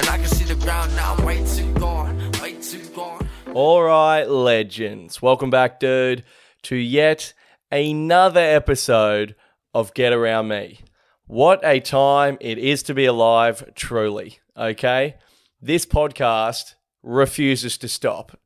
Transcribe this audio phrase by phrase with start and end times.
[0.00, 3.28] And I can see the ground now, way too gone, way too gone.
[3.52, 5.20] All right, legends.
[5.20, 6.24] Welcome back, dude,
[6.62, 7.34] to yet
[7.70, 9.34] another episode
[9.74, 10.80] of Get Around Me.
[11.26, 14.38] What a time it is to be alive, truly.
[14.56, 15.16] Okay?
[15.60, 18.40] This podcast refuses to stop.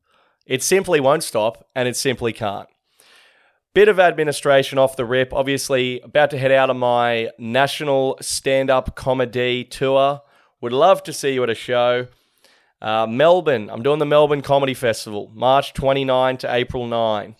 [0.45, 2.67] It simply won't stop, and it simply can't.
[3.73, 5.31] Bit of administration off the rip.
[5.33, 10.21] Obviously, about to head out on my national stand up comedy tour.
[10.61, 12.07] Would love to see you at a show.
[12.81, 17.35] Uh, Melbourne, I'm doing the Melbourne Comedy Festival, March 29 to April 9.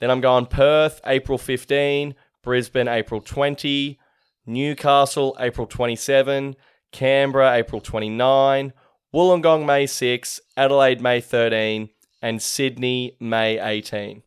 [0.00, 3.98] Then I'm going Perth, April 15, Brisbane, April 20,
[4.46, 6.56] Newcastle, April 27,
[6.92, 8.72] Canberra, April 29,
[9.14, 11.90] Wollongong, May 6, Adelaide, May 13,
[12.22, 14.22] and Sydney, May 18.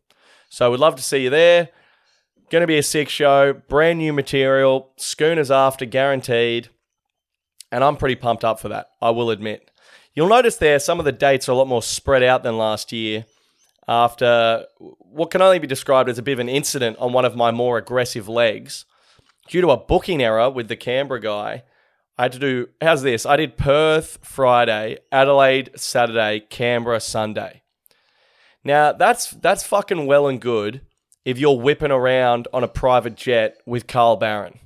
[0.48, 1.70] So we'd love to see you there.
[2.50, 6.68] Going to be a sick show, brand new material, schooners after guaranteed.
[7.74, 9.68] And I'm pretty pumped up for that, I will admit.
[10.14, 12.92] You'll notice there some of the dates are a lot more spread out than last
[12.92, 13.26] year
[13.88, 17.34] after what can only be described as a bit of an incident on one of
[17.34, 18.84] my more aggressive legs.
[19.48, 21.64] Due to a booking error with the Canberra guy,
[22.16, 23.26] I had to do, how's this?
[23.26, 27.62] I did Perth Friday, Adelaide Saturday, Canberra Sunday.
[28.62, 30.82] Now, that's that's fucking well and good
[31.24, 34.60] if you're whipping around on a private jet with Carl Barron.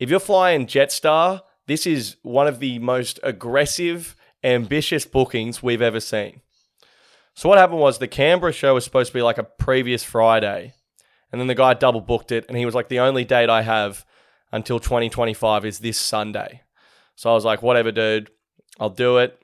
[0.00, 6.00] If you're flying Jetstar, this is one of the most aggressive, ambitious bookings we've ever
[6.00, 6.40] seen.
[7.34, 10.72] So what happened was the Canberra show was supposed to be like a previous Friday,
[11.30, 13.62] and then the guy double booked it, and he was like, "The only date I
[13.62, 14.04] have
[14.50, 16.62] until 2025 is this Sunday."
[17.14, 18.30] So I was like, "Whatever, dude,
[18.80, 19.38] I'll do it."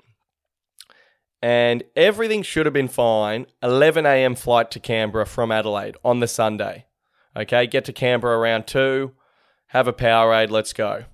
[1.42, 3.46] And everything should have been fine.
[3.62, 4.34] 11 a.m.
[4.34, 6.86] flight to Canberra from Adelaide on the Sunday.
[7.36, 9.12] Okay, get to Canberra around two,
[9.68, 11.04] have a Powerade, let's go.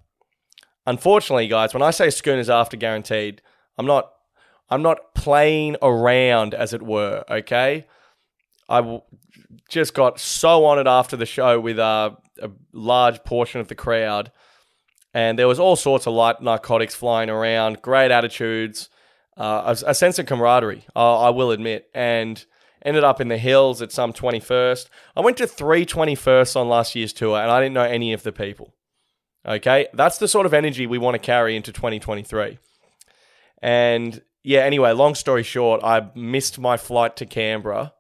[0.87, 3.43] Unfortunately, guys, when I say schooners after guaranteed,
[3.79, 4.13] I'm not
[4.69, 7.25] I'm not playing around, as it were.
[7.31, 7.87] Okay,
[8.69, 9.03] I w-
[9.69, 13.75] just got so on it after the show with uh, a large portion of the
[13.75, 14.31] crowd,
[15.13, 18.89] and there was all sorts of light narcotics flying around, great attitudes,
[19.37, 20.85] uh, a, a sense of camaraderie.
[20.95, 22.45] I, I will admit, and
[22.83, 24.89] ended up in the hills at some 21st.
[25.17, 28.23] I went to three 21st on last year's tour, and I didn't know any of
[28.23, 28.75] the people.
[29.47, 32.59] Okay, that's the sort of energy we want to carry into 2023.
[33.63, 37.95] And yeah, anyway, long story short, I missed my flight to Canberra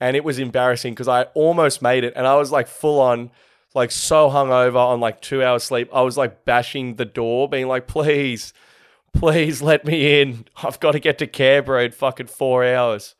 [0.00, 3.30] and it was embarrassing because I almost made it and I was like full on,
[3.74, 5.88] like so hungover on like two hours sleep.
[5.92, 8.52] I was like bashing the door, being like, please,
[9.12, 10.46] please let me in.
[10.62, 13.14] I've got to get to Canberra in fucking four hours.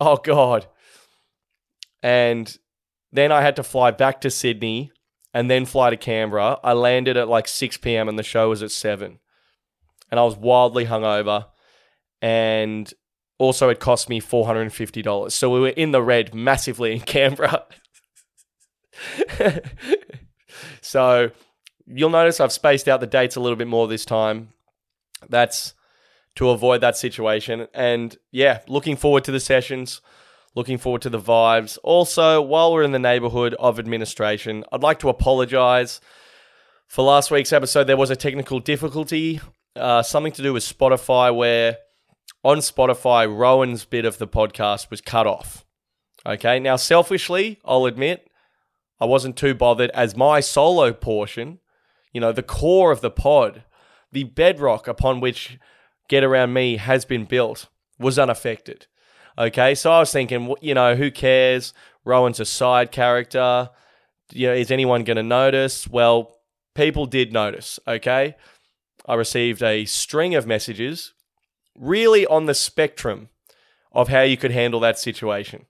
[0.00, 0.66] Oh, God.
[2.02, 2.56] And
[3.12, 4.92] then I had to fly back to Sydney
[5.36, 6.58] and then fly to Canberra.
[6.64, 8.08] I landed at like 6 p.m.
[8.08, 9.18] and the show was at 7.
[10.10, 11.44] And I was wildly hungover.
[12.22, 12.90] And
[13.36, 15.30] also, it cost me $450.
[15.30, 17.66] So we were in the red massively in Canberra.
[20.80, 21.30] so
[21.84, 24.54] you'll notice I've spaced out the dates a little bit more this time.
[25.28, 25.74] That's
[26.36, 27.68] to avoid that situation.
[27.74, 30.00] And yeah, looking forward to the sessions,
[30.56, 31.78] looking forward to the vibes.
[31.84, 36.00] Also, while we're in the neighborhood of administration, I'd like to apologize.
[36.88, 39.40] For last week's episode, there was a technical difficulty,
[39.76, 41.76] uh, something to do with Spotify, where
[42.42, 45.66] on Spotify, Rohan's bit of the podcast was cut off.
[46.24, 48.26] Okay, now selfishly, I'll admit,
[48.98, 51.58] I wasn't too bothered as my solo portion,
[52.12, 53.64] you know, the core of the pod,
[54.10, 55.58] the bedrock upon which
[56.08, 57.68] Get Around Me has been built,
[57.98, 58.86] was unaffected.
[59.38, 61.74] Okay, so I was thinking, you know, who cares?
[62.04, 63.70] Rohan's a side character.
[64.32, 65.86] You know, is anyone going to notice?
[65.86, 66.38] Well,
[66.74, 67.78] people did notice.
[67.86, 68.36] Okay,
[69.06, 71.12] I received a string of messages,
[71.78, 73.28] really on the spectrum
[73.92, 75.66] of how you could handle that situation.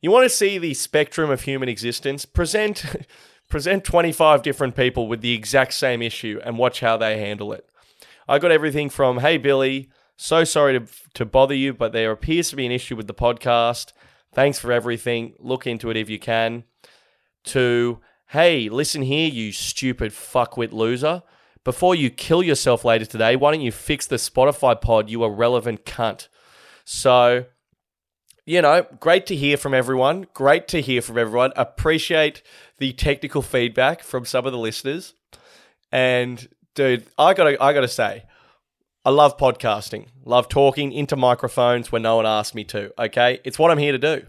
[0.00, 2.24] You want to see the spectrum of human existence?
[2.26, 2.84] Present
[3.48, 7.64] present 25 different people with the exact same issue and watch how they handle it.
[8.28, 12.50] I got everything from, hey, Billy, so sorry to, to bother you, but there appears
[12.50, 13.92] to be an issue with the podcast.
[14.32, 15.34] Thanks for everything.
[15.38, 16.64] Look into it if you can.
[17.44, 21.22] To, hey, listen here, you stupid fuckwit loser.
[21.64, 25.84] Before you kill yourself later today, why don't you fix the Spotify pod, you irrelevant
[25.84, 26.28] cunt?
[26.84, 27.46] So,
[28.44, 30.26] you know, great to hear from everyone.
[30.32, 31.52] Great to hear from everyone.
[31.56, 32.42] Appreciate
[32.78, 35.14] the technical feedback from some of the listeners.
[35.90, 38.24] And dude, I gotta I gotta say,
[39.06, 40.08] I love podcasting.
[40.24, 42.92] Love talking into microphones when no one asks me to.
[43.00, 43.38] Okay?
[43.44, 44.26] It's what I'm here to do.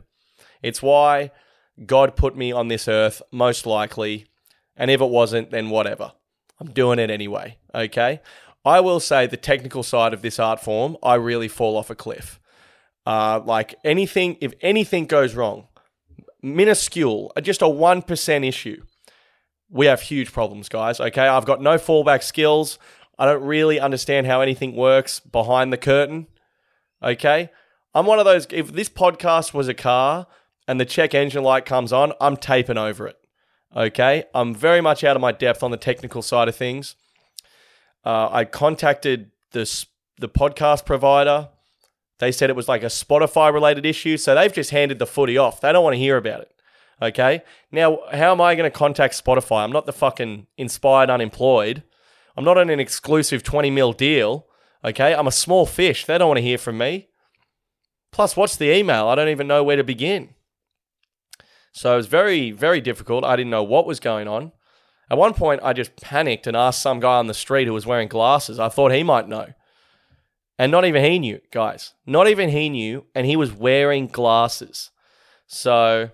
[0.61, 1.31] It's why
[1.83, 4.27] God put me on this earth, most likely.
[4.75, 6.11] And if it wasn't, then whatever.
[6.59, 7.57] I'm doing it anyway.
[7.73, 8.21] Okay?
[8.63, 11.95] I will say the technical side of this art form, I really fall off a
[11.95, 12.39] cliff.
[13.03, 15.69] Uh, like anything, if anything goes wrong,
[16.43, 18.83] minuscule, uh, just a 1% issue,
[19.71, 20.99] we have huge problems, guys.
[20.99, 21.27] Okay.
[21.27, 22.77] I've got no fallback skills.
[23.17, 26.27] I don't really understand how anything works behind the curtain.
[27.01, 27.49] Okay.
[27.93, 30.27] I'm one of those, if this podcast was a car
[30.67, 33.17] and the check engine light comes on, I'm taping over it.
[33.75, 34.25] Okay.
[34.35, 36.95] I'm very much out of my depth on the technical side of things.
[38.05, 39.85] Uh, I contacted the,
[40.17, 41.49] the podcast provider
[42.19, 45.37] they said it was like a Spotify related issue, so they've just handed the footy
[45.37, 45.61] off.
[45.61, 46.51] They don't want to hear about it.
[47.01, 47.43] Okay.
[47.71, 49.63] Now, how am I going to contact Spotify?
[49.63, 51.83] I'm not the fucking inspired unemployed.
[52.37, 54.45] I'm not on an exclusive 20 mil deal.
[54.85, 55.13] Okay.
[55.13, 56.05] I'm a small fish.
[56.05, 57.09] They don't want to hear from me.
[58.11, 59.07] Plus, what's the email?
[59.07, 60.35] I don't even know where to begin.
[61.71, 63.23] So it was very, very difficult.
[63.23, 64.51] I didn't know what was going on.
[65.09, 67.85] At one point, I just panicked and asked some guy on the street who was
[67.85, 68.59] wearing glasses.
[68.59, 69.53] I thought he might know.
[70.59, 71.93] And not even he knew, guys.
[72.05, 73.05] Not even he knew.
[73.13, 74.89] And he was wearing glasses.
[75.45, 76.09] So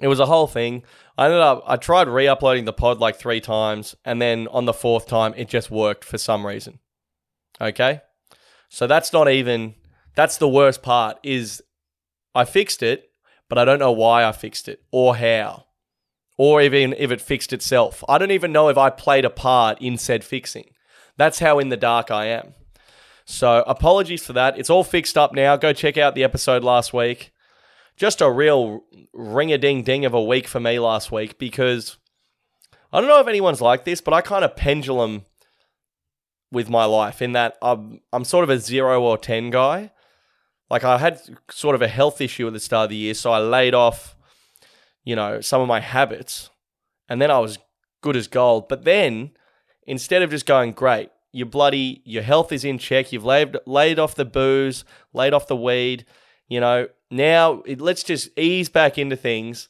[0.00, 0.82] it was a whole thing.
[1.16, 3.94] I ended up, I tried re uploading the pod like three times.
[4.04, 6.78] And then on the fourth time, it just worked for some reason.
[7.60, 8.00] Okay.
[8.68, 9.74] So that's not even,
[10.14, 11.62] that's the worst part is
[12.34, 13.10] I fixed it,
[13.48, 15.66] but I don't know why I fixed it or how.
[16.38, 18.02] Or even if it fixed itself.
[18.08, 20.70] I don't even know if I played a part in said fixing.
[21.18, 22.54] That's how in the dark I am.
[23.26, 24.58] So apologies for that.
[24.58, 25.56] It's all fixed up now.
[25.56, 27.32] Go check out the episode last week.
[28.00, 28.82] Just a real
[29.12, 31.98] ring a ding ding of a week for me last week because
[32.90, 35.26] I don't know if anyone's like this, but I kind of pendulum
[36.50, 39.90] with my life in that I'm, I'm sort of a zero or 10 guy.
[40.70, 41.20] Like I had
[41.50, 44.16] sort of a health issue at the start of the year, so I laid off,
[45.04, 46.48] you know, some of my habits
[47.06, 47.58] and then I was
[48.00, 48.66] good as gold.
[48.66, 49.32] But then
[49.86, 53.12] instead of just going, great, your bloody your health is in check.
[53.12, 56.06] You've laid laid off the booze, laid off the weed.
[56.48, 59.68] You know now it, let's just ease back into things.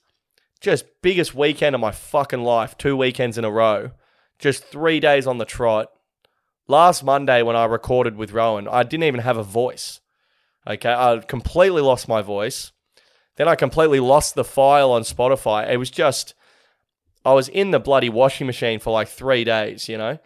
[0.61, 2.77] Just biggest weekend of my fucking life.
[2.77, 3.93] Two weekends in a row.
[4.39, 5.89] Just three days on the trot.
[6.69, 10.01] Last Monday when I recorded with Rohan, I didn't even have a voice.
[10.67, 12.73] Okay, I completely lost my voice.
[13.37, 15.69] Then I completely lost the file on Spotify.
[15.71, 16.35] It was just,
[17.25, 20.19] I was in the bloody washing machine for like three days, you know?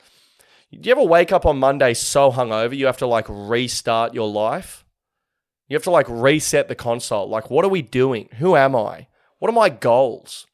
[0.72, 4.28] Do you ever wake up on Monday so hungover you have to like restart your
[4.28, 4.83] life?
[5.68, 7.28] You have to like reset the console.
[7.28, 8.28] Like, what are we doing?
[8.38, 9.08] Who am I?
[9.38, 10.46] What are my goals?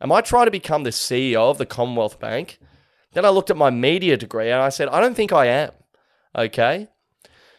[0.00, 2.58] Am I trying to become the CEO of the Commonwealth Bank?
[3.12, 5.70] Then I looked at my media degree and I said, I don't think I am.
[6.36, 6.88] Okay.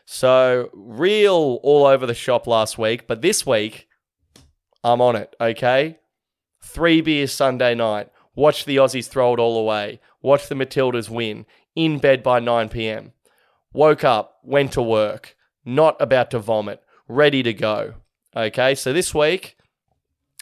[0.05, 3.87] So, real all over the shop last week, but this week,
[4.83, 5.35] I'm on it.
[5.41, 5.97] Okay.
[6.61, 8.09] Three beers Sunday night.
[8.35, 9.99] Watch the Aussies throw it all away.
[10.21, 13.13] Watch the Matildas win in bed by 9 p.m.
[13.73, 17.95] Woke up, went to work, not about to vomit, ready to go.
[18.35, 19.57] Okay, so this week,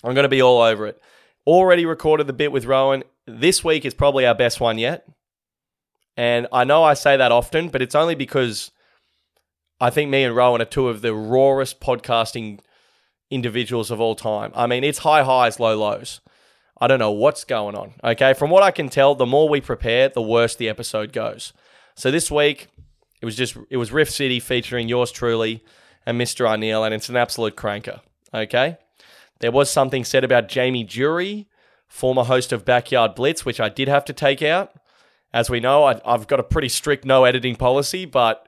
[0.04, 1.01] I'm going to be all over it.
[1.45, 3.04] Already recorded the bit with Rohan.
[3.27, 5.07] This week is probably our best one yet.
[6.15, 8.71] And I know I say that often, but it's only because
[9.80, 12.60] I think me and Rohan are two of the rawest podcasting
[13.30, 14.51] individuals of all time.
[14.56, 16.21] I mean, it's high highs, low lows.
[16.80, 17.94] I don't know what's going on.
[18.04, 21.54] Okay, from what I can tell, the more we prepare, the worse the episode goes.
[21.95, 22.68] So this week,
[23.21, 25.64] it was just it was Riff City featuring yours truly
[26.06, 26.48] and Mr.
[26.48, 28.02] Arneal, and it's an absolute cranker.
[28.33, 28.78] Okay,
[29.40, 31.48] there was something said about Jamie Durie,
[31.88, 34.74] former host of Backyard Blitz, which I did have to take out.
[35.33, 38.48] As we know, I, I've got a pretty strict no editing policy, but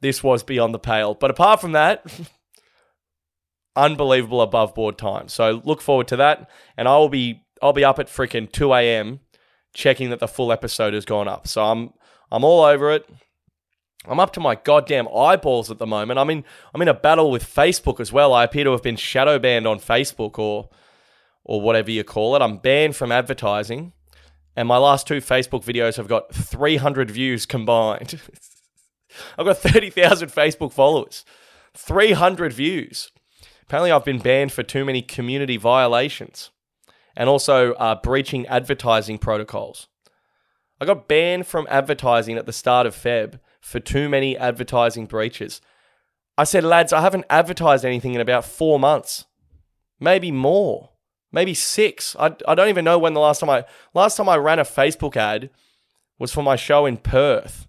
[0.00, 1.14] this was beyond the pale.
[1.14, 2.04] But apart from that.
[3.76, 5.28] unbelievable above board time.
[5.28, 6.50] So look forward to that.
[6.76, 9.20] And I will be I'll be up at freaking 2 a.m.
[9.72, 11.46] checking that the full episode has gone up.
[11.46, 11.92] So I'm
[12.30, 13.08] I'm all over it.
[14.06, 16.18] I'm up to my goddamn eyeballs at the moment.
[16.18, 16.44] I'm in
[16.74, 18.32] I'm in a battle with Facebook as well.
[18.32, 20.70] I appear to have been shadow banned on Facebook or
[21.44, 22.42] or whatever you call it.
[22.42, 23.92] I'm banned from advertising.
[24.54, 28.20] And my last two Facebook videos have got 300 views combined.
[29.38, 31.24] I've got 30,000 Facebook followers.
[31.74, 33.10] 300 views.
[33.62, 36.50] Apparently, I've been banned for too many community violations
[37.16, 39.88] and also uh, breaching advertising protocols.
[40.80, 45.62] I got banned from advertising at the start of Feb for too many advertising breaches.
[46.36, 49.24] I said, lads, I haven't advertised anything in about four months,
[50.00, 50.90] maybe more,
[51.30, 52.14] maybe six.
[52.18, 53.64] I, I don't even know when the last time I
[53.94, 55.48] last time I ran a Facebook ad
[56.18, 57.68] was for my show in Perth.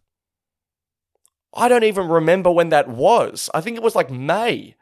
[1.53, 3.49] I don't even remember when that was.
[3.53, 4.75] I think it was like May.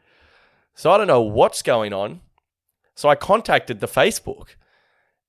[0.74, 2.22] So I don't know what's going on.
[2.94, 4.54] So I contacted the Facebook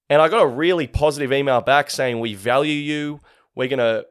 [0.09, 3.19] and I got a really positive email back saying, We value you.
[3.55, 4.05] We're going to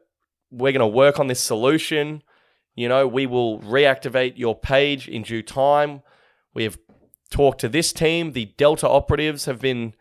[0.53, 2.21] we're going to work on this solution.
[2.75, 6.01] You know, we will reactivate your page in due time.
[6.53, 6.77] We have
[7.29, 8.33] talked to this team.
[8.33, 9.95] The Delta operatives have been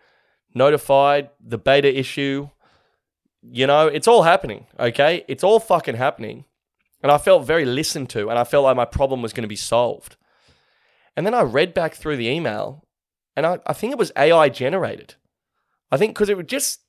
[0.55, 1.31] notified.
[1.41, 2.51] The beta issue,
[3.43, 4.67] you know, it's all happening.
[4.79, 6.45] Okay, it's all fucking happening.
[7.03, 9.49] And I felt very listened to, and I felt like my problem was going to
[9.49, 10.17] be solved.
[11.17, 12.87] And then I read back through the email,
[13.35, 15.17] and I, I think it was AI generated.
[15.91, 16.81] I think because it just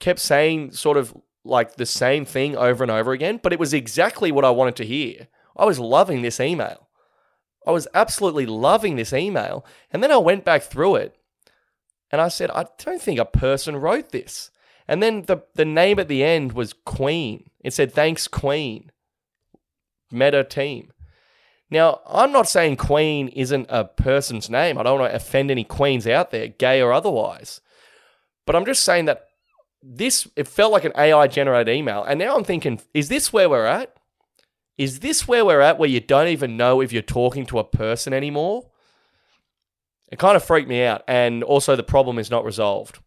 [0.00, 1.14] kept saying sort of
[1.46, 4.76] like the same thing over and over again, but it was exactly what I wanted
[4.76, 5.28] to hear.
[5.56, 6.88] I was loving this email.
[7.66, 9.64] I was absolutely loving this email.
[9.90, 11.16] And then I went back through it
[12.10, 14.50] and I said, I don't think a person wrote this.
[14.86, 17.50] And then the, the name at the end was Queen.
[17.60, 18.92] It said, Thanks, Queen.
[20.12, 20.92] Meta team.
[21.68, 24.78] Now, I'm not saying Queen isn't a person's name.
[24.78, 27.60] I don't want to offend any queens out there, gay or otherwise.
[28.46, 29.26] But I'm just saying that
[29.88, 32.02] this it felt like an AI generated email.
[32.02, 33.94] And now I'm thinking, is this where we're at?
[34.76, 37.64] Is this where we're at where you don't even know if you're talking to a
[37.64, 38.70] person anymore?
[40.10, 41.02] It kind of freaked me out.
[41.08, 42.98] And also, the problem is not resolved.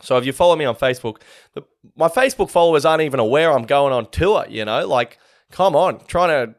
[0.00, 1.20] So, if you follow me on Facebook,
[1.54, 1.62] the,
[1.96, 4.86] my Facebook followers aren't even aware I'm going on tour, you know?
[4.86, 5.18] Like,
[5.50, 6.54] come on, trying to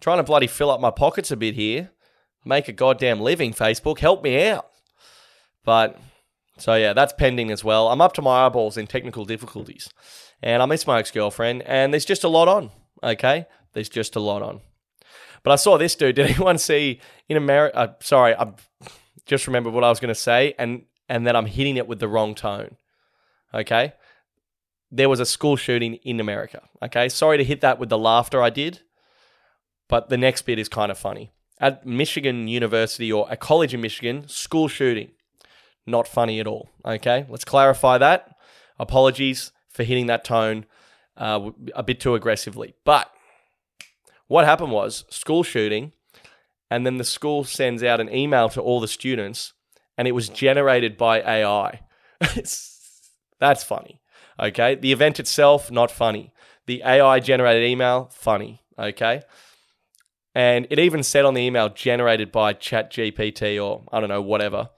[0.00, 1.90] trying to bloody fill up my pockets a bit here.
[2.44, 4.00] Make a goddamn living, Facebook.
[4.00, 4.68] Help me out.
[5.64, 5.98] But
[6.58, 7.88] so yeah, that's pending as well.
[7.88, 9.88] I'm up to my eyeballs in technical difficulties,
[10.42, 11.62] and I miss my ex girlfriend.
[11.62, 12.70] And there's just a lot on.
[13.02, 14.60] Okay, there's just a lot on.
[15.42, 16.14] But I saw this dude.
[16.16, 17.76] Did anyone see in America?
[17.76, 18.52] Uh, sorry, I
[19.26, 22.00] just remembered what I was going to say, and and then I'm hitting it with
[22.00, 22.76] the wrong tone.
[23.54, 23.94] Okay,
[24.90, 26.62] there was a school shooting in America.
[26.82, 28.80] Okay, sorry to hit that with the laughter I did,
[29.88, 31.32] but the next bit is kind of funny.
[31.58, 35.12] At Michigan University or a college in Michigan, school shooting
[35.86, 36.70] not funny at all.
[36.84, 38.36] Okay, let's clarify that.
[38.78, 40.66] Apologies for hitting that tone
[41.16, 42.74] uh, a bit too aggressively.
[42.84, 43.10] But
[44.26, 45.92] what happened was school shooting,
[46.70, 49.52] and then the school sends out an email to all the students,
[49.98, 51.80] and it was generated by AI.
[52.20, 54.00] That's funny.
[54.40, 56.32] Okay, the event itself, not funny.
[56.66, 58.62] The AI generated email, funny.
[58.78, 59.22] Okay.
[60.34, 64.70] And it even said on the email generated by ChatGPT or I don't know, whatever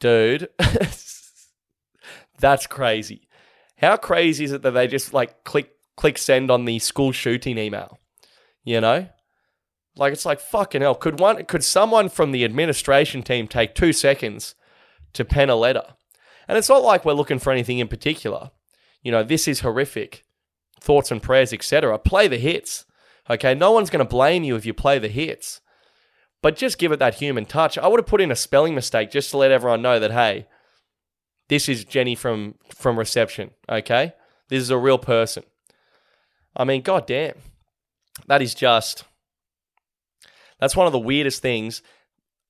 [0.00, 0.48] dude,
[2.38, 3.28] that's crazy.
[3.78, 7.58] How crazy is it that they just like click click send on the school shooting
[7.58, 7.98] email?
[8.64, 9.08] You know?
[9.96, 10.94] Like it's like fucking hell.
[10.94, 14.54] Could one could someone from the administration team take two seconds
[15.14, 15.84] to pen a letter?
[16.48, 18.50] And it's not like we're looking for anything in particular.
[19.02, 20.24] You know, this is horrific.
[20.80, 21.98] Thoughts and prayers, etc.
[21.98, 22.84] Play the hits.
[23.28, 25.60] Okay, no one's going to blame you if you play the hits
[26.46, 27.76] but just give it that human touch.
[27.76, 30.46] I would have put in a spelling mistake just to let everyone know that hey,
[31.48, 33.50] this is Jenny from from reception.
[33.68, 34.12] Okay,
[34.48, 35.42] this is a real person.
[36.54, 37.34] I mean, goddamn,
[38.28, 39.02] that is just
[40.60, 41.82] that's one of the weirdest things.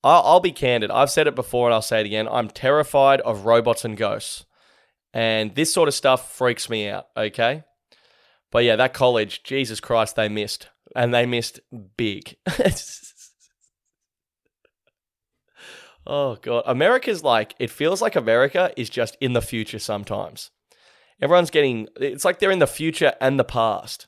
[0.04, 0.90] I'll, I'll be candid.
[0.90, 2.28] I've said it before and I'll say it again.
[2.30, 4.44] I'm terrified of robots and ghosts,
[5.14, 7.06] and this sort of stuff freaks me out.
[7.16, 7.64] Okay,
[8.52, 11.60] but yeah, that college, Jesus Christ, they missed, and they missed
[11.96, 12.36] big.
[16.06, 20.50] Oh god, America's like it feels like America is just in the future sometimes.
[21.20, 24.06] Everyone's getting it's like they're in the future and the past.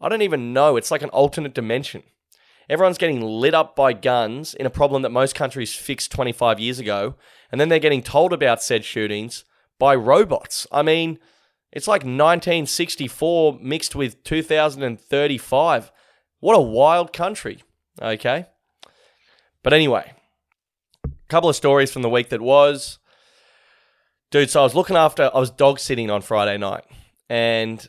[0.00, 2.02] I don't even know, it's like an alternate dimension.
[2.68, 6.78] Everyone's getting lit up by guns in a problem that most countries fixed 25 years
[6.78, 7.14] ago,
[7.52, 9.44] and then they're getting told about said shootings
[9.78, 10.66] by robots.
[10.72, 11.18] I mean,
[11.70, 15.92] it's like 1964 mixed with 2035.
[16.40, 17.62] What a wild country.
[18.02, 18.46] Okay?
[19.62, 20.12] But anyway,
[21.28, 22.98] couple of stories from the week that was.
[24.30, 26.84] Dude, so I was looking after, I was dog sitting on Friday night.
[27.28, 27.86] And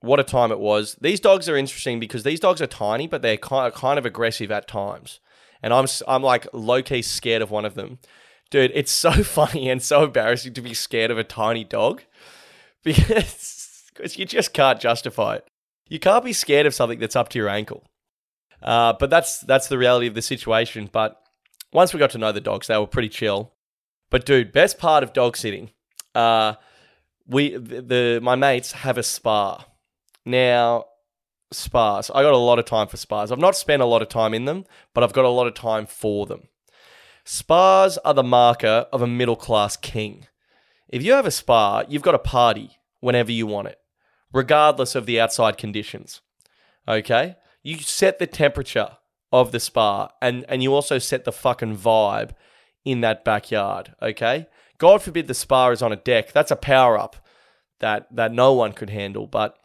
[0.00, 0.96] what a time it was.
[1.00, 4.66] These dogs are interesting because these dogs are tiny, but they're kind of, aggressive at
[4.66, 5.20] times.
[5.62, 7.98] And I'm, I'm like low key scared of one of them.
[8.50, 12.02] Dude, it's so funny and so embarrassing to be scared of a tiny dog
[12.82, 15.46] because, because you just can't justify it.
[15.86, 17.84] You can't be scared of something that's up to your ankle.
[18.62, 20.88] Uh, but that's that's the reality of the situation.
[20.90, 21.20] But
[21.72, 23.52] once we got to know the dogs, they were pretty chill.
[24.10, 25.70] But dude, best part of dog sitting,
[26.14, 26.54] uh,
[27.26, 29.64] we the, the my mates have a spa.
[30.24, 30.86] Now,
[31.52, 32.10] spas.
[32.10, 33.32] I got a lot of time for spas.
[33.32, 35.54] I've not spent a lot of time in them, but I've got a lot of
[35.54, 36.48] time for them.
[37.24, 40.26] Spas are the marker of a middle class king.
[40.88, 43.78] If you have a spa, you've got a party whenever you want it,
[44.32, 46.20] regardless of the outside conditions.
[46.88, 47.36] Okay?
[47.62, 48.96] You set the temperature
[49.32, 52.30] of the spa and and you also set the fucking vibe
[52.84, 54.46] in that backyard, okay?
[54.78, 56.32] God forbid the spa is on a deck.
[56.32, 57.16] That's a power up.
[57.80, 59.26] that that no one could handle.
[59.26, 59.56] But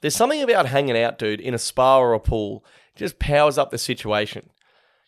[0.00, 2.64] there's something about hanging out, dude, in a spa or a pool.
[2.94, 4.50] It just powers up the situation.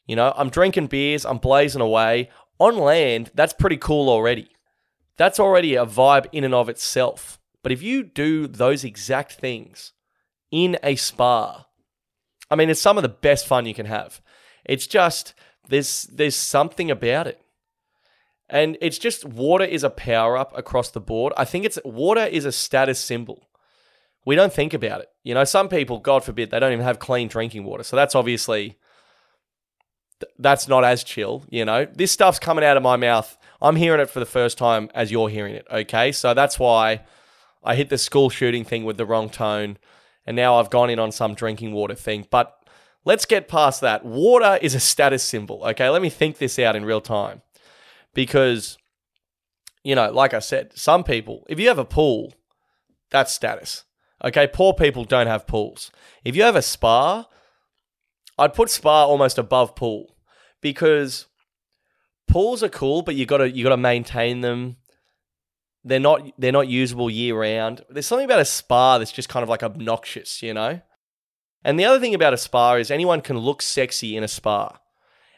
[0.07, 2.31] You know, I'm drinking beers, I'm blazing away.
[2.59, 4.51] On land, that's pretty cool already.
[5.17, 7.39] That's already a vibe in and of itself.
[7.63, 9.93] But if you do those exact things
[10.51, 11.67] in a spa,
[12.51, 14.21] I mean, it's some of the best fun you can have.
[14.65, 15.35] It's just
[15.69, 17.41] there's there's something about it.
[18.49, 21.33] And it's just water is a power up across the board.
[21.37, 23.47] I think it's water is a status symbol.
[24.27, 25.09] We don't think about it.
[25.23, 27.85] You know, some people, God forbid, they don't even have clean drinking water.
[27.85, 28.77] So that's obviously
[30.39, 31.87] that's not as chill, you know.
[31.87, 33.39] This stuff's coming out of my mouth.
[33.63, 36.13] I'm hearing it for the first time as you're hearing it, okay?
[36.13, 37.03] So that's why
[37.63, 39.79] I hit the school shooting thing with the wrong tone
[40.27, 42.27] and now I've gone in on some drinking water thing.
[42.31, 42.55] But
[43.05, 44.05] let's get past that.
[44.05, 45.89] Water is a status symbol, okay?
[45.89, 47.43] Let me think this out in real time
[48.15, 48.79] because,
[49.83, 52.35] you know, like I said, some people, if you have a pool,
[53.11, 53.85] that's status.
[54.23, 55.91] Okay, poor people don't have pools.
[56.25, 57.27] If you have a spa,
[58.39, 60.17] I'd put spa almost above pool
[60.61, 61.27] because
[62.29, 64.77] pools are cool, but you gotta you gotta maintain them.
[65.85, 67.85] They're not they're not usable year round.
[67.89, 70.81] There's something about a spa that's just kind of like obnoxious, you know.
[71.65, 74.79] And the other thing about a spa is anyone can look sexy in a spa.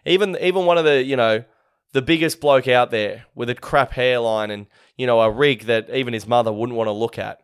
[0.05, 1.45] Even even one of the you know
[1.93, 5.91] the biggest bloke out there with a crap hairline and, you know, a rig that
[5.91, 7.41] even his mother wouldn't want to look at.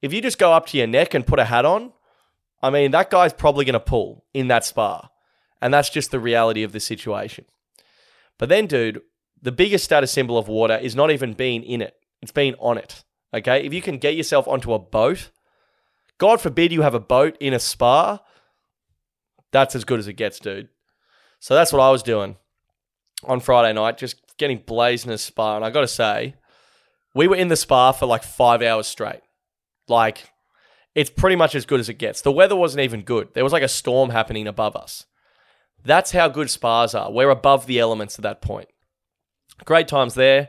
[0.00, 1.92] If you just go up to your neck and put a hat on,
[2.62, 5.08] I mean, that guy's probably going to pull in that spa.
[5.60, 7.44] And that's just the reality of the situation.
[8.38, 9.02] But then, dude,
[9.40, 12.78] the biggest status symbol of water is not even being in it, it's being on
[12.78, 13.04] it.
[13.34, 13.66] Okay?
[13.66, 15.30] If you can get yourself onto a boat,
[16.18, 18.20] God forbid you have a boat in a spa,
[19.50, 20.68] that's as good as it gets, dude.
[21.40, 22.36] So that's what I was doing
[23.24, 25.56] on Friday night, just getting blazed in a spa.
[25.56, 26.36] And I got to say,
[27.14, 29.20] we were in the spa for like five hours straight.
[29.88, 30.30] Like,
[30.94, 32.20] it's pretty much as good as it gets.
[32.20, 33.34] The weather wasn't even good.
[33.34, 35.06] There was like a storm happening above us.
[35.84, 37.10] That's how good spas are.
[37.10, 38.68] We're above the elements at that point.
[39.64, 40.48] Great times there.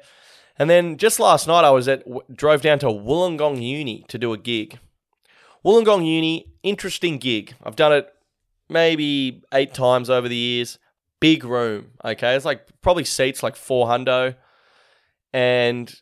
[0.57, 2.03] And then just last night, I was at
[2.35, 4.79] drove down to Wollongong Uni to do a gig.
[5.65, 7.55] Wollongong Uni, interesting gig.
[7.63, 8.13] I've done it
[8.69, 10.77] maybe eight times over the years
[11.23, 11.91] big room.
[12.03, 14.35] Okay, it's like probably seats like four hundo,
[15.31, 15.93] and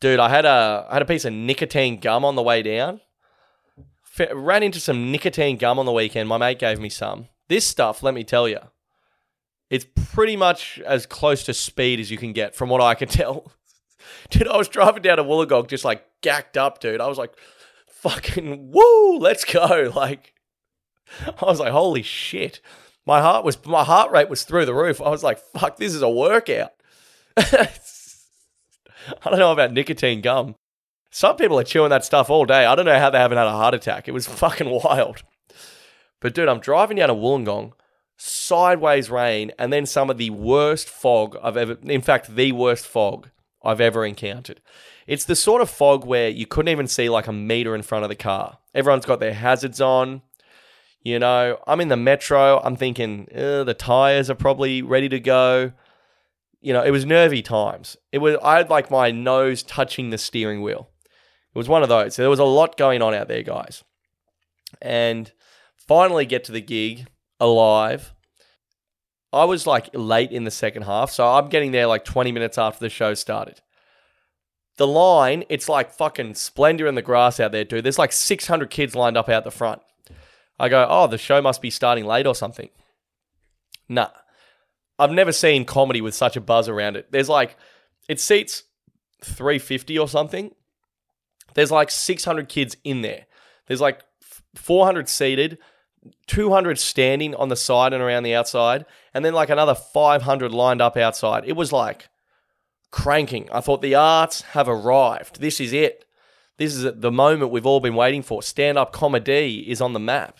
[0.00, 3.02] dude, I had a I had a piece of nicotine gum on the way down.
[4.18, 6.30] F- ran into some nicotine gum on the weekend.
[6.30, 7.28] My mate gave me some.
[7.48, 8.60] This stuff, let me tell you,
[9.68, 13.08] it's pretty much as close to speed as you can get, from what I can
[13.20, 13.52] tell.
[14.30, 17.00] dude, I was driving down to Wollongong just like gacked up, dude.
[17.00, 17.34] I was like,
[17.88, 19.92] fucking woo, let's go.
[19.96, 20.32] Like,
[21.40, 22.60] I was like, holy shit
[23.06, 25.00] my heart was my heart rate was through the roof.
[25.00, 26.72] I was like, fuck, this is a workout.
[27.36, 27.68] I
[29.24, 30.56] don't know about nicotine gum.
[31.10, 32.64] Some people are chewing that stuff all day.
[32.64, 34.08] I don't know how they haven't had a heart attack.
[34.08, 35.22] It was fucking wild.
[36.20, 37.72] But dude, I'm driving down to Wollongong,
[38.16, 42.86] sideways rain, and then some of the worst fog I've ever in fact, the worst
[42.86, 43.30] fog
[43.64, 44.60] I've ever encountered.
[45.06, 48.04] It's the sort of fog where you couldn't even see like a meter in front
[48.04, 48.58] of the car.
[48.74, 50.22] Everyone's got their hazards on.
[51.02, 52.60] You know, I'm in the metro.
[52.64, 55.72] I'm thinking the tires are probably ready to go.
[56.62, 57.98] You know, it was nervy times.
[58.10, 60.88] It was I had like my nose touching the steering wheel.
[61.54, 62.14] It was one of those.
[62.14, 63.84] So there was a lot going on out there, guys.
[64.80, 65.30] And
[65.76, 67.06] finally get to the gig
[67.38, 68.13] alive.
[69.34, 72.56] I was like late in the second half, so I'm getting there like 20 minutes
[72.58, 73.60] after the show started.
[74.76, 77.84] The line, it's like fucking splendor in the grass out there, dude.
[77.84, 79.82] There's like 600 kids lined up out the front.
[80.58, 82.70] I go, oh, the show must be starting late or something.
[83.88, 84.10] Nah.
[84.98, 87.10] I've never seen comedy with such a buzz around it.
[87.10, 87.56] There's like,
[88.08, 88.64] it seats
[89.24, 90.54] 350 or something.
[91.54, 93.26] There's like 600 kids in there.
[93.66, 94.02] There's like
[94.54, 95.58] 400 seated,
[96.26, 100.82] 200 standing on the side and around the outside, and then like another 500 lined
[100.82, 101.44] up outside.
[101.46, 102.08] It was like
[102.90, 103.48] cranking.
[103.52, 105.40] I thought the arts have arrived.
[105.40, 106.04] This is it.
[106.58, 108.42] This is the moment we've all been waiting for.
[108.42, 110.38] Stand up comedy is on the map.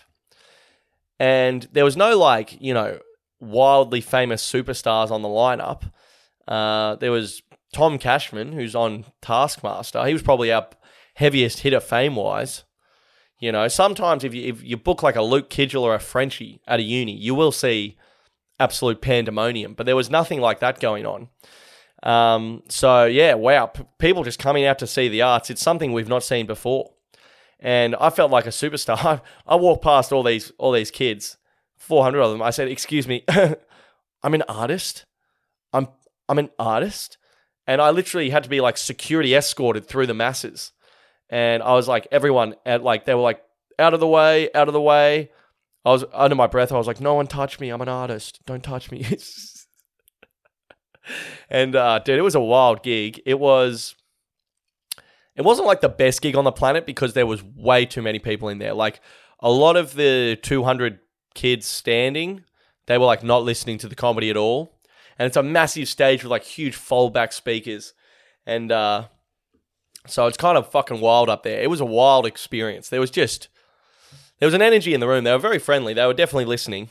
[1.19, 2.99] And there was no like, you know,
[3.39, 5.91] wildly famous superstars on the lineup.
[6.47, 7.41] Uh, there was
[7.73, 10.05] Tom Cashman, who's on Taskmaster.
[10.05, 10.67] He was probably our
[11.15, 12.63] heaviest hitter fame wise.
[13.39, 16.61] You know, sometimes if you if you book like a Luke Kidgell or a Frenchie
[16.67, 17.97] at a uni, you will see
[18.59, 19.73] absolute pandemonium.
[19.73, 21.29] But there was nothing like that going on.
[22.03, 25.49] Um, so yeah, wow, P- people just coming out to see the arts.
[25.49, 26.91] It's something we've not seen before
[27.59, 28.97] and I felt like a superstar.
[29.05, 31.37] I, I walked past all these all these kids,
[31.77, 32.41] four hundred of them.
[32.41, 33.23] I said, "Excuse me,
[34.23, 35.05] I'm an artist.
[35.73, 35.87] I'm
[36.29, 37.17] I'm an artist,"
[37.67, 40.71] and I literally had to be like security escorted through the masses.
[41.29, 43.41] And I was like, everyone at like they were like
[43.79, 45.31] out of the way, out of the way.
[45.83, 46.71] I was under my breath.
[46.71, 47.69] I was like, no one touch me.
[47.69, 48.39] I'm an artist.
[48.45, 49.05] Don't touch me.
[51.49, 53.21] and uh, dude, it was a wild gig.
[53.25, 53.95] It was.
[55.35, 58.19] It wasn't like the best gig on the planet because there was way too many
[58.19, 58.73] people in there.
[58.73, 59.01] Like
[59.41, 60.99] a lot of the 200
[61.33, 62.45] kids standing,
[62.87, 64.79] they were like not listening to the comedy at all.
[65.19, 67.93] And it's a massive stage with like huge foldback speakers.
[68.45, 69.07] And uh,
[70.07, 71.61] so it's kind of fucking wild up there.
[71.61, 72.89] It was a wild experience.
[72.89, 73.49] There was just
[74.39, 75.23] there was an energy in the room.
[75.23, 75.93] They were very friendly.
[75.93, 76.89] They were definitely listening.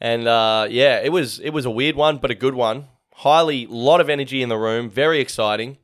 [0.00, 2.86] And uh, yeah, it was it was a weird one, but a good one.
[3.16, 5.76] Highly lot of energy in the room, very exciting.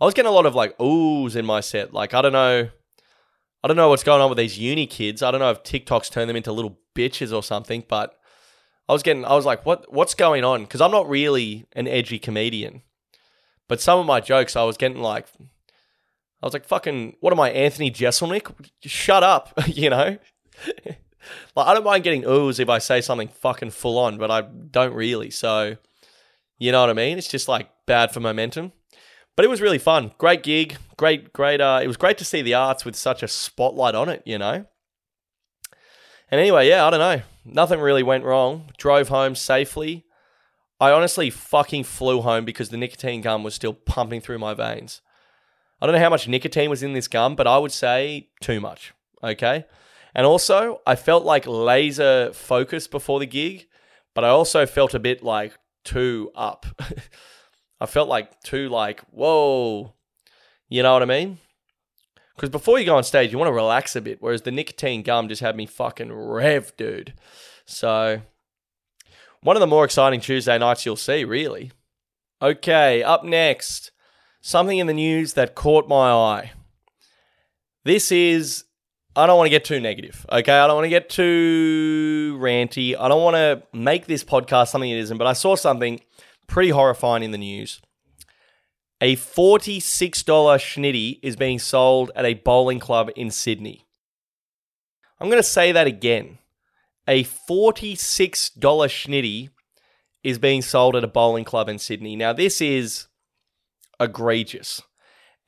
[0.00, 1.94] I was getting a lot of like oohs in my set.
[1.94, 2.68] Like I don't know
[3.64, 5.22] I don't know what's going on with these uni kids.
[5.22, 8.18] I don't know if TikTok's turned them into little bitches or something, but
[8.88, 10.62] I was getting I was like, what what's going on?
[10.62, 12.82] Because I'm not really an edgy comedian.
[13.68, 15.28] But some of my jokes I was getting like
[16.42, 18.52] I was like, fucking, what am I, Anthony Jeselnik?
[18.82, 20.18] Shut up, you know?
[20.86, 24.40] like, I don't mind getting oohs if I say something fucking full on, but I
[24.42, 25.30] don't really.
[25.30, 25.76] So,
[26.58, 27.18] you know what I mean?
[27.18, 28.72] It's just like bad for momentum.
[29.36, 30.12] But it was really fun.
[30.18, 30.76] Great gig.
[30.96, 31.60] Great, great.
[31.60, 34.36] Uh, it was great to see the arts with such a spotlight on it, you
[34.36, 34.66] know?
[36.30, 37.22] And anyway, yeah, I don't know.
[37.44, 38.70] Nothing really went wrong.
[38.78, 40.04] Drove home safely.
[40.80, 45.00] I honestly fucking flew home because the nicotine gum was still pumping through my veins.
[45.82, 48.60] I don't know how much nicotine was in this gum, but I would say too
[48.60, 48.94] much.
[49.20, 49.64] Okay.
[50.14, 53.66] And also, I felt like laser focused before the gig,
[54.14, 56.66] but I also felt a bit like too up.
[57.80, 59.92] I felt like too like, whoa.
[60.68, 61.38] You know what I mean?
[62.36, 65.02] Because before you go on stage, you want to relax a bit, whereas the nicotine
[65.02, 67.14] gum just had me fucking rev, dude.
[67.66, 68.22] So,
[69.42, 71.72] one of the more exciting Tuesday nights you'll see, really.
[72.40, 73.91] Okay, up next
[74.42, 76.52] something in the news that caught my eye.
[77.84, 78.64] This is,
[79.16, 80.52] I don't want to get too negative, okay?
[80.52, 82.94] I don't want to get too ranty.
[82.98, 86.00] I don't want to make this podcast something it isn't, but I saw something
[86.46, 87.80] pretty horrifying in the news.
[89.00, 93.86] A $46 schnitty is being sold at a bowling club in Sydney.
[95.18, 96.38] I'm going to say that again.
[97.08, 99.50] A $46 schnitty
[100.22, 102.14] is being sold at a bowling club in Sydney.
[102.14, 103.08] Now, this is
[104.02, 104.82] egregious.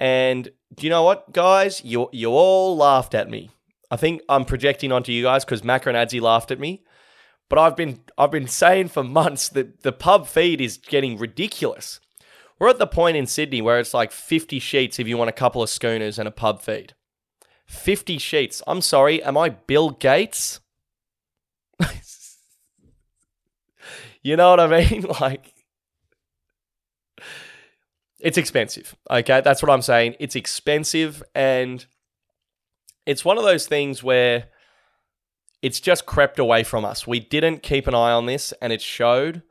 [0.01, 1.85] And do you know what, guys?
[1.85, 3.51] You you all laughed at me.
[3.91, 6.85] I think I'm projecting onto you guys because Macronadzi laughed at me.
[7.49, 12.01] But I've been I've been saying for months that the pub feed is getting ridiculous.
[12.59, 15.33] We're at the point in Sydney where it's like 50 sheets if you want a
[15.33, 16.95] couple of schooners and a pub feed.
[17.67, 18.63] 50 sheets.
[18.67, 20.61] I'm sorry, am I Bill Gates?
[24.23, 25.07] you know what I mean?
[25.21, 25.54] Like
[28.25, 28.97] it's expensive.
[29.11, 30.17] Okay, that's what I'm saying.
[30.19, 31.85] It's expensive, and
[33.05, 34.47] it's one of those things where
[35.61, 37.07] it's just crept away from us.
[37.07, 39.43] We didn't keep an eye on this, and it showed.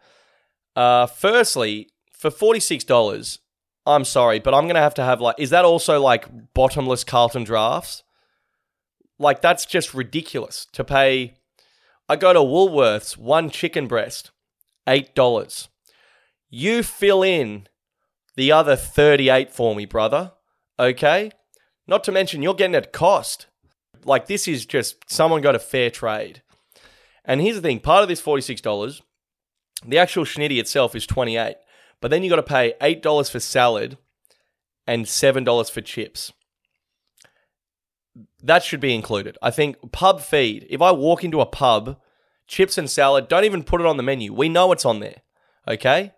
[0.75, 3.37] Uh, firstly, for forty six dollars,
[3.85, 7.43] I'm sorry, but I'm gonna have to have like, is that also like bottomless Carlton
[7.43, 8.01] drafts?
[9.19, 11.35] Like that's just ridiculous to pay.
[12.09, 14.31] I go to Woolworths, one chicken breast,
[14.87, 15.69] eight dollars.
[16.49, 17.67] You fill in
[18.35, 20.33] the other 38 for me, brother.
[20.79, 21.31] Okay?
[21.87, 23.47] Not to mention, you're getting it cost.
[24.05, 26.41] Like, this is just someone got a fair trade.
[27.25, 29.01] And here's the thing part of this $46,
[29.85, 31.55] the actual schnitty itself is 28
[32.03, 33.97] but then you got to pay $8 for salad
[34.85, 36.33] and $7 for chips.
[38.43, 39.37] That should be included.
[39.41, 41.97] I think pub feed, if I walk into a pub,
[42.45, 44.33] chips and salad, don't even put it on the menu.
[44.33, 45.21] We know it's on there.
[45.65, 46.11] Okay?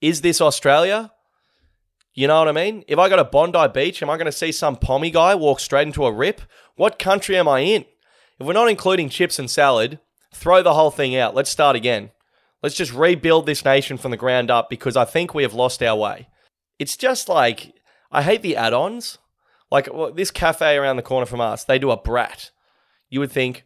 [0.00, 1.12] Is this Australia?
[2.18, 2.82] You know what I mean?
[2.88, 5.60] If I go to Bondi Beach, am I going to see some pommy guy walk
[5.60, 6.40] straight into a rip?
[6.74, 7.84] What country am I in?
[8.40, 10.00] If we're not including chips and salad,
[10.34, 11.36] throw the whole thing out.
[11.36, 12.10] Let's start again.
[12.60, 15.80] Let's just rebuild this nation from the ground up because I think we have lost
[15.80, 16.28] our way.
[16.80, 17.72] It's just like,
[18.10, 19.18] I hate the add ons.
[19.70, 22.50] Like well, this cafe around the corner from us, they do a brat.
[23.08, 23.64] You would think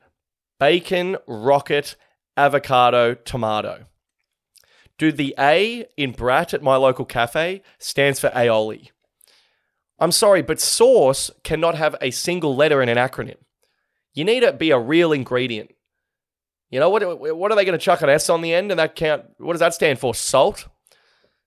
[0.60, 1.96] bacon, rocket,
[2.36, 3.86] avocado, tomato.
[4.98, 8.90] Dude, the A in brat at my local cafe stands for aioli.
[9.98, 13.36] I'm sorry, but sauce cannot have a single letter in an acronym.
[14.14, 15.70] You need to be a real ingredient.
[16.70, 17.02] You know what?
[17.36, 19.24] What are they going to chuck an S on the end, and that count?
[19.38, 20.14] What does that stand for?
[20.14, 20.68] Salt.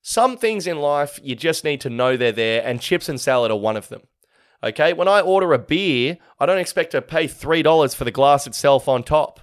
[0.01, 3.51] Some things in life you just need to know they're there, and chips and salad
[3.51, 4.03] are one of them.
[4.63, 8.11] Okay, when I order a beer, I don't expect to pay three dollars for the
[8.11, 9.39] glass itself on top.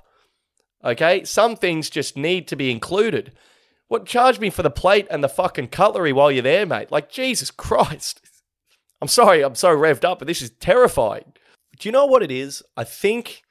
[0.85, 3.33] Okay, some things just need to be included.
[3.93, 6.91] What charge me for the plate and the fucking cutlery while you're there, mate?
[6.91, 8.23] Like Jesus Christ.
[9.03, 11.35] I'm sorry, I'm so revved up, but this is terrifying.
[11.79, 12.63] Do you know what it is?
[12.75, 13.43] I think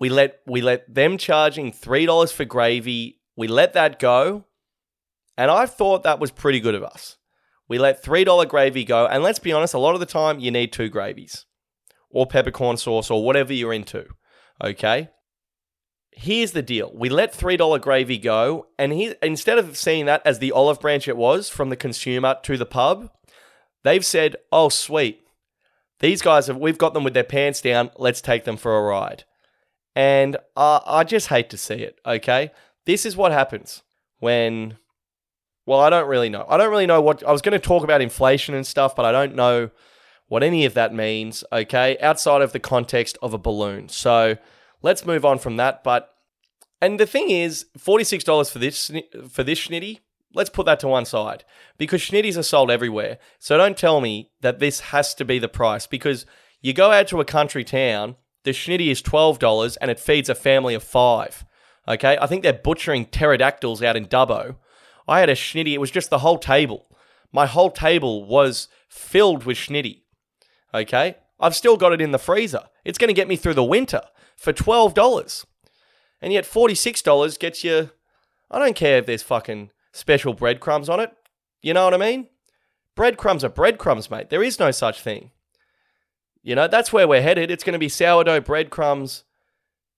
[0.00, 3.20] we let we let them charging three dollars for gravy.
[3.36, 4.46] We let that go,
[5.36, 7.18] and I thought that was pretty good of us.
[7.68, 10.40] We let three dollar gravy go, and let's be honest, a lot of the time
[10.40, 11.44] you need two gravies,
[12.08, 14.06] or peppercorn sauce, or whatever you're into.
[14.64, 15.10] Okay.
[16.20, 20.20] Here's the deal: we let three dollar gravy go, and he instead of seeing that
[20.24, 23.12] as the olive branch it was from the consumer to the pub,
[23.84, 25.20] they've said, "Oh, sweet,
[26.00, 27.92] these guys have we've got them with their pants down.
[27.96, 29.22] Let's take them for a ride."
[29.94, 32.00] And uh, I just hate to see it.
[32.04, 32.50] Okay,
[32.84, 33.84] this is what happens
[34.18, 34.76] when.
[35.66, 36.46] Well, I don't really know.
[36.48, 39.04] I don't really know what I was going to talk about inflation and stuff, but
[39.04, 39.70] I don't know
[40.26, 41.44] what any of that means.
[41.52, 43.88] Okay, outside of the context of a balloon.
[43.88, 44.36] So
[44.82, 45.82] let's move on from that.
[45.82, 46.14] But
[46.80, 48.90] and the thing is, forty six dollars for this
[49.30, 50.00] for this schnitty.
[50.34, 51.44] Let's put that to one side
[51.78, 53.18] because schnitties are sold everywhere.
[53.38, 56.26] So don't tell me that this has to be the price because
[56.60, 60.28] you go out to a country town, the schnitty is twelve dollars and it feeds
[60.28, 61.44] a family of five.
[61.86, 64.56] Okay, I think they're butchering pterodactyls out in Dubbo.
[65.06, 66.86] I had a schnitty; it was just the whole table.
[67.32, 70.02] My whole table was filled with schnitty.
[70.74, 72.64] Okay, I've still got it in the freezer.
[72.84, 74.02] It's going to get me through the winter
[74.38, 75.44] for $12.
[76.22, 77.90] And yet $46 gets you,
[78.50, 81.12] I don't care if there's fucking special breadcrumbs on it.
[81.60, 82.28] You know what I mean?
[82.94, 84.30] Breadcrumbs are breadcrumbs, mate.
[84.30, 85.32] There is no such thing.
[86.42, 87.50] You know, that's where we're headed.
[87.50, 89.24] It's going to be sourdough breadcrumbs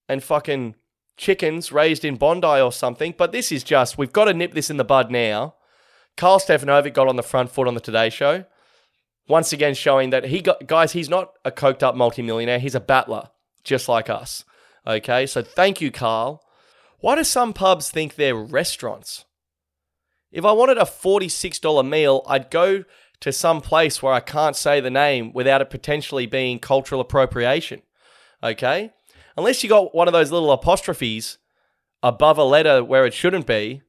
[0.09, 0.75] and fucking
[1.17, 3.15] chickens raised in Bondi or something.
[3.17, 5.55] But this is just, we've got to nip this in the bud now.
[6.17, 8.45] Karl Stefanovic got on the front foot on the Today Show.
[9.29, 12.59] Once again, showing that he got, guys, he's not a coked up multimillionaire.
[12.59, 13.29] He's a battler
[13.65, 14.45] just like us.
[14.87, 16.43] Okay, so thank you, Karl.
[17.01, 19.25] Why do some pubs think they're restaurants?
[20.31, 22.85] If I wanted a $46 meal, I'd go
[23.21, 27.83] to some place where I can't say the name without it potentially being cultural appropriation.
[28.43, 28.93] Okay?
[29.37, 31.39] Unless you got one of those little apostrophes
[32.03, 33.83] above a letter where it shouldn't be,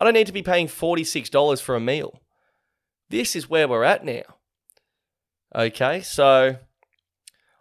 [0.00, 2.22] I don't need to be paying $46 for a meal.
[3.10, 4.22] This is where we're at now.
[5.54, 6.56] Okay, so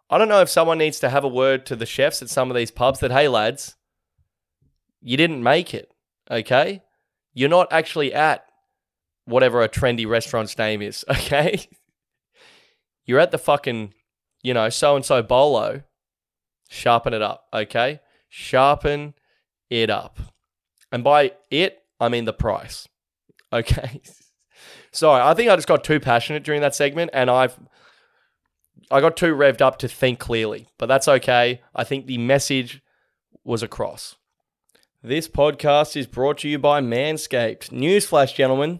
[0.09, 2.49] I don't know if someone needs to have a word to the chefs at some
[2.49, 3.75] of these pubs that, hey, lads,
[5.01, 5.91] you didn't make it,
[6.31, 6.81] okay?
[7.33, 8.45] You're not actually at
[9.25, 11.67] whatever a trendy restaurant's name is, okay?
[13.05, 13.93] You're at the fucking,
[14.43, 15.83] you know, so and so bolo.
[16.69, 17.99] Sharpen it up, okay?
[18.29, 19.13] Sharpen
[19.69, 20.19] it up.
[20.91, 22.87] And by it, I mean the price,
[23.53, 24.01] okay?
[24.91, 27.59] Sorry, I think I just got too passionate during that segment and I've
[28.89, 31.61] I got too revved up to think clearly, but that's okay.
[31.75, 32.81] I think the message
[33.43, 34.15] was across.
[35.03, 37.69] This podcast is brought to you by Manscaped.
[37.69, 38.79] Newsflash, gentlemen.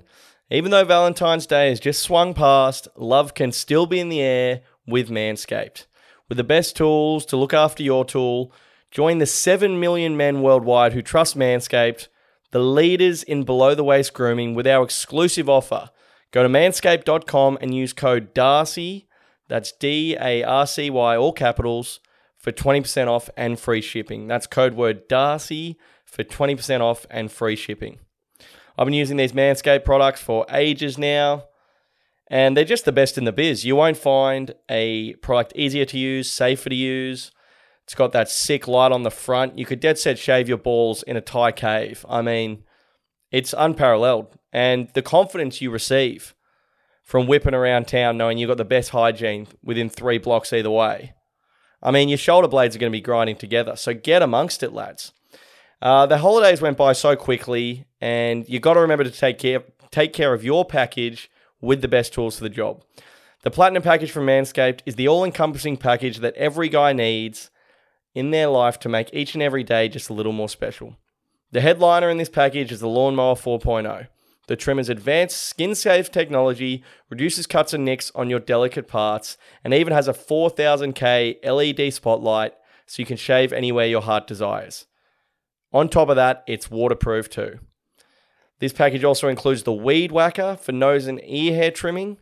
[0.50, 4.62] Even though Valentine's Day has just swung past, love can still be in the air
[4.86, 5.88] with Manscaped.
[6.30, 8.54] With the best tools to look after your tool,
[8.91, 12.08] join the 7 million men worldwide who trust Manscaped,
[12.52, 15.89] the leaders in below the waist grooming, with our exclusive offer.
[16.32, 19.08] Go to manscaped.com and use code DARCY
[19.48, 22.00] that's D A R C Y, all capitals,
[22.38, 24.28] for 20% off and free shipping.
[24.28, 28.00] That's code word Darcy for 20% off and free shipping.
[28.78, 31.46] I've been using these Manscaped products for ages now,
[32.30, 33.66] and they're just the best in the biz.
[33.66, 37.32] You won't find a product easier to use, safer to use.
[37.86, 39.58] It's got that sick light on the front.
[39.58, 42.06] You could dead set shave your balls in a Thai cave.
[42.08, 42.64] I mean,
[43.32, 44.38] it's unparalleled.
[44.52, 46.36] And the confidence you receive
[47.08, 51.13] from whipping around town knowing you've got the best hygiene within three blocks either way.
[51.82, 53.78] I mean, your shoulder blades are going to be grinding together.
[53.78, 55.13] So get amongst it, lads.
[55.82, 59.63] Uh, the holidays went by so quickly, and you've got to remember to take care
[59.89, 62.84] take care of your package with the best tools for the job.
[63.43, 67.50] The Platinum package from Manscaped is the all-encompassing package that every guy needs
[68.13, 70.98] in their life to make each and every day just a little more special.
[71.52, 74.08] The headliner in this package is the Lawnmower 4.0.
[74.48, 79.74] The trimmer's advanced skin safe technology reduces cuts and nicks on your delicate parts and
[79.74, 82.54] even has a 4000K LED spotlight
[82.86, 84.88] so you can shave anywhere your heart desires.
[85.74, 87.60] On top of that, it's waterproof too.
[88.60, 92.18] This package also includes the Weed Whacker for nose and ear hair trimming.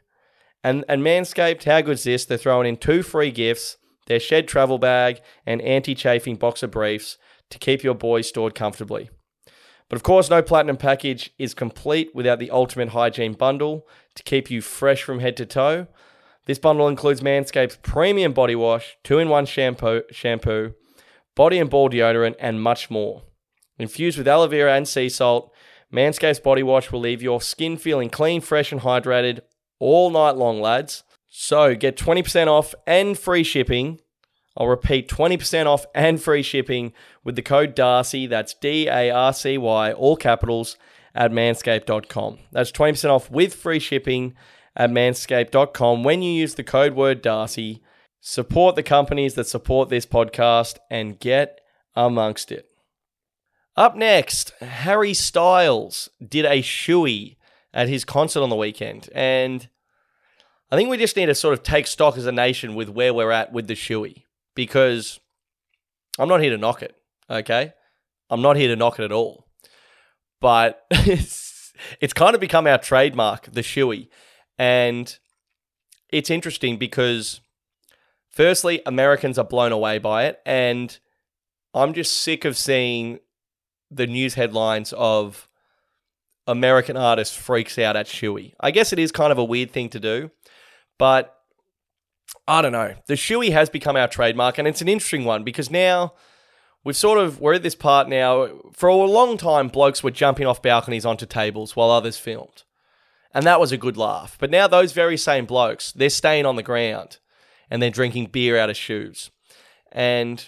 [0.64, 2.26] And, and Manscaped, how good's this?
[2.26, 7.18] They're throwing in two free gifts their shed travel bag and anti chafing boxer briefs
[7.50, 9.10] to keep your boys stored comfortably.
[9.90, 14.50] But of course, no platinum package is complete without the ultimate hygiene bundle to keep
[14.50, 15.88] you fresh from head to toe.
[16.46, 20.74] This bundle includes Manscaped's premium body wash, two-in-one shampoo, shampoo,
[21.36, 23.24] body and ball deodorant, and much more.
[23.78, 25.52] Infused with aloe vera and sea salt,
[25.92, 29.40] Manscaped's body wash will leave your skin feeling clean, fresh, and hydrated
[29.80, 31.04] all night long, lads.
[31.28, 34.00] So get 20% off and free shipping.
[34.58, 38.26] I'll repeat 20% off and free shipping with the code Darcy.
[38.26, 40.78] That's D A R C Y, all capitals,
[41.14, 42.40] at manscaped.com.
[42.52, 44.34] That's 20% off with free shipping
[44.76, 47.82] at manscaped.com when you use the code word Darcy.
[48.22, 51.62] Support the companies that support this podcast and get
[51.96, 52.68] amongst it.
[53.78, 57.36] Up next, Harry Styles did a shoey
[57.74, 59.10] at his concert on the weekend.
[59.14, 59.68] And
[60.72, 63.14] I think we just need to sort of take stock as a nation with where
[63.14, 64.25] we're at with the shoey
[64.56, 65.20] because
[66.18, 66.96] I'm not here to knock it,
[67.30, 67.74] okay?
[68.30, 69.48] I'm not here to knock it at all.
[70.42, 74.08] But it's, it's kind of become our trademark, the shoey.
[74.58, 75.18] And
[76.10, 77.42] it's interesting because,
[78.30, 80.40] firstly, Americans are blown away by it.
[80.46, 80.98] And
[81.74, 83.20] I'm just sick of seeing
[83.92, 85.48] the news headlines of
[86.48, 88.54] American artist freaks out at shoey.
[88.60, 90.32] I guess it is kind of a weird thing to do,
[90.98, 91.35] but
[92.48, 92.94] I don't know.
[93.08, 96.14] The shoey has become our trademark, and it's an interesting one because now
[96.84, 98.50] we've sort of we're at this part now.
[98.74, 102.64] For a long time, blokes were jumping off balconies onto tables while others filmed,
[103.34, 104.38] and that was a good laugh.
[104.40, 107.18] But now those very same blokes, they're staying on the ground
[107.70, 109.32] and they're drinking beer out of shoes.
[109.92, 110.48] And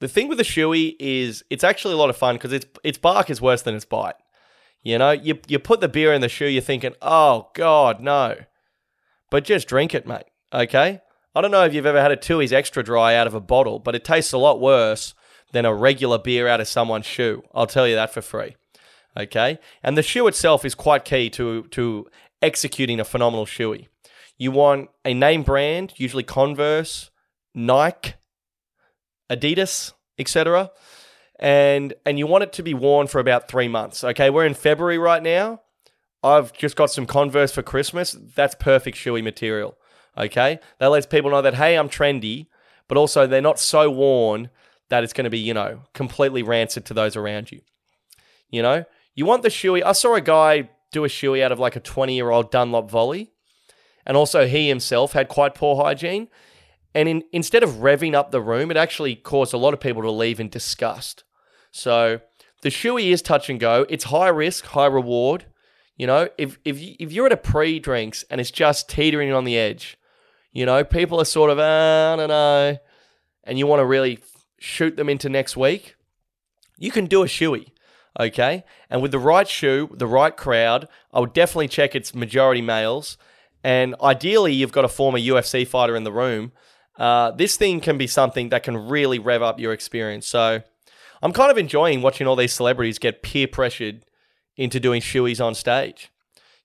[0.00, 2.98] the thing with the shoey is it's actually a lot of fun because its its
[2.98, 4.16] bark is worse than its bite.
[4.82, 8.36] You know, you you put the beer in the shoe, you're thinking, oh god, no.
[9.30, 10.24] But just drink it, mate.
[10.54, 11.02] Okay?
[11.34, 13.78] I don't know if you've ever had a Tooheys extra dry out of a bottle,
[13.78, 15.14] but it tastes a lot worse
[15.52, 17.42] than a regular beer out of someone's shoe.
[17.54, 18.56] I'll tell you that for free.
[19.16, 19.58] Okay?
[19.82, 22.06] And the shoe itself is quite key to, to
[22.42, 23.88] executing a phenomenal shoey.
[24.36, 27.10] You want a name brand, usually Converse,
[27.54, 28.14] Nike,
[29.30, 30.70] Adidas, etc.
[31.40, 34.04] And and you want it to be worn for about 3 months.
[34.04, 34.30] Okay?
[34.30, 35.62] We're in February right now.
[36.22, 38.16] I've just got some Converse for Christmas.
[38.34, 39.76] That's perfect shoey material.
[40.18, 40.58] Okay.
[40.78, 42.46] That lets people know that, hey, I'm trendy,
[42.88, 44.50] but also they're not so worn
[44.88, 47.60] that it's going to be, you know, completely rancid to those around you.
[48.50, 49.82] You know, you want the shoey.
[49.82, 52.90] I saw a guy do a shoey out of like a 20 year old Dunlop
[52.90, 53.30] volley.
[54.06, 56.28] And also, he himself had quite poor hygiene.
[56.94, 60.00] And in, instead of revving up the room, it actually caused a lot of people
[60.02, 61.24] to leave in disgust.
[61.70, 62.20] So
[62.62, 63.84] the shoey is touch and go.
[63.90, 65.44] It's high risk, high reward.
[65.96, 69.44] You know, if if if you're at a pre drinks and it's just teetering on
[69.44, 69.98] the edge,
[70.52, 72.78] you know, people are sort of uh, I don't know,
[73.44, 74.18] and you want to really
[74.58, 75.96] shoot them into next week,
[76.76, 77.72] you can do a shoey,
[78.18, 78.64] okay?
[78.90, 83.16] And with the right shoe, the right crowd, I would definitely check its majority males,
[83.62, 86.52] and ideally you've got a former UFC fighter in the room.
[86.96, 90.26] Uh, this thing can be something that can really rev up your experience.
[90.26, 90.62] So
[91.22, 94.04] I'm kind of enjoying watching all these celebrities get peer pressured
[94.56, 96.10] into doing shoeys on stage,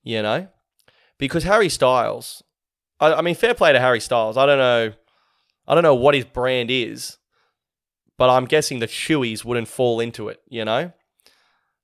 [0.03, 0.47] you know?
[1.19, 2.42] Because Harry Styles,
[3.03, 4.37] I, I, mean, fair play to Harry Styles.
[4.37, 4.93] I don't know,
[5.67, 7.17] I don't know what his brand is,
[8.17, 10.91] but I'm guessing the shoeys wouldn't fall into it, you know?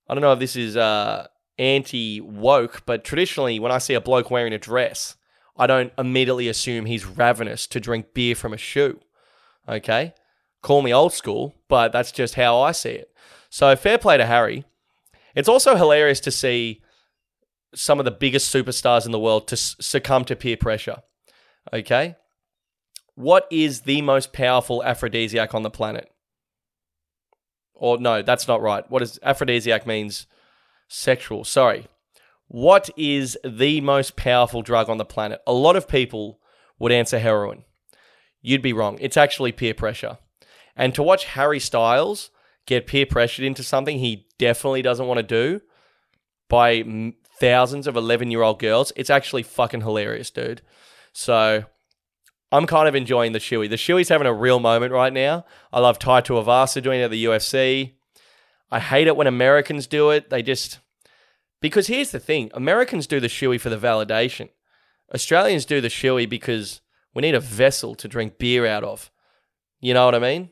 [0.08, 1.26] I don't know if this is uh,
[1.58, 5.16] anti woke, but traditionally, when I see a bloke wearing a dress,
[5.56, 8.98] I don't immediately assume he's ravenous to drink beer from a shoe.
[9.68, 10.14] Okay?
[10.62, 13.14] Call me old school, but that's just how I see it.
[13.50, 14.64] So fair play to Harry.
[15.34, 16.82] It's also hilarious to see
[17.74, 21.02] some of the biggest superstars in the world to succumb to peer pressure.
[21.72, 22.16] Okay?
[23.14, 26.10] What is the most powerful aphrodisiac on the planet?
[27.74, 28.88] Or no, that's not right.
[28.90, 30.26] What is aphrodisiac means
[30.90, 31.44] sexual.
[31.44, 31.86] Sorry.
[32.48, 35.40] What is the most powerful drug on the planet?
[35.46, 36.40] A lot of people
[36.78, 37.64] would answer heroin.
[38.42, 38.98] You'd be wrong.
[39.00, 40.18] It's actually peer pressure.
[40.76, 42.30] And to watch Harry Styles
[42.66, 45.60] get peer pressured into something he definitely doesn't want to do
[46.48, 50.62] by thousands of 11 year old girls, it's actually fucking hilarious, dude.
[51.12, 51.64] So
[52.52, 53.68] I'm kind of enjoying the shoey.
[53.68, 55.44] The shoey's having a real moment right now.
[55.72, 57.92] I love Tai Tuivasa doing it at the UFC.
[58.70, 60.30] I hate it when Americans do it.
[60.30, 60.80] They just
[61.60, 64.48] because here's the thing: Americans do the shoey for the validation.
[65.14, 66.80] Australians do the shoey because
[67.14, 69.10] we need a vessel to drink beer out of.
[69.80, 70.50] You know what I mean?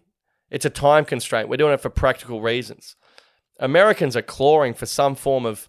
[0.50, 1.48] It's a time constraint.
[1.48, 2.96] We're doing it for practical reasons.
[3.60, 5.68] Americans are clawing for some form of.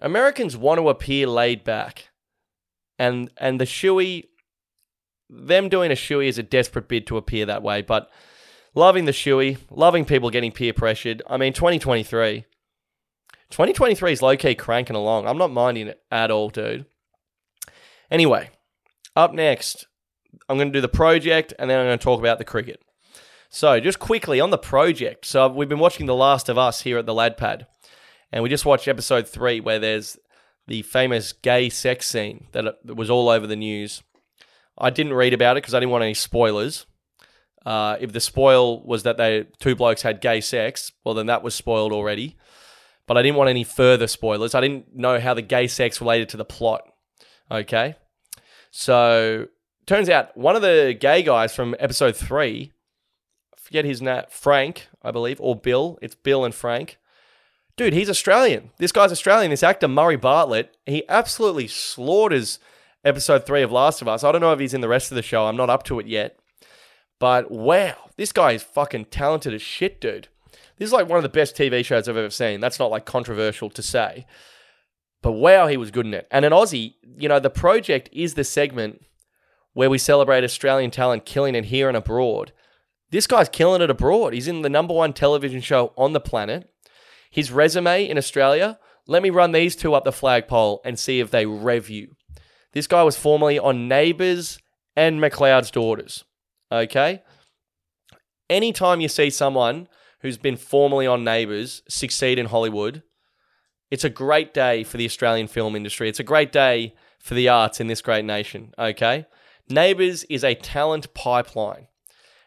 [0.00, 2.10] Americans want to appear laid back,
[2.98, 4.24] and and the shoey,
[5.30, 7.82] them doing a shoey is a desperate bid to appear that way.
[7.82, 8.10] But
[8.74, 11.22] loving the shoey, loving people getting peer pressured.
[11.28, 12.44] I mean, 2023.
[13.50, 15.26] 2023 is low key cranking along.
[15.26, 16.84] I'm not minding it at all, dude.
[18.10, 18.50] Anyway,
[19.16, 19.86] up next,
[20.48, 22.82] I'm going to do the project and then I'm going to talk about the cricket.
[23.50, 25.24] So, just quickly on the project.
[25.24, 27.66] So, we've been watching The Last of Us here at the Lad Pad,
[28.30, 30.18] and we just watched episode three where there's
[30.68, 34.02] the famous gay sex scene that was all over the news.
[34.76, 36.86] I didn't read about it because I didn't want any spoilers.
[37.66, 41.42] Uh, if the spoil was that they two blokes had gay sex, well then that
[41.42, 42.36] was spoiled already.
[43.06, 44.54] But I didn't want any further spoilers.
[44.54, 46.82] I didn't know how the gay sex related to the plot.
[47.50, 47.96] Okay,
[48.70, 49.46] so
[49.86, 52.72] turns out one of the gay guys from episode three,
[53.54, 55.98] I forget his name, Frank, I believe, or Bill.
[56.02, 56.98] It's Bill and Frank.
[57.78, 58.72] Dude, he's Australian.
[58.78, 59.52] This guy's Australian.
[59.52, 62.58] This actor Murray Bartlett, he absolutely slaughters
[63.04, 64.24] episode three of Last of Us.
[64.24, 65.46] I don't know if he's in the rest of the show.
[65.46, 66.40] I'm not up to it yet.
[67.20, 70.26] But wow, this guy is fucking talented as shit, dude.
[70.76, 72.58] This is like one of the best TV shows I've ever seen.
[72.58, 74.26] That's not like controversial to say.
[75.22, 76.26] But wow, he was good in it.
[76.32, 79.02] And an Aussie, you know, the project is the segment
[79.74, 82.50] where we celebrate Australian talent killing it here and abroad.
[83.12, 84.32] This guy's killing it abroad.
[84.32, 86.68] He's in the number one television show on the planet.
[87.30, 91.30] His resume in Australia, let me run these two up the flagpole and see if
[91.30, 92.14] they rev you.
[92.72, 94.58] This guy was formerly on Neighbours
[94.94, 96.24] and McLeod's Daughters.
[96.70, 97.22] Okay?
[98.50, 99.88] Anytime you see someone
[100.20, 103.02] who's been formerly on Neighbours succeed in Hollywood,
[103.90, 106.08] it's a great day for the Australian film industry.
[106.08, 108.72] It's a great day for the arts in this great nation.
[108.78, 109.26] Okay?
[109.70, 111.88] Neighbours is a talent pipeline.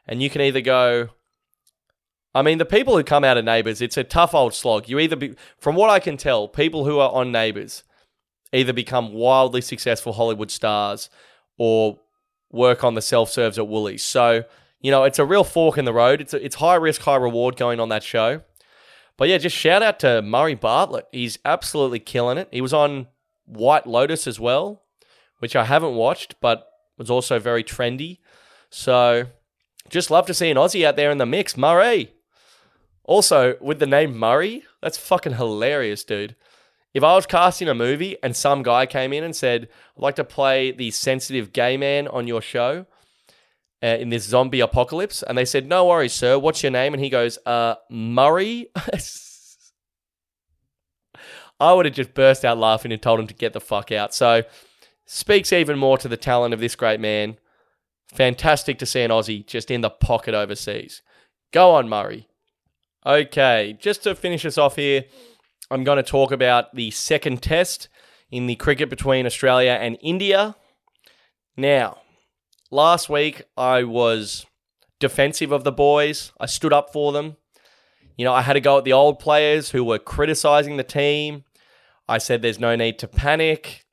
[0.07, 1.09] And you can either go,
[2.33, 4.87] I mean, the people who come out of Neighbours, it's a tough old slog.
[4.87, 7.83] You either, be, from what I can tell, people who are on Neighbours
[8.53, 11.09] either become wildly successful Hollywood stars
[11.57, 11.99] or
[12.51, 14.03] work on the self serves at Woolies.
[14.03, 14.43] So,
[14.79, 16.21] you know, it's a real fork in the road.
[16.21, 18.41] It's, a, it's high risk, high reward going on that show.
[19.17, 21.07] But yeah, just shout out to Murray Bartlett.
[21.11, 22.47] He's absolutely killing it.
[22.51, 23.07] He was on
[23.45, 24.83] White Lotus as well,
[25.39, 26.67] which I haven't watched, but
[26.97, 28.19] was also very trendy.
[28.69, 29.25] So
[29.89, 31.57] just love to see an Aussie out there in the mix.
[31.57, 32.13] Murray.
[33.11, 36.33] Also, with the name Murray, that's fucking hilarious, dude.
[36.93, 40.15] If I was casting a movie and some guy came in and said, I'd like
[40.15, 42.85] to play the sensitive gay man on your show
[43.83, 46.93] uh, in this zombie apocalypse, and they said, No worries, sir, what's your name?
[46.93, 48.69] And he goes, uh, Murray.
[51.59, 54.13] I would have just burst out laughing and told him to get the fuck out.
[54.13, 54.43] So,
[55.05, 57.35] speaks even more to the talent of this great man.
[58.07, 61.01] Fantastic to see an Aussie just in the pocket overseas.
[61.51, 62.29] Go on, Murray.
[63.03, 65.05] Okay, just to finish us off here,
[65.71, 67.89] I'm going to talk about the second test
[68.29, 70.55] in the cricket between Australia and India.
[71.57, 71.97] Now,
[72.69, 74.45] last week I was
[74.99, 76.31] defensive of the boys.
[76.39, 77.37] I stood up for them.
[78.17, 81.43] You know, I had to go at the old players who were criticizing the team.
[82.07, 83.87] I said there's no need to panic.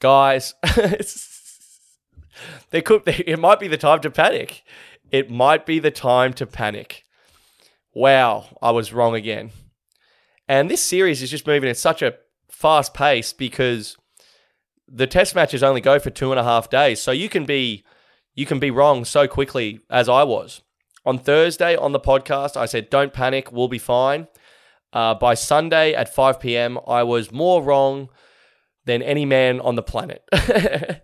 [0.00, 0.54] Guys,
[2.70, 4.62] there could it might be the time to panic.
[5.10, 7.04] It might be the time to panic.
[7.98, 9.50] Wow, I was wrong again.
[10.46, 12.14] And this series is just moving at such a
[12.48, 13.96] fast pace because
[14.86, 17.00] the test matches only go for two and a half days.
[17.02, 17.84] So you can be
[18.36, 20.62] you can be wrong so quickly as I was.
[21.04, 24.28] On Thursday on the podcast, I said, Don't panic, we'll be fine.
[24.92, 28.10] Uh, by Sunday at 5 p.m., I was more wrong
[28.84, 30.22] than any man on the planet.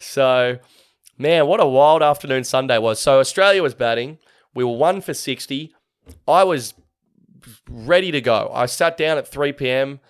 [0.00, 0.58] so,
[1.16, 2.98] man, what a wild afternoon Sunday was.
[2.98, 4.18] So, Australia was batting.
[4.54, 5.74] We were one for 60.
[6.28, 6.74] I was
[7.68, 8.50] ready to go.
[8.52, 10.00] I sat down at 3 p.m.,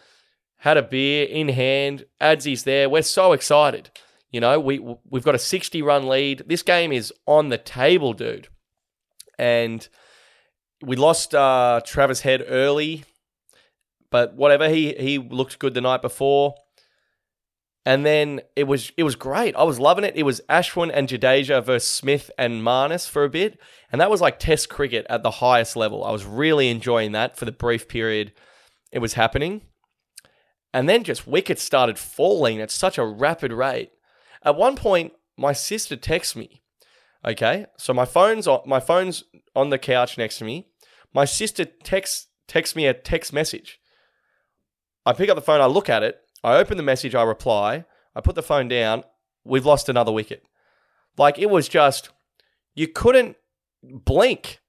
[0.58, 2.06] had a beer in hand.
[2.20, 2.88] Adsy's there.
[2.88, 3.90] We're so excited.
[4.30, 4.78] You know, we
[5.10, 6.44] we've got a 60 run lead.
[6.46, 8.48] This game is on the table, dude.
[9.38, 9.86] And
[10.80, 13.04] we lost uh, Travis Head early,
[14.10, 14.68] but whatever.
[14.68, 16.54] He he looked good the night before.
[17.84, 19.56] And then it was it was great.
[19.56, 20.14] I was loving it.
[20.14, 23.58] It was Ashwin and Jadeja versus Smith and Marnus for a bit,
[23.90, 26.04] and that was like Test cricket at the highest level.
[26.04, 28.32] I was really enjoying that for the brief period
[28.92, 29.62] it was happening.
[30.72, 33.90] And then just wickets started falling at such a rapid rate.
[34.44, 36.62] At one point, my sister texts me.
[37.24, 39.24] Okay, so my phone's on, my phone's
[39.54, 40.68] on the couch next to me.
[41.14, 43.80] My sister texts texts me a text message.
[45.04, 47.84] I pick up the phone, I look at it, I open the message, I reply,
[48.14, 49.04] I put the phone down,
[49.44, 50.44] we've lost another wicket.
[51.16, 52.10] Like it was just,
[52.74, 53.36] you couldn't
[53.82, 54.60] blink.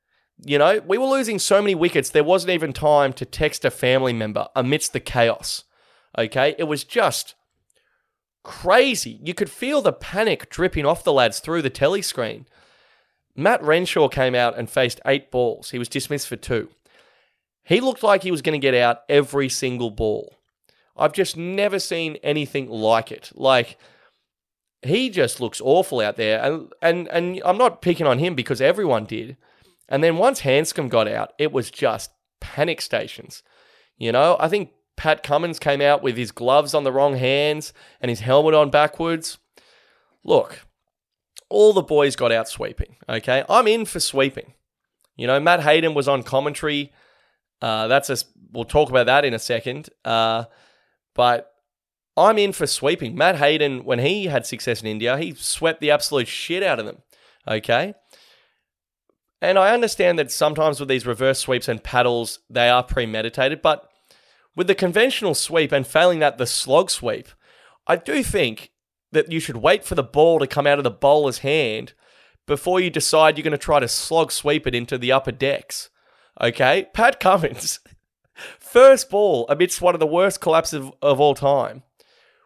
[0.45, 3.71] You know, we were losing so many wickets, there wasn't even time to text a
[3.71, 5.63] family member amidst the chaos.
[6.17, 7.35] Okay, it was just
[8.43, 9.19] crazy.
[9.23, 12.45] You could feel the panic dripping off the lads through the telly screen.
[13.35, 15.71] Matt Renshaw came out and faced eight balls.
[15.71, 16.69] He was dismissed for two.
[17.63, 20.35] He looked like he was going to get out every single ball.
[20.95, 23.31] I've just never seen anything like it.
[23.33, 23.77] Like
[24.83, 28.61] he just looks awful out there, and and and I'm not picking on him because
[28.61, 29.37] everyone did.
[29.89, 33.43] And then once Handscomb got out, it was just panic stations.
[33.97, 37.73] You know, I think Pat Cummins came out with his gloves on the wrong hands
[38.01, 39.37] and his helmet on backwards.
[40.23, 40.61] look,
[41.49, 42.95] all the boys got out sweeping.
[43.07, 44.53] Okay, I'm in for sweeping.
[45.15, 46.91] You know, Matt Hayden was on commentary.
[47.61, 48.17] Uh, that's a
[48.51, 49.89] we'll talk about that in a second.
[50.03, 50.45] Uh,
[51.15, 51.51] but
[52.15, 53.15] I'm in for sweeping.
[53.15, 56.85] Matt Hayden, when he had success in India, he swept the absolute shit out of
[56.85, 56.97] them.
[57.47, 57.93] Okay.
[59.41, 63.89] And I understand that sometimes with these reverse sweeps and paddles, they are premeditated, but
[64.55, 67.27] with the conventional sweep and failing that, the slog sweep,
[67.87, 68.71] I do think
[69.11, 71.93] that you should wait for the ball to come out of the bowler's hand
[72.45, 75.89] before you decide you're going to try to slog sweep it into the upper decks.
[76.39, 76.87] Okay?
[76.93, 77.79] Pat Cummins,
[78.59, 81.83] first ball amidst one of the worst collapses of, of all time,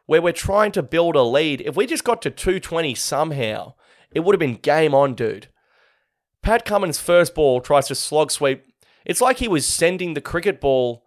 [0.06, 1.62] where we're trying to build a lead.
[1.62, 3.74] If we just got to 220 somehow,
[4.12, 5.48] it would have been game on, dude.
[6.42, 8.66] Pat Cummins' first ball tries to slog sweep.
[9.06, 11.06] It's like he was sending the cricket ball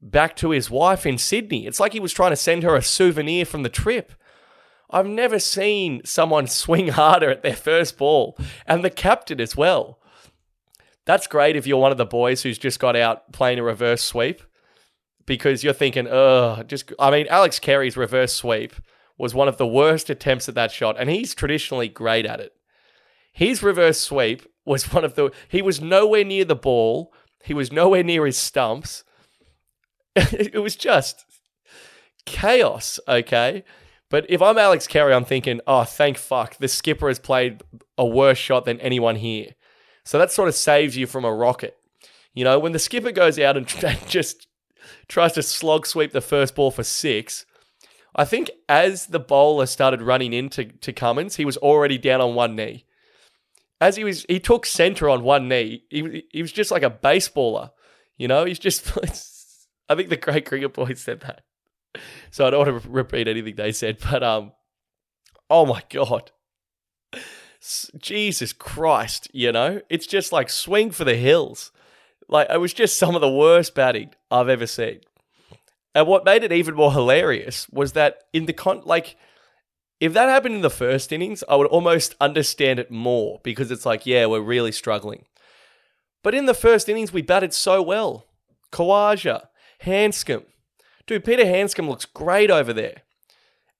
[0.00, 1.66] back to his wife in Sydney.
[1.66, 4.12] It's like he was trying to send her a souvenir from the trip.
[4.90, 9.99] I've never seen someone swing harder at their first ball, and the captain as well.
[11.10, 14.00] That's great if you're one of the boys who's just got out playing a reverse
[14.00, 14.42] sweep
[15.26, 16.92] because you're thinking, oh, just.
[17.00, 18.74] I mean, Alex Carey's reverse sweep
[19.18, 22.52] was one of the worst attempts at that shot, and he's traditionally great at it.
[23.32, 25.32] His reverse sweep was one of the.
[25.48, 29.02] He was nowhere near the ball, he was nowhere near his stumps.
[30.14, 31.24] it was just
[32.24, 33.64] chaos, okay?
[34.10, 37.64] But if I'm Alex Carey, I'm thinking, oh, thank fuck, the skipper has played
[37.98, 39.56] a worse shot than anyone here.
[40.10, 41.78] So that sort of saves you from a rocket.
[42.34, 44.48] You know, when the skipper goes out and just
[45.06, 47.46] tries to slog sweep the first ball for six,
[48.16, 52.34] I think as the bowler started running into to Cummins, he was already down on
[52.34, 52.86] one knee.
[53.80, 55.84] As he was, he took center on one knee.
[55.90, 57.70] He, he was just like a baseballer.
[58.18, 58.90] You know, he's just.
[59.88, 61.42] I think the great cricket boy said that.
[62.32, 64.50] So I don't want to repeat anything they said, but um,
[65.48, 66.32] oh my god,
[67.98, 71.72] Jesus Christ, you know, it's just like swing for the hills.
[72.28, 75.00] Like it was just some of the worst batting I've ever seen.
[75.94, 79.16] And what made it even more hilarious was that in the con, like,
[79.98, 83.84] if that happened in the first innings, I would almost understand it more because it's
[83.84, 85.24] like, yeah, we're really struggling.
[86.22, 88.26] But in the first innings, we batted so well.
[88.72, 89.46] Khawaja,
[89.80, 90.44] Handscomb.
[91.06, 93.02] Dude, Peter Handscomb looks great over there.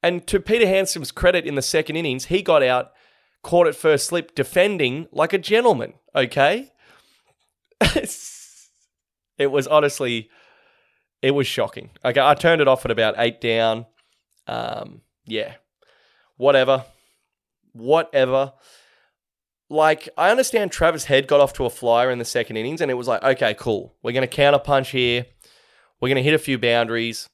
[0.02, 2.90] And to Peter Handscomb's credit in the second innings, he got out,
[3.42, 6.72] caught at first slip, defending like a gentleman, okay?
[7.80, 10.30] it was honestly,
[11.22, 11.90] it was shocking.
[12.04, 13.86] Okay, I turned it off at about eight down.
[14.46, 15.54] Um, yeah,
[16.36, 16.84] whatever.
[17.72, 18.52] Whatever.
[19.68, 22.90] Like, I understand Travis Head got off to a flyer in the second innings, and
[22.90, 23.94] it was like, okay, cool.
[24.02, 25.26] We're going to counter punch here.
[26.00, 27.28] We're going to hit a few boundaries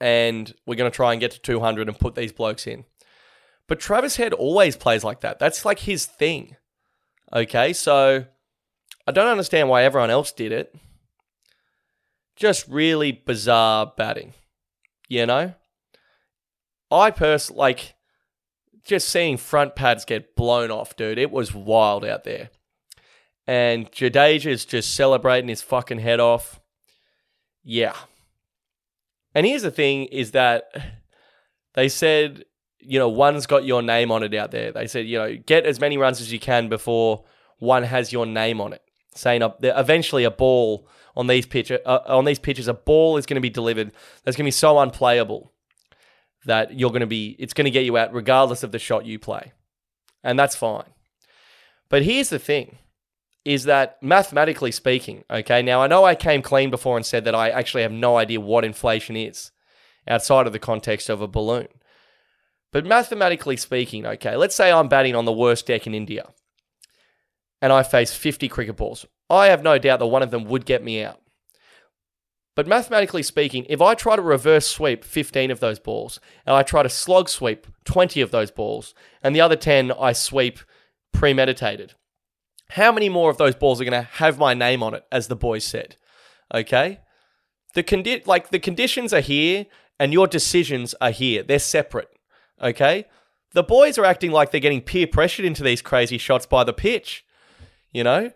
[0.00, 2.84] and we're going to try and get to 200 and put these blokes in.
[3.66, 5.38] But Travis Head always plays like that.
[5.38, 6.56] That's like his thing.
[7.34, 8.26] Okay, so
[9.06, 10.74] I don't understand why everyone else did it.
[12.36, 14.34] Just really bizarre batting,
[15.08, 15.54] you know?
[16.90, 17.94] I personally, like,
[18.84, 22.50] just seeing front pads get blown off, dude, it was wild out there.
[23.46, 26.60] And Jadeja's just celebrating his fucking head off.
[27.62, 27.94] Yeah.
[29.34, 30.70] And here's the thing is that
[31.74, 32.44] they said,
[32.86, 34.72] you know, one's got your name on it out there.
[34.72, 37.24] They said, you know, get as many runs as you can before
[37.58, 38.82] one has your name on it.
[39.14, 43.26] Saying uh, eventually a ball on these pitches, uh, on these pitches, a ball is
[43.26, 43.92] going to be delivered
[44.24, 45.52] that's going to be so unplayable
[46.44, 49.06] that you're going to be, it's going to get you out regardless of the shot
[49.06, 49.52] you play.
[50.22, 50.90] And that's fine.
[51.88, 52.78] But here's the thing
[53.44, 57.34] is that mathematically speaking, okay, now I know I came clean before and said that
[57.34, 59.52] I actually have no idea what inflation is
[60.08, 61.68] outside of the context of a balloon.
[62.74, 66.26] But mathematically speaking, okay, let's say I'm batting on the worst deck in India
[67.62, 69.06] and I face 50 cricket balls.
[69.30, 71.20] I have no doubt that one of them would get me out.
[72.56, 76.64] But mathematically speaking, if I try to reverse sweep 15 of those balls and I
[76.64, 80.58] try to slog sweep 20 of those balls and the other 10 I sweep
[81.12, 81.94] premeditated,
[82.70, 85.28] how many more of those balls are going to have my name on it, as
[85.28, 85.94] the boys said?
[86.52, 86.98] Okay,
[87.74, 89.66] the condi- like the conditions are here,
[90.00, 91.44] and your decisions are here.
[91.44, 92.08] They're separate.
[92.62, 93.06] Okay,
[93.52, 96.72] the boys are acting like they're getting peer pressured into these crazy shots by the
[96.72, 97.24] pitch.
[97.92, 98.30] You know,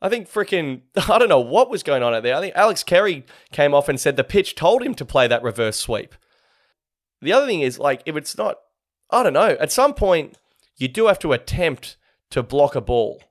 [0.00, 2.36] I think freaking I don't know what was going on out there.
[2.36, 5.42] I think Alex Carey came off and said the pitch told him to play that
[5.42, 6.14] reverse sweep.
[7.20, 8.56] The other thing is like if it's not,
[9.10, 9.56] I don't know.
[9.60, 10.38] At some point,
[10.76, 11.96] you do have to attempt
[12.30, 13.22] to block a ball.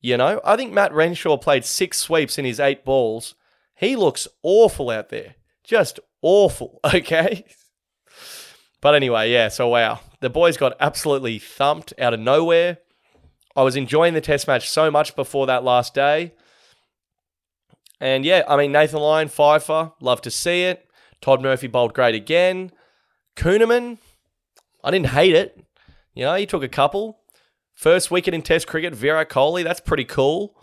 [0.00, 3.34] You know, I think Matt Renshaw played six sweeps in his eight balls.
[3.74, 5.36] He looks awful out there.
[5.62, 7.46] Just awful, okay?
[8.84, 10.00] But anyway, yeah, so wow.
[10.20, 12.80] The boys got absolutely thumped out of nowhere.
[13.56, 16.34] I was enjoying the test match so much before that last day.
[17.98, 20.86] And yeah, I mean, Nathan Lyon, fifer, love to see it.
[21.22, 22.72] Todd Murphy bowled great again.
[23.36, 23.96] Kuhnemann,
[24.84, 25.64] I didn't hate it.
[26.12, 27.20] You know, he took a couple.
[27.72, 30.62] First wicket in Test cricket, Virat Kohli, that's pretty cool.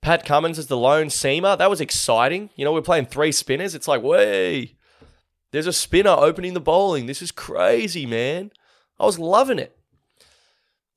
[0.00, 2.48] Pat Cummins as the lone seamer, that was exciting.
[2.56, 3.74] You know, we're playing three spinners.
[3.74, 4.77] It's like, way,
[5.50, 7.06] there's a spinner opening the bowling.
[7.06, 8.50] This is crazy, man.
[8.98, 9.76] I was loving it.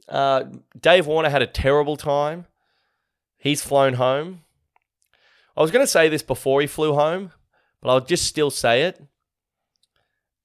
[0.09, 0.43] Uh,
[0.79, 2.45] Dave Warner had a terrible time.
[3.37, 4.41] He's flown home.
[5.55, 7.31] I was going to say this before he flew home,
[7.81, 9.01] but I'll just still say it.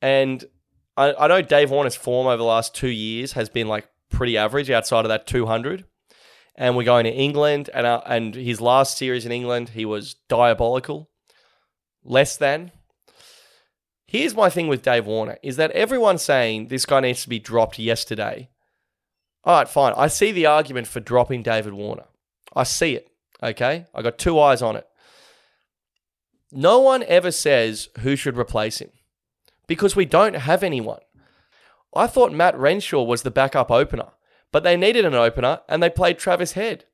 [0.01, 0.45] And
[0.97, 4.37] I, I know Dave Warner's form over the last two years has been like pretty
[4.37, 5.85] average outside of that 200.
[6.55, 10.15] And we're going to England, and uh, and his last series in England, he was
[10.27, 11.11] diabolical.
[12.03, 12.73] Less than.
[14.07, 17.41] Here's my thing with Dave Warner is that everyone's saying this guy needs to be
[17.41, 18.49] dropped yesterday.
[19.43, 19.95] All right, fine.
[19.97, 22.07] I see the argument for dropping David Warner.
[22.55, 23.11] I see it.
[23.43, 23.87] Okay.
[23.95, 24.87] I got two eyes on it.
[26.53, 28.91] No one ever says who should replace him
[29.67, 31.01] because we don't have anyone.
[31.95, 34.09] I thought Matt Renshaw was the backup opener,
[34.53, 36.85] but they needed an opener and they played Travis Head.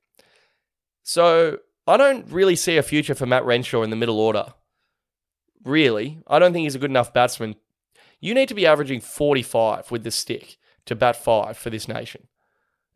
[1.02, 4.54] So I don't really see a future for Matt Renshaw in the middle order.
[5.64, 6.20] Really.
[6.26, 7.56] I don't think he's a good enough batsman.
[8.20, 12.28] You need to be averaging 45 with the stick to bat five for this nation.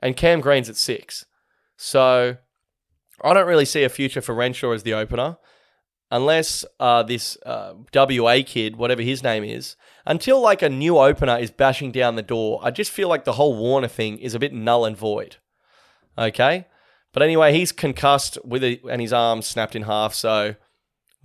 [0.01, 1.25] And Cam Green's at six.
[1.77, 2.37] So
[3.23, 5.39] I don't really see a future for Renshaw as the opener
[6.11, 11.37] unless uh, this uh, WA kid, whatever his name is, until like a new opener
[11.37, 14.39] is bashing down the door, I just feel like the whole Warner thing is a
[14.39, 15.37] bit null and void.
[16.17, 16.67] Okay?
[17.13, 20.55] But anyway, he's concussed with it and his arm snapped in half, so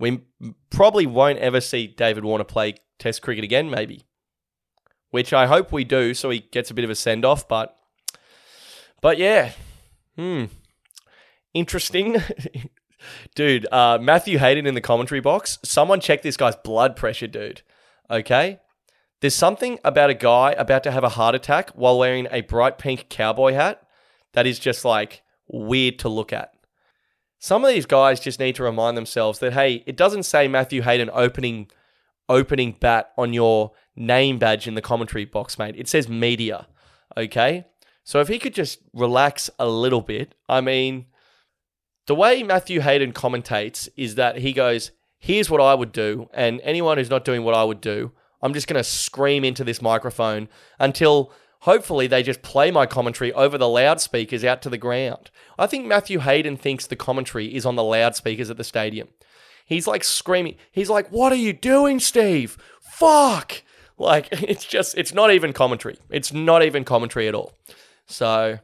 [0.02, 0.20] we
[0.68, 4.04] probably won't ever see David Warner play Test cricket again, maybe.
[5.10, 7.46] Which I hope we do, so he gets a bit of a send off.
[7.46, 7.76] But,
[9.00, 9.52] but yeah,
[10.16, 10.46] hmm,
[11.54, 12.16] interesting.
[13.36, 15.60] dude, uh, Matthew Hayden in the commentary box.
[15.62, 17.62] Someone check this guy's blood pressure, dude.
[18.10, 18.58] Okay?
[19.20, 22.76] There's something about a guy about to have a heart attack while wearing a bright
[22.76, 23.86] pink cowboy hat
[24.32, 26.52] that is just like weird to look at.
[27.42, 30.82] Some of these guys just need to remind themselves that hey, it doesn't say Matthew
[30.82, 31.68] Hayden opening
[32.28, 35.74] opening bat on your name badge in the commentary box, mate.
[35.76, 36.68] It says media.
[37.16, 37.66] Okay?
[38.04, 41.06] So if he could just relax a little bit, I mean,
[42.06, 46.28] the way Matthew Hayden commentates is that he goes, Here's what I would do.
[46.32, 49.64] And anyone who's not doing what I would do, I'm just going to scream into
[49.64, 51.32] this microphone until
[51.62, 55.30] hopefully they just play my commentary over the loudspeakers out to the ground.
[55.58, 59.08] I think Matthew Hayden thinks the commentary is on the loudspeakers at the stadium.
[59.66, 60.56] He's like screaming.
[60.70, 62.58] He's like, What are you doing, Steve?
[62.80, 63.62] Fuck.
[63.96, 65.98] Like, it's just, it's not even commentary.
[66.10, 67.52] It's not even commentary at all.
[68.06, 68.58] So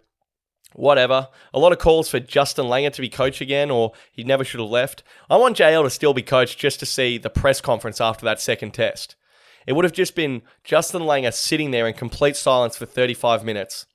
[0.74, 1.28] whatever.
[1.54, 4.60] A lot of calls for Justin Langer to be coach again, or he never should
[4.60, 5.02] have left.
[5.30, 8.40] I want JL to still be coach just to see the press conference after that
[8.40, 9.16] second test.
[9.66, 13.86] It would have just been Justin Langer sitting there in complete silence for 35 minutes,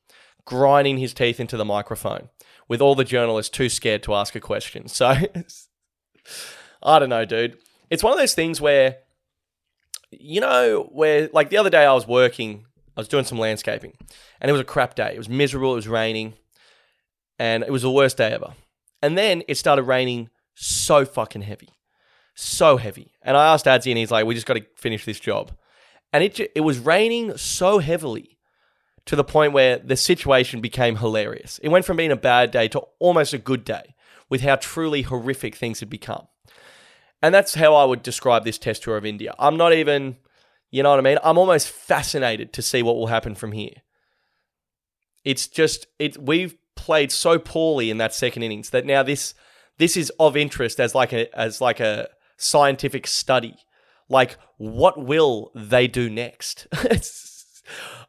[0.46, 2.30] grinding his teeth into the microphone,
[2.68, 4.88] with all the journalists too scared to ask a question.
[4.88, 5.08] So,
[6.84, 7.58] I don't know, dude.
[7.90, 8.98] It's one of those things where,
[10.12, 13.94] you know, where, like the other day I was working, I was doing some landscaping,
[14.40, 15.14] and it was a crap day.
[15.14, 16.34] It was miserable, it was raining
[17.40, 18.54] and it was the worst day ever.
[19.02, 21.70] And then it started raining so fucking heavy,
[22.36, 23.14] so heavy.
[23.22, 25.52] And I asked Adsy, and he's like, "We just got to finish this job."
[26.12, 28.38] And it it was raining so heavily
[29.06, 31.60] to the point where the situation became hilarious.
[31.62, 33.96] It went from being a bad day to almost a good day,
[34.30, 36.28] with how truly horrific things had become.
[37.22, 39.34] And that's how I would describe this test tour of India.
[39.40, 40.18] I'm not even,
[40.72, 41.18] you know what I mean?
[41.24, 43.76] I'm almost fascinated to see what will happen from here.
[45.24, 49.34] It's just it we've played so poorly in that second innings that now this
[49.78, 53.56] this is of interest as like a as like a scientific study.
[54.10, 56.68] Like, what will they do next?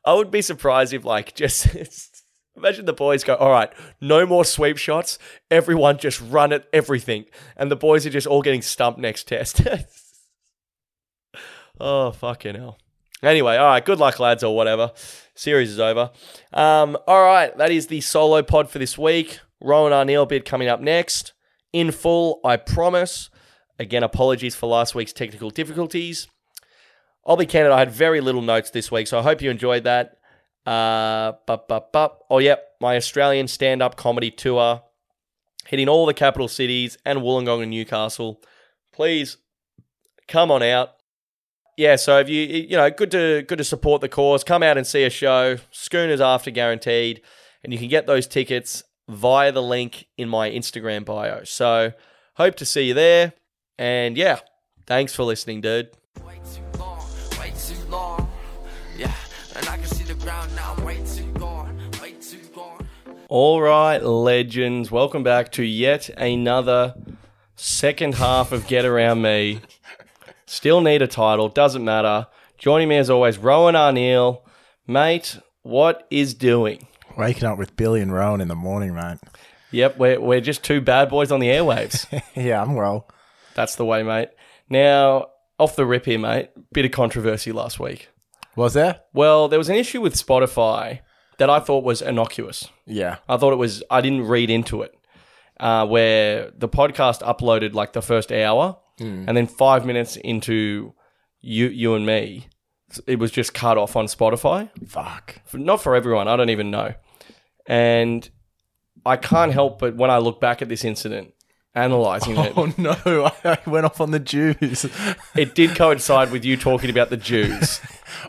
[0.05, 1.75] I would be surprised if like just
[2.57, 5.19] imagine the boys go, all right, no more sweep shots.
[5.51, 7.25] Everyone just run at everything,
[7.57, 9.63] and the boys are just all getting stumped next test.
[11.81, 12.79] oh fucking hell.
[13.23, 14.93] Anyway, all right, good luck, lads, or whatever.
[15.35, 16.11] Series is over.
[16.53, 19.41] Um, all right, that is the solo pod for this week.
[19.63, 21.33] Rohan Arneal bid coming up next.
[21.73, 23.31] In full, I promise.
[23.79, 26.29] Again, apologies for last week's technical difficulties.
[27.27, 29.85] I'll be candid, I had very little notes this week, so I hope you enjoyed
[29.85, 30.19] that.
[30.67, 32.25] Uh, bup, bup, bup.
[32.31, 34.83] Oh, yep, my Australian stand up comedy tour
[35.67, 38.43] hitting all the capital cities and Wollongong and Newcastle.
[38.93, 39.39] Please
[40.29, 40.91] come on out.
[41.77, 44.45] yeah, so if you you know, good to good to support the cause.
[44.45, 45.57] Come out and see a show.
[45.71, 47.23] Schooners after guaranteed,
[47.63, 51.45] and you can get those tickets via the link in my Instagram bio.
[51.45, 51.93] So
[52.37, 53.33] hope to see you there.
[53.79, 54.39] And yeah,
[54.87, 55.91] thanks for listening, dude.
[56.25, 57.05] Way too long,
[57.39, 58.31] way too long.
[58.97, 59.13] Yeah,
[59.57, 60.77] and I can see the ground now.
[60.85, 62.87] Way too gone, way too gone.
[63.29, 66.95] All right, legends, welcome back to yet another
[67.57, 69.61] second half of Get Around Me.
[70.47, 72.29] Still need a title, doesn't matter.
[72.59, 74.43] Joining me as always, Rohan Arneal.
[74.87, 76.87] Mate, what is doing?
[77.19, 79.19] Waking up with Billy and Rohan in the morning, mate.
[79.73, 82.07] Yep, we're, we're just two bad boys on the airwaves.
[82.37, 83.09] yeah, I'm well.
[83.55, 84.31] That's the way, mate.
[84.69, 85.29] Now,
[85.59, 88.09] off the rip here, mate, bit of controversy last week.
[88.57, 89.01] Was there?
[89.13, 91.01] Well, there was an issue with Spotify
[91.39, 92.69] that I thought was innocuous.
[92.87, 93.17] Yeah.
[93.29, 94.95] I thought it was, I didn't read into it,
[95.59, 98.79] uh, where the podcast uploaded like the first hour,
[99.29, 100.95] and then five minutes into
[101.41, 102.47] you, you and me,
[103.09, 104.71] it was just cut off on Spotify.
[104.87, 105.41] Fuck.
[105.47, 106.95] For, not for everyone, I don't even know.
[107.67, 108.29] And
[109.05, 111.34] I can't help but when I look back at this incident,
[111.75, 114.87] analyzing it, Oh no, I went off on the Jews.
[115.35, 117.81] it did coincide with you talking about the Jews.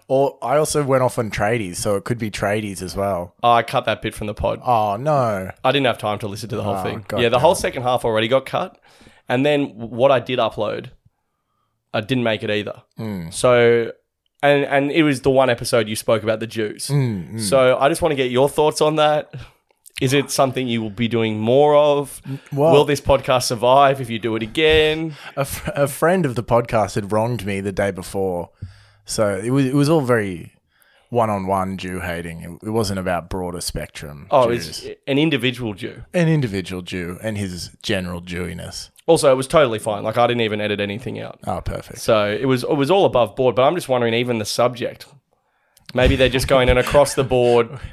[0.07, 3.35] or I also went off on tradies, so it could be tradies as well.
[3.43, 4.59] Oh, I cut that bit from the pod.
[4.65, 5.51] Oh no.
[5.63, 7.05] I didn't have time to listen to the whole Oh, thing.
[7.07, 8.79] God yeah, the whole second half already got cut.
[9.27, 10.91] And then what I did upload,
[11.93, 12.83] I didn't make it either.
[12.97, 13.29] Hmm.
[13.31, 13.91] So,
[14.43, 16.87] and and it was the one episode you spoke about the Jews.
[16.89, 19.33] Hmm, So I just want to get your thoughts on that.
[20.01, 22.21] Is it something you will be doing more of?
[22.51, 25.15] well- will this podcast survive if you do it again?
[25.37, 28.49] A, f- a friend of the podcast had wronged me the day before,
[29.05, 30.51] so it was it was all very
[31.09, 32.41] one on one Jew hating.
[32.41, 34.27] It, it wasn't about broader spectrum.
[34.31, 34.83] Oh, Jews.
[34.85, 36.03] it's an individual Jew.
[36.13, 38.89] an individual Jew and his general Jewiness.
[39.07, 40.03] Also, it was totally fine.
[40.03, 41.39] Like I didn't even edit anything out.
[41.47, 41.99] Oh, perfect.
[41.99, 43.55] So it was it was all above board.
[43.55, 45.05] But I'm just wondering, even the subject.
[45.93, 47.69] Maybe they're just going in across the board.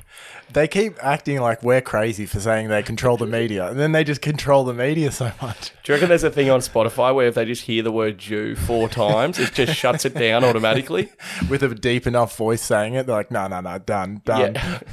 [0.52, 4.04] They keep acting like we're crazy for saying they control the media, and then they
[4.04, 5.72] just control the media so much.
[5.82, 8.18] Do you reckon there's a thing on Spotify where if they just hear the word
[8.18, 11.10] Jew four times, it just shuts it down automatically?
[11.48, 14.54] With a deep enough voice saying it, they're like, no, no, no, done, done.
[14.54, 14.78] Yeah.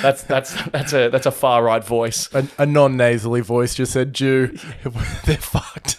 [0.00, 2.32] That's that's that's a that's a far right voice.
[2.32, 4.56] A, a non nasally voice just said Jew.
[5.24, 5.96] They're fucked.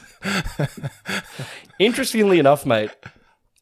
[1.78, 2.92] Interestingly enough, mate,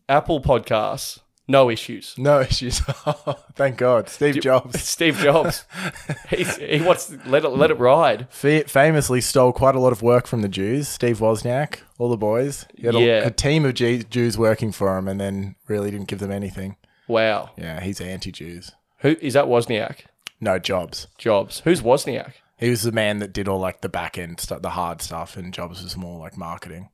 [0.07, 2.15] Apple Podcasts, no issues.
[2.17, 2.79] No issues.
[3.55, 4.09] Thank God.
[4.09, 5.65] Steve Jobs Steve Jobs,
[6.29, 8.27] he's, he wants to let it let it ride.
[8.29, 10.87] fa- famously stole quite a lot of work from the Jews.
[10.87, 12.65] Steve Wozniak, all the boys.
[12.75, 13.25] He had a, Yeah.
[13.25, 16.75] a team of G- Jews working for him, and then really didn't give them anything.
[17.07, 18.71] Wow, Yeah, he's anti-Jews.
[18.99, 19.45] who is that?
[19.45, 20.05] Wozniak,
[20.41, 21.07] No Jobs.
[21.19, 21.59] Jobs.
[21.63, 22.31] Who's Wozniak?
[22.57, 25.37] He was the man that did all like the back end stuff, the hard stuff,
[25.37, 26.89] and Jobs was more like marketing.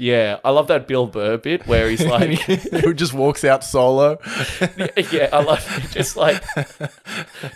[0.00, 2.38] Yeah, I love that Bill Burr bit where he's like,
[2.82, 4.18] Who just walks out solo.
[5.12, 5.90] yeah, I love it.
[5.90, 6.42] Just like,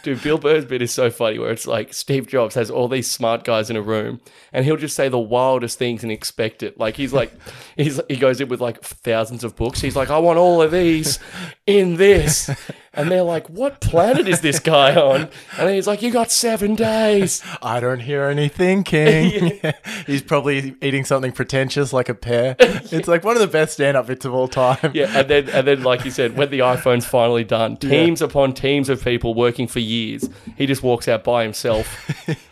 [0.02, 3.10] dude, Bill Burr's bit is so funny where it's like Steve Jobs has all these
[3.10, 4.20] smart guys in a room
[4.52, 6.78] and he'll just say the wildest things and expect it.
[6.78, 7.32] Like he's like,
[7.78, 9.80] he's he goes in with like thousands of books.
[9.80, 11.18] He's like, I want all of these
[11.66, 12.50] in this.
[12.96, 15.28] And they're like, what planet is this guy on?
[15.58, 17.42] And he's like, you got seven days.
[17.62, 19.60] I don't hear any thinking.
[20.06, 22.56] He's probably eating something pretentious like a pear.
[22.58, 24.92] It's like one of the best stand up bits of all time.
[24.94, 28.52] Yeah, and then and then like you said, when the iPhone's finally done, teams upon
[28.52, 32.10] teams of people working for years, he just walks out by himself,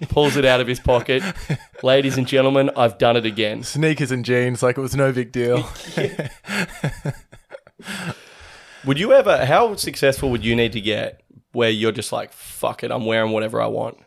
[0.08, 1.22] pulls it out of his pocket.
[1.82, 3.62] Ladies and gentlemen, I've done it again.
[3.62, 5.68] Sneakers and jeans, like it was no big deal.
[8.86, 11.22] Would you ever how successful would you need to get
[11.52, 13.98] where you're just like, fuck it, I'm wearing whatever I want?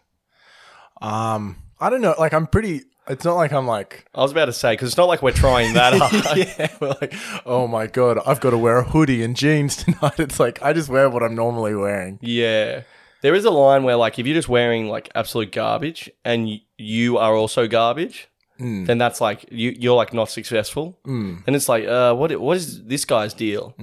[1.02, 2.16] Um, I don't know.
[2.18, 2.82] Like I'm pretty.
[3.08, 5.32] It's not like I'm like, I was about to say, because it's not like we're
[5.32, 6.38] trying that hard.
[6.38, 7.14] yeah, we're like,
[7.46, 10.20] oh my god, I've got to wear a hoodie and jeans tonight.
[10.20, 12.18] It's like I just wear what I'm normally wearing.
[12.22, 12.82] Yeah.
[13.22, 17.18] There is a line where, like, if you're just wearing like absolute garbage and you
[17.18, 20.98] are also garbage, then that's like you you're like not successful.
[21.06, 21.44] Mm.
[21.46, 23.74] And it's like, uh, what what is this guy's deal?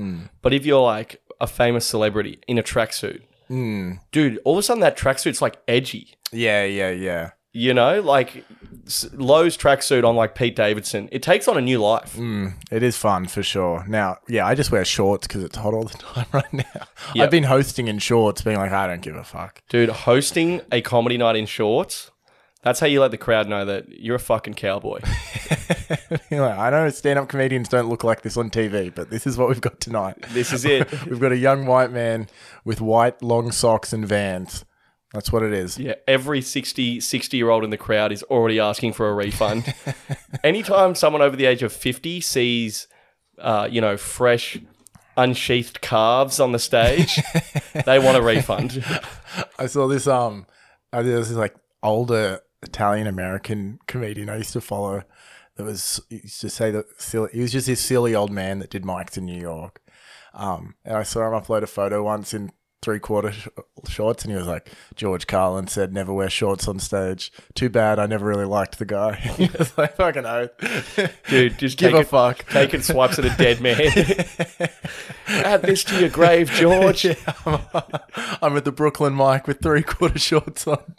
[0.40, 3.22] But if you're like a famous celebrity in a tracksuit,
[4.12, 6.14] dude, all of a sudden that tracksuit's like edgy.
[6.32, 7.30] Yeah, yeah, yeah.
[7.54, 8.46] You know, like
[9.12, 12.16] Lowe's tracksuit on like Pete Davidson, it takes on a new life.
[12.70, 13.84] It is fun for sure.
[13.86, 16.86] Now, yeah, I just wear shorts because it's hot all the time right now.
[17.14, 17.24] Yep.
[17.24, 19.62] I've been hosting in shorts, being like, I don't give a fuck.
[19.68, 22.10] Dude, hosting a comedy night in shorts,
[22.62, 25.00] that's how you let the crowd know that you're a fucking cowboy.
[26.30, 29.48] You're I know stand-up comedians don't look like this on TV, but this is what
[29.48, 30.16] we've got tonight.
[30.30, 30.90] This is it.
[31.06, 32.28] We've got a young white man
[32.64, 34.64] with white long socks and Vans.
[35.12, 35.78] That's what it is.
[35.78, 39.74] Yeah, every 60, 60 year old in the crowd is already asking for a refund.
[40.44, 42.88] Anytime someone over the age of 50 sees,
[43.38, 44.58] uh, you know, fresh
[45.16, 47.20] unsheathed calves on the stage.
[47.84, 48.82] they want a refund.
[49.58, 50.06] I saw this.
[50.06, 50.46] Um,
[50.92, 55.02] I was this like older Italian American comedian I used to follow.
[55.56, 57.28] That was used to say that silly.
[57.32, 59.80] He was just this silly old man that did mics in New York.
[60.34, 62.52] Um, and I saw him upload a photo once in
[62.82, 63.48] three quarter sh-
[63.88, 67.32] shorts, and he was like, George Carlin said, never wear shorts on stage.
[67.54, 67.98] Too bad.
[67.98, 69.14] I never really liked the guy.
[69.16, 70.50] he was like, fucking oath.
[71.28, 72.46] Dude, just Give take a it, fuck.
[72.48, 73.80] Taking swipes at a dead man.
[75.28, 77.06] Add this to your grave, George.
[77.46, 80.94] I'm at the Brooklyn mic with three quarter shorts on.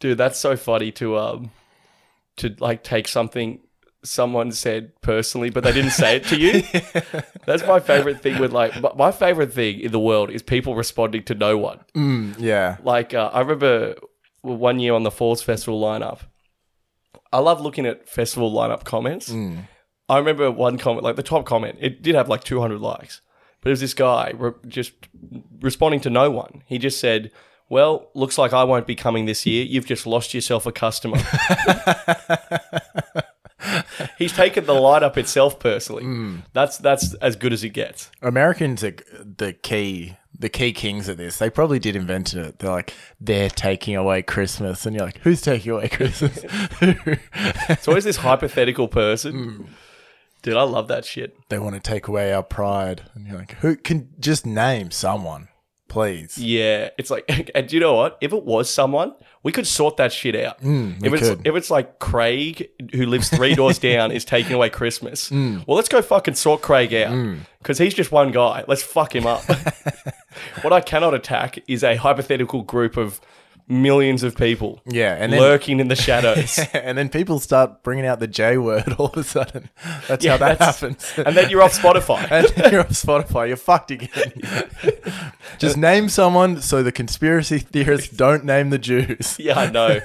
[0.00, 1.50] Dude, that's so funny to um
[2.38, 3.60] to like take something
[4.02, 6.62] someone said personally, but they didn't say it to you.
[7.44, 11.22] That's my favorite thing with like my- favorite thing in the world is people responding
[11.24, 11.80] to no one.
[12.38, 12.78] Yeah.
[12.82, 13.96] Like uh, I remember
[14.40, 16.20] one year on the Falls Festival lineup.
[17.30, 19.30] I love looking at festival lineup comments.
[20.08, 23.20] I remember one comment, like the top comment, it did have like 200 likes,
[23.60, 24.92] but it was this guy re- just
[25.60, 26.62] responding to no one.
[26.66, 27.30] He just said,
[27.70, 29.64] "Well, looks like I won't be coming this year.
[29.64, 31.16] You've just lost yourself a customer."
[34.18, 36.02] He's taken the light lineup itself personally.
[36.04, 36.36] Hmm.
[36.52, 38.10] That's that's as good as it gets.
[38.22, 41.38] Americans are the key, the key kings of this.
[41.38, 42.58] They probably did invent it.
[42.58, 46.44] They're like, they're taking away Christmas, and you're like, who's taking away Christmas?
[47.70, 49.32] It's always this hypothetical person.
[49.32, 49.64] Hmm.
[50.42, 51.36] Dude, I love that shit.
[51.50, 55.48] they want to take away our pride, and you're like, who can just name someone,
[55.90, 56.38] please?
[56.38, 57.24] Yeah, it's like,
[57.54, 58.16] and do you know what?
[58.22, 60.56] If it was someone, we could sort that shit out.
[60.60, 61.46] if Mm, we it's could.
[61.46, 65.28] if it's like Craig, who lives three doors down, is taking away Christmas.
[65.28, 65.66] Mm.
[65.66, 68.64] Well, let's go fucking sort Craig out because he's just one guy.
[68.66, 69.42] Let's fuck him up.
[70.62, 73.20] what I cannot attack is a hypothetical group of
[73.70, 74.80] millions of people.
[74.84, 76.58] Yeah, and then- lurking in the shadows.
[76.74, 79.70] and then people start bringing out the J word all of a sudden.
[80.08, 81.12] That's Yeah, how that that's- happens.
[81.16, 82.26] and then you're off Spotify.
[82.30, 83.48] and then you're on Spotify.
[83.48, 84.32] You're fucked again.
[85.58, 89.36] Just name someone so the conspiracy theorists don't name the Jews.
[89.38, 90.00] Yeah, I know.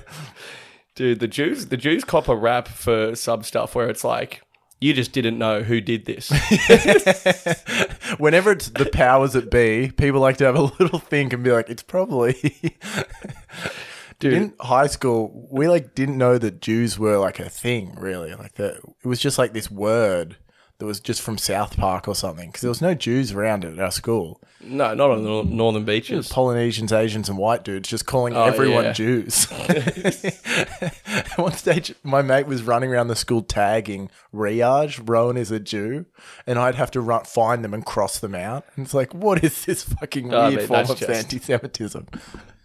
[0.96, 4.42] Dude, the Jews the Jews cop a rap for some stuff where it's like,
[4.86, 6.30] you just didn't know who did this.
[8.20, 11.52] Whenever it's the powers that be, people like to have a little think and be
[11.52, 12.36] like, it's probably.
[14.20, 14.34] Dude.
[14.34, 18.34] In high school, we like didn't know that Jews were like a thing, really.
[18.36, 20.38] Like that, it was just like this word
[20.78, 22.50] that was just from South Park or something.
[22.50, 24.42] Because there was no Jews around at our school.
[24.62, 26.28] No, not on the northern beaches.
[26.30, 28.94] Polynesians, Asians, and white dudes just calling Oh, everyone yeah.
[28.94, 29.48] Jews.
[29.52, 35.60] At one stage, my mate was running around the school tagging Riyaj, Rohan is a
[35.60, 36.06] Jew,
[36.48, 38.66] and I'd have to run, find them and cross them out.
[38.76, 42.08] And it's like, what is this fucking Oh, weird mate, form of just- anti Semitism?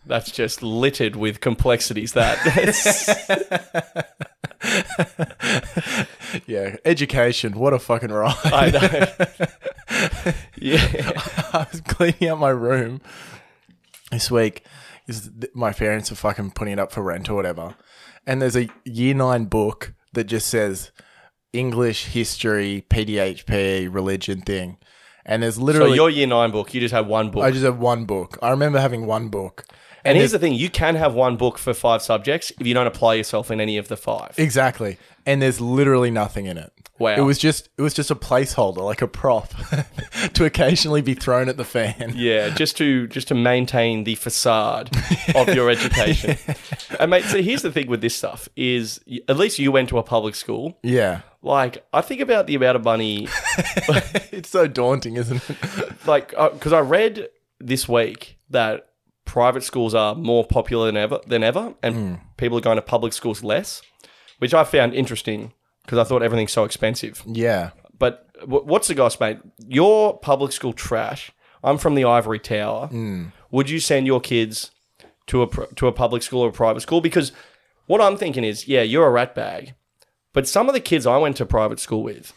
[0.07, 2.15] That's just littered with complexities.
[2.15, 2.39] That
[6.47, 8.37] Yeah, education, what a fucking ride.
[8.45, 10.33] I know.
[10.59, 11.13] yeah,
[11.53, 13.01] I was cleaning out my room
[14.13, 14.65] this week.
[15.07, 17.75] 'cause th- my parents are fucking putting it up for rent or whatever.
[18.27, 20.93] And there's a year nine book that just says
[21.53, 24.77] English, history, PDHP, religion thing.
[25.27, 27.43] And there's so literally, your year nine book, you just had one book.
[27.45, 28.39] I just have one book.
[28.41, 29.65] I remember having one book.
[30.05, 32.87] And here's the thing: you can have one book for five subjects if you don't
[32.87, 34.35] apply yourself in any of the five.
[34.39, 34.99] Exactly.
[35.27, 36.73] And there's literally nothing in it.
[36.99, 37.15] Wow.
[37.15, 39.53] It was just it was just a placeholder, like a prop,
[40.35, 42.13] to occasionally be thrown at the fan.
[42.15, 44.91] Yeah, just to just to maintain the facade
[45.35, 46.37] of your education.
[46.99, 49.99] and mate, so here's the thing with this stuff: is at least you went to
[49.99, 50.79] a public school.
[50.83, 51.21] Yeah.
[51.43, 53.27] Like, I think about the amount of money
[54.31, 56.07] It's so daunting, isn't it?
[56.07, 57.29] like uh, because I read
[57.59, 58.90] this week that
[59.31, 62.15] private schools are more popular than ever than ever, and hmm.
[62.37, 63.81] people are going to public schools less,
[64.39, 65.53] which I found interesting
[65.85, 67.23] because I thought everything's so expensive.
[67.25, 67.71] Yeah.
[67.97, 69.39] But w- what's the goss, mate?
[69.65, 71.31] Your public school trash.
[71.63, 72.89] I'm from the Ivory Tower.
[72.89, 73.27] Hmm.
[73.53, 74.73] Would you send your kids
[75.29, 77.01] to a pr- to a public school or a private school?
[77.01, 77.31] Because
[77.87, 79.75] what I'm thinking is, yeah, you're a rat bag,
[80.33, 82.33] but some of the kids I went to private school with,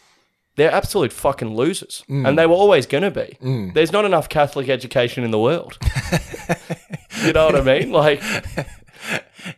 [0.56, 2.36] they're absolute fucking losers, and mm.
[2.36, 3.38] they were always going to be.
[3.41, 3.74] Mm.
[3.74, 5.78] There's not enough Catholic education in the world.
[7.24, 7.91] you know what I mean?
[7.91, 8.22] Like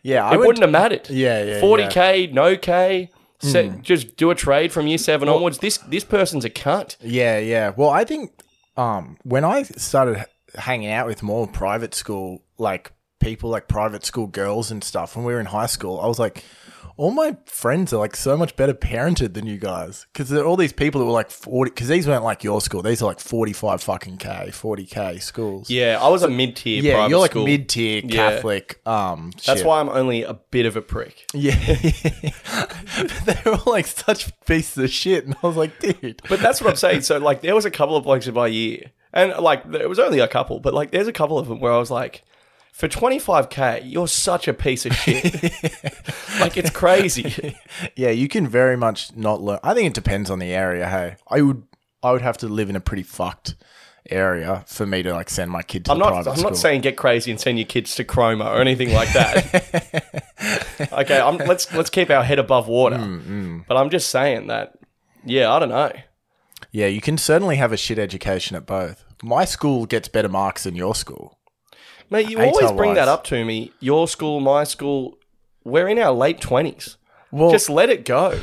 [0.04, 0.26] Yeah.
[0.26, 1.10] I it went- wouldn't have mattered.
[1.10, 3.10] Yeah, yeah, Forty k, no k.
[3.42, 3.52] Mm.
[3.52, 5.60] Se- Just do a trade from year seven onwards.
[5.60, 6.96] This this person's a cunt.
[7.02, 7.74] Yeah, yeah.
[7.76, 8.32] Well, I think
[8.78, 10.26] um, when I started
[10.56, 15.26] hanging out with more private school like people, like private school girls and stuff, when
[15.26, 16.44] we were in high school, I was like,
[16.98, 20.08] all my friends are like so much better parented than you guys.
[20.14, 22.62] Because there are all these people that were like 40, because these weren't like your
[22.62, 22.82] school.
[22.82, 25.70] These are like 45 fucking K, 40K schools.
[25.70, 26.82] Yeah, I was a mid tier.
[26.82, 27.46] Yeah, you're like school.
[27.46, 28.32] mid tier Yeah.
[28.32, 28.80] Catholic.
[28.86, 29.66] Um, That's shit.
[29.66, 31.26] why I'm only a bit of a prick.
[31.34, 31.56] Yeah,
[32.98, 36.22] but they were all like such pieces of shit, and I was like, dude.
[36.30, 37.02] But that's what I'm saying.
[37.02, 40.00] So like, there was a couple of blokes in my year, and like, it was
[40.00, 42.24] only a couple, but like, there's a couple of them where I was like,
[42.76, 45.24] for 25k, you're such a piece of shit.
[46.42, 47.56] like, it's crazy.
[47.96, 49.60] Yeah, you can very much not learn.
[49.64, 50.88] I think it depends on the area.
[50.90, 51.64] Hey, I would,
[52.04, 53.56] I would have to live in a pretty fucked
[54.10, 56.12] area for me to like send my kid to I'm the not.
[56.12, 56.52] private I'm school.
[56.52, 60.90] not saying get crazy and send your kids to Cromer or anything like that.
[60.94, 62.98] okay, I'm, let's let's keep our head above water.
[62.98, 64.78] Mm, But I'm just saying that.
[65.26, 65.92] Yeah, I don't know.
[66.72, 69.04] Yeah, you can certainly have a shit education at both.
[69.24, 71.35] My school gets better marks than your school.
[72.10, 73.72] Mate, you always bring that up to me.
[73.80, 75.18] Your school, my school,
[75.64, 76.98] we're in our late twenties.
[77.32, 78.40] Well, Just let it go.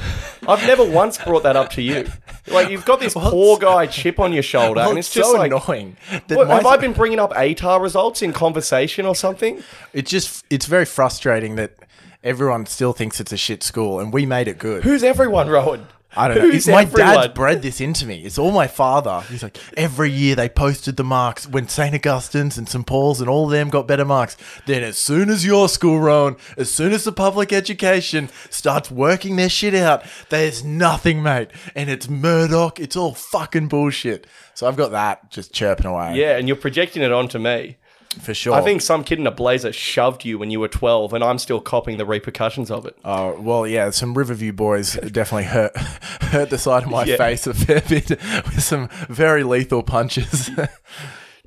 [0.47, 2.07] I've never once brought that up to you.
[2.49, 5.51] Like you've got this poor guy chip on your shoulder, and it's just so like,
[5.51, 5.97] annoying.
[6.29, 9.63] What, have I been bringing up ATAR results in conversation or something?
[9.95, 11.75] It's just, it's very frustrating that
[12.23, 14.83] everyone still thinks it's a shit school, and we made it good.
[14.85, 15.87] Who's everyone, Rohan?
[16.17, 16.45] I don't know.
[16.47, 17.15] It's- my everyone?
[17.15, 18.21] dad's bred this into me.
[18.25, 19.23] It's all my father.
[19.29, 21.95] He's like, every year they posted the marks when St.
[21.95, 22.87] Augustine's and St.
[22.87, 24.37] Paul's and all of them got better marks.
[24.67, 29.37] Then as soon as your school, Rohan, as soon as the public education starts working
[29.37, 31.49] their shit out, there's nothing, mate.
[31.75, 32.79] And it's Murdoch.
[32.81, 34.27] It's all fucking bullshit.
[34.55, 36.15] So I've got that just chirping away.
[36.17, 37.79] Yeah, and you're projecting it onto me.
[38.21, 38.55] For sure.
[38.55, 41.39] I think some kid in a blazer shoved you when you were 12, and I'm
[41.39, 42.97] still copping the repercussions of it.
[43.05, 43.91] Oh well, yeah.
[43.91, 47.17] Some Riverview boys definitely hurt hurt the side of my Yeah.
[47.17, 50.51] face a fair bit with some very lethal punches.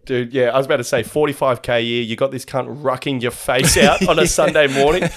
[0.05, 2.03] Dude, yeah, I was about to say 45k a year.
[2.03, 5.09] You got this cunt rucking your face out on a Sunday morning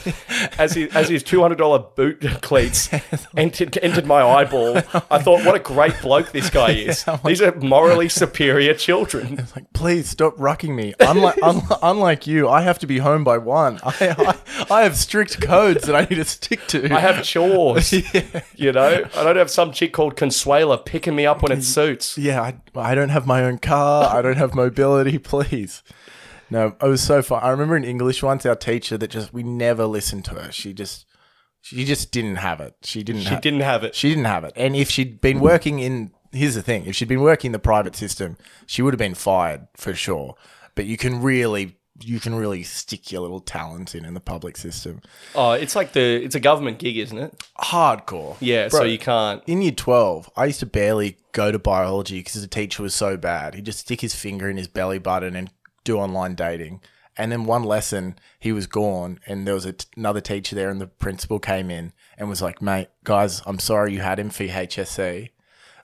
[0.58, 2.88] as he, as his $200 boot cleats
[3.36, 4.78] entered, entered my eyeball.
[5.10, 7.04] I thought, what a great bloke this guy is.
[7.24, 9.46] These are morally superior children.
[9.54, 10.94] like, please stop rucking me.
[11.00, 13.78] Unlike un- unlike you, I have to be home by one.
[13.82, 14.38] I, I
[14.70, 16.92] I have strict codes that I need to stick to.
[16.94, 17.92] I have chores,
[18.56, 19.04] you know.
[19.14, 22.16] I don't have some chick called Consuela picking me up when it suits.
[22.16, 24.14] yeah, I, I don't have my own car.
[24.16, 24.77] I don't have mobility.
[25.18, 25.82] Please.
[26.50, 27.42] No, it was so fun.
[27.42, 30.52] I remember in English once, our teacher that just we never listened to her.
[30.52, 31.04] She just
[31.60, 32.76] she just didn't have it.
[32.82, 33.22] She didn't.
[33.22, 33.94] She ha- didn't have it.
[33.94, 34.52] She didn't have it.
[34.56, 37.58] And if she'd been working in, here's the thing: if she'd been working in the
[37.58, 40.34] private system, she would have been fired for sure.
[40.74, 44.56] But you can really, you can really stick your little talent in in the public
[44.56, 45.00] system.
[45.34, 47.44] Oh, it's like the it's a government gig, isn't it?
[47.58, 48.36] Hardcore.
[48.40, 49.42] Yeah, Bro, so you can't.
[49.46, 53.16] in year 12, I used to barely go to biology because the teacher was so
[53.16, 53.54] bad.
[53.54, 55.50] He'd just stick his finger in his belly button and
[55.84, 56.80] do online dating.
[57.16, 60.70] And then one lesson, he was gone, and there was a t- another teacher there,
[60.70, 64.30] and the principal came in and was like, "Mate, guys, I'm sorry you had him
[64.30, 65.30] for HSC.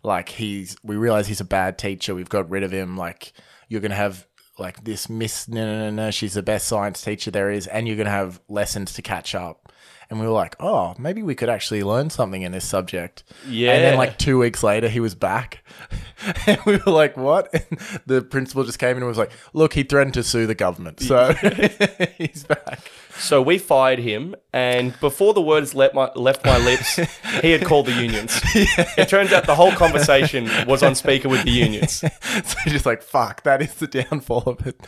[0.05, 2.15] Like he's, we realize he's a bad teacher.
[2.15, 2.97] We've got rid of him.
[2.97, 3.33] Like
[3.69, 4.29] you're gonna have
[4.59, 6.11] like this Miss, no, no, no, no.
[6.11, 9.73] She's the best science teacher there is, and you're gonna have lessons to catch up."
[10.11, 13.73] And we were like, "Oh, maybe we could actually learn something in this subject." Yeah.
[13.73, 15.65] And then like two weeks later, he was back,
[16.47, 19.73] and we were like, "What?" And the principal just came in and was like, "Look,
[19.75, 21.33] he threatened to sue the government, so
[22.19, 26.97] he's back." So we fired him, and before the words left my, left my lips,
[27.41, 28.41] he had called the unions.
[28.97, 31.93] It turns out the whole conversation was on speaker with the unions.
[32.45, 34.81] so just like, "Fuck, that is the downfall of it."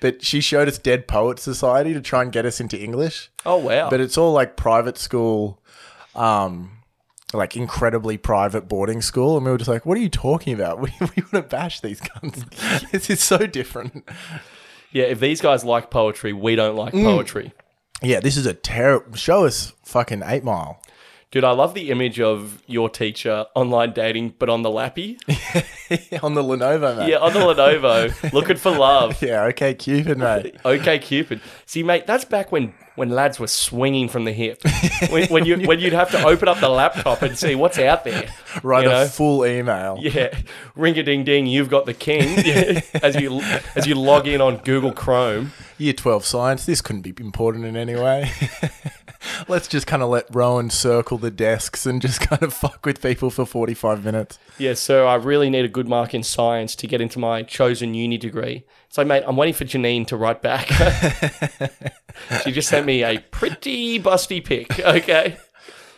[0.00, 3.58] But she showed us Dead Poet Society to try and get us into English, Oh
[3.58, 3.90] wow!
[3.90, 5.60] but it's all like private school,
[6.14, 6.70] um.
[7.32, 10.78] Like incredibly private boarding school, and we were just like, "What are you talking about?
[10.80, 12.44] We, we want to bash these guns.
[12.92, 14.08] this is so different."
[14.92, 17.52] yeah, if these guys like poetry, we don't like poetry.
[18.04, 19.16] Yeah, this is a terrible.
[19.16, 20.80] Show us fucking Eight Mile.
[21.30, 25.18] Dude, I love the image of your teacher online dating, but on the lappy.
[26.22, 27.08] on the Lenovo, mate.
[27.08, 29.20] Yeah, on the Lenovo, looking for love.
[29.22, 30.54] Yeah, okay, Cupid, mate.
[30.64, 31.40] Okay, Cupid.
[31.66, 34.62] See, mate, that's back when when lads were swinging from the hip.
[35.10, 38.04] When, when you when you'd have to open up the laptop and see what's out
[38.04, 38.28] there.
[38.62, 39.98] Write you a full email.
[40.00, 40.36] Yeah,
[40.76, 41.46] ring a ding ding.
[41.46, 42.38] You've got the king.
[42.44, 43.40] Yeah, as you
[43.74, 45.52] as you log in on Google Chrome.
[45.78, 48.30] Year 12 science, this couldn't be important in any way.
[49.48, 53.02] Let's just kind of let Rohan circle the desks and just kind of fuck with
[53.02, 54.38] people for 45 minutes.
[54.58, 57.94] Yeah, so I really need a good mark in science to get into my chosen
[57.94, 58.64] uni degree.
[58.88, 60.68] So, mate, I'm waiting for Janine to write back.
[62.44, 64.80] she just sent me a pretty busty pic.
[64.84, 65.36] Okay,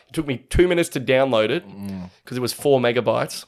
[0.09, 2.09] it took me two minutes to download it mm.
[2.25, 3.45] because it was four megabytes.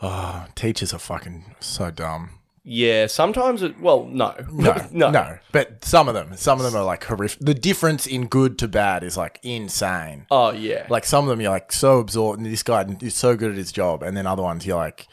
[0.00, 2.38] Oh, teachers are fucking so dumb.
[2.64, 3.80] Yeah, sometimes it.
[3.80, 7.40] Well, no, No, no, no, But some of them, some of them are like horrific.
[7.40, 10.26] The difference in good to bad is like insane.
[10.30, 13.36] Oh yeah, Like some of them, you're like so absorbed, and this guy is so
[13.36, 15.08] good at his job, and then other ones, you're like,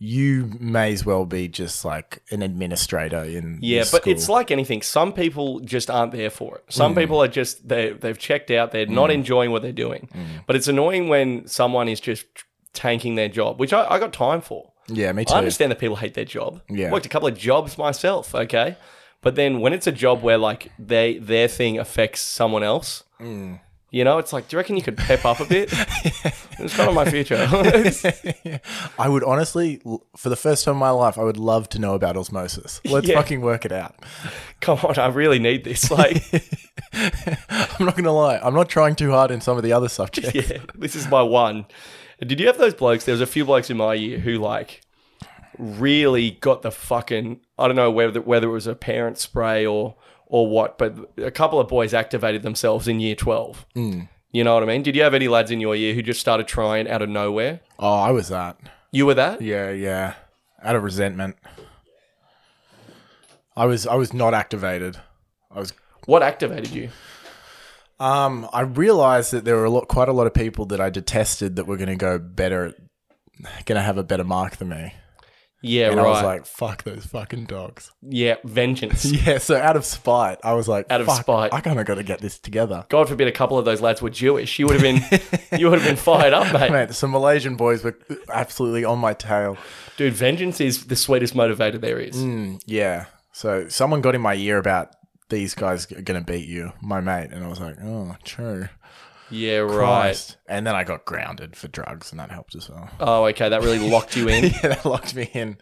[0.00, 3.80] you may as well be just like an administrator in yeah.
[3.80, 4.12] But school.
[4.12, 4.82] it's like anything.
[4.82, 6.66] Some people just aren't there for it.
[6.66, 6.72] Mm.
[6.72, 8.72] Some people are just they they've checked out.
[8.72, 10.08] They're not enjoying what they're doing.
[10.12, 10.44] Mm.
[10.46, 12.26] But it's annoying when someone is just
[12.72, 14.72] tanking their job, which I, I got time for.
[14.88, 15.34] Yeah, me too.
[15.34, 16.60] I understand that people hate their job.
[16.68, 16.90] Yeah.
[16.90, 18.76] Worked a couple of jobs myself, okay?
[19.20, 23.60] But then when it's a job where like they their thing affects someone else, Mm.
[23.90, 25.70] you know, it's like, do you reckon you could pep up a bit?
[26.58, 27.48] it's kind of my future.
[28.98, 29.80] I would honestly,
[30.16, 32.80] for the first time in my life, I would love to know about osmosis.
[32.84, 33.14] Let's Yeah.
[33.16, 33.94] fucking work it out.
[34.60, 35.90] Come on, I really need this.
[35.90, 36.22] Like,
[36.92, 40.34] I'm not gonna lie, I'm not trying too hard in some of the other subjects.
[40.50, 41.66] yeah, this is my one.
[42.20, 43.04] Did you have those blokes?
[43.04, 44.82] There was a few blokes in my year who like
[45.58, 49.96] really got the fucking I don't know whether whether it was a parent spray or
[50.26, 53.66] or what, but a couple of boys activated themselves in year twelve.
[53.74, 54.02] Hmm.
[54.32, 54.82] You know what I mean?
[54.82, 57.60] Did you have any lads in your year who just started trying out of nowhere?
[57.78, 58.58] Oh, I was that.
[58.90, 59.40] You were that?
[59.40, 60.14] Yeah, yeah.
[60.62, 61.36] Out of resentment.
[63.56, 64.96] I was I was not activated.
[65.50, 65.72] I was
[66.06, 66.90] What activated you?
[68.00, 70.90] Um I realized that there were a lot quite a lot of people that I
[70.90, 72.74] detested that were gonna go better
[73.66, 74.94] gonna have a better mark than me.
[75.66, 76.04] Yeah, And right.
[76.04, 77.90] I was like, fuck those fucking dogs.
[78.02, 79.06] yeah, vengeance.
[79.26, 81.54] Yeah, so out of spite, I was like, Out of "Fuck, spite.
[81.54, 82.84] I kind of got to get this together.
[82.90, 84.58] God forbid a couple of those lads were Jewish.
[84.58, 85.00] You would have been,
[85.58, 86.70] you would have been fired up, mate.
[86.70, 87.98] Mate, some Malaysian boys were
[88.30, 89.56] absolutely on my tail.
[89.96, 92.22] Dude, vengeance is the sweetest motivator there is.
[92.66, 93.06] Yeah.
[93.32, 94.94] So someone got in my ear about
[95.28, 97.30] these guys are going to beat you, my mate.
[97.32, 98.68] And I was like, oh, true.
[99.30, 99.76] Yeah, right.
[99.76, 100.36] Christ.
[100.46, 102.90] And then I got grounded for drugs, and that helped as well.
[103.00, 105.56] Oh, okay, that really locked you in, yeah, that locked me in.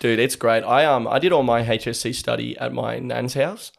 [0.00, 0.18] dude.
[0.18, 0.62] It's great.
[0.62, 3.72] I um, I did all my HSC study at my nan's house,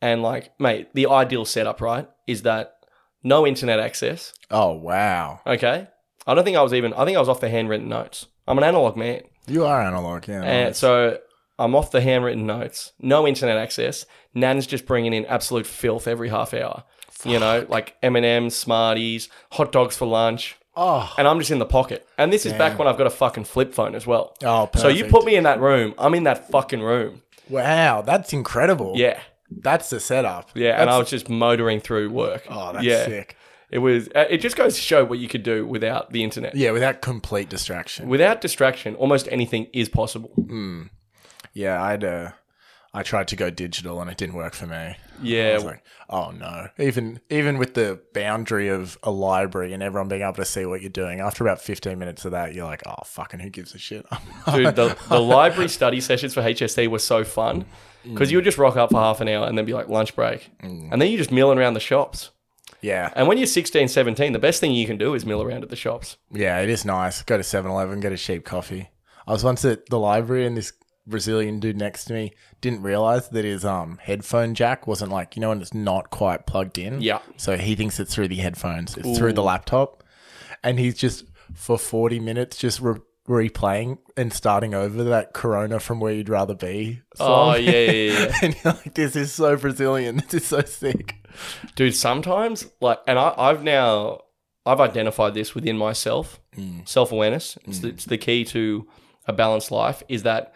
[0.00, 2.74] and like, mate, the ideal setup, right, is that
[3.22, 4.34] no internet access.
[4.50, 5.40] Oh, wow.
[5.46, 5.88] Okay,
[6.26, 6.92] I don't think I was even.
[6.92, 8.26] I think I was off the handwritten notes.
[8.46, 9.22] I'm an analog man.
[9.46, 10.42] You are analog, yeah.
[10.42, 11.18] And so
[11.58, 14.06] I'm off the handwritten notes, no internet access.
[14.34, 16.84] Nan's just bringing in absolute filth every half hour.
[17.24, 21.50] You know, like M and M's, Smarties, hot dogs for lunch, oh, and I'm just
[21.50, 22.06] in the pocket.
[22.18, 24.36] And this is back when I've got a fucking flip phone as well.
[24.44, 27.22] Oh, so you put me in that room, I'm in that fucking room.
[27.48, 28.02] wow.
[28.02, 28.92] That's incredible.
[28.96, 29.18] Yeah,
[29.50, 30.50] That's the setup.
[30.54, 30.80] yeah.
[30.80, 32.46] and I was just motoring through work.
[32.50, 33.06] Oh, that's yeah.
[33.06, 33.36] sick.
[33.70, 34.08] It was.
[34.14, 36.54] uh, It just goes to show what you could do without the internet.
[36.54, 38.08] Yeah, without complete distraction.
[38.08, 40.32] Without distraction, almost anything is possible.
[41.54, 42.32] Yeah, I'd uh,
[42.92, 44.96] I tried to go digital and it didn't work for me.
[45.22, 46.68] Yeah, like, oh no.
[46.78, 50.80] Even even with the boundary of a library and everyone being able to see what
[50.80, 53.78] you're doing, after about 15 minutes of that, you're like, oh fucking who gives a
[53.78, 54.04] shit?
[54.52, 57.64] Dude, the, the library study sessions for HSC were so fun
[58.04, 60.14] because you would just rock up for half an hour and then be like lunch
[60.14, 60.50] break.
[60.60, 62.30] And then you're just milling around the shops.
[62.82, 63.10] yeah.
[63.16, 65.70] And when you're 16, 17, the best thing you can do is mill around at
[65.70, 66.18] the shops.
[66.30, 67.22] Yeah, it is nice.
[67.22, 68.90] Go to 7-Eleven, get a cheap coffee.
[69.26, 70.72] I was once at the library and this
[71.06, 75.40] Brazilian dude next to me didn't realize that his um headphone jack wasn't like, you
[75.40, 77.00] know when it's not quite plugged in?
[77.00, 77.18] Yeah.
[77.36, 78.96] So he thinks it's through the headphones.
[78.96, 80.02] It's through the laptop.
[80.62, 86.00] And he's just for 40 minutes just re- replaying and starting over that Corona from
[86.00, 87.62] Where You'd Rather Be Oh, song.
[87.64, 88.32] yeah, yeah, yeah, yeah.
[88.42, 90.16] and you're like, this is so Brazilian.
[90.28, 91.16] This is so sick.
[91.74, 94.20] Dude, sometimes, like, and I, I've now,
[94.66, 96.40] I've identified this within myself
[96.86, 97.58] self awareness.
[97.64, 98.86] It's, the, it's the key to
[99.26, 100.54] a balanced life, is that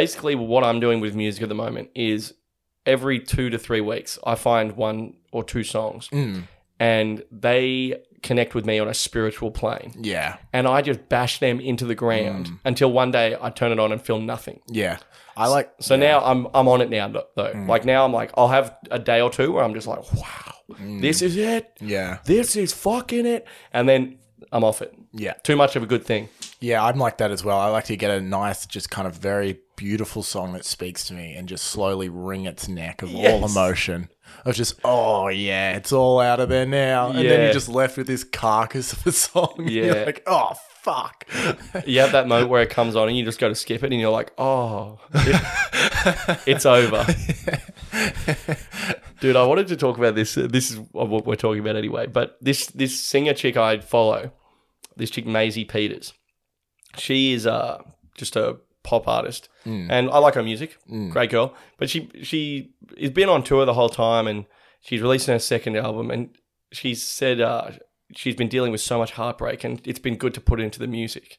[0.00, 2.34] basically what I'm doing with music at the moment is
[2.84, 6.08] every two to three weeks, I find one or two songs
[6.78, 9.92] and they connect with me on a spiritual plane.
[9.98, 10.36] Yeah.
[10.52, 13.92] And I just bash them into the ground until one day I turn it on
[13.92, 14.60] and feel nothing.
[14.68, 14.98] Yeah.
[15.36, 17.22] I like So now I'm I'm on it now though.
[17.36, 17.68] Mm.
[17.68, 20.52] Like now I'm like I'll have a day or two where I'm just like, wow,
[20.70, 21.00] Mm.
[21.00, 21.64] this is it.
[21.80, 22.18] Yeah.
[22.24, 23.46] This is fucking it.
[23.72, 24.18] And then
[24.50, 24.92] I'm off it.
[25.12, 25.34] Yeah.
[25.44, 26.28] Too much of a good thing.
[26.60, 27.58] Yeah, I'm like that as well.
[27.58, 31.14] I like to get a nice, just kind of very beautiful song that speaks to
[31.14, 33.50] me and just slowly wring its neck of all Yes.
[33.52, 34.08] emotion.
[34.44, 37.08] Of just, oh yeah, it's all out of there now.
[37.10, 39.54] And then you're just left with this carcass of a song.
[39.68, 40.04] Yeah.
[40.04, 41.26] Like, oh fuck.
[41.86, 43.92] You have that moment where it comes on and you just go to skip it
[43.92, 47.06] and you're like, oh, it- it's over.
[49.20, 50.34] Dude, I wanted to talk about this.
[50.34, 52.06] This is what we're talking about anyway.
[52.06, 54.32] But this this singer chick I follow,
[54.96, 56.12] this chick Maisie Peters,
[56.98, 57.82] she is uh,
[58.16, 60.70] just a pop artist, and I like her music.
[61.10, 61.48] Great girl,
[61.78, 64.46] but she she has been on tour the whole time, and
[64.80, 66.30] she's releasing her second album, and
[66.72, 67.70] she's said uh,
[68.14, 70.78] she's been dealing with so much heartbreak, and it's been good to put it into
[70.78, 71.36] the music.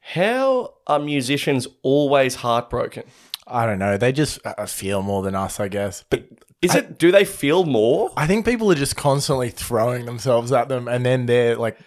[0.00, 3.04] How are musicians always heartbroken?
[3.46, 3.96] I don't know.
[3.96, 6.04] They just uh, feel more than us, I guess.
[6.08, 6.24] But
[6.62, 6.98] Is it?
[6.98, 8.10] Do they feel more?
[8.16, 11.78] I think people are just constantly throwing themselves at them, and then they're like,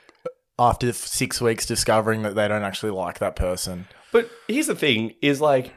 [0.59, 3.87] after six weeks, discovering that they don't actually like that person.
[4.13, 5.73] But here's the thing: is like,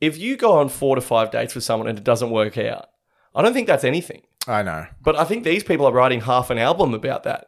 [0.00, 2.86] if you go on four to five dates with someone and it doesn't work out,
[3.34, 4.22] I don't think that's anything.
[4.48, 4.86] I know.
[5.02, 7.46] But I think these people are writing half an album about that.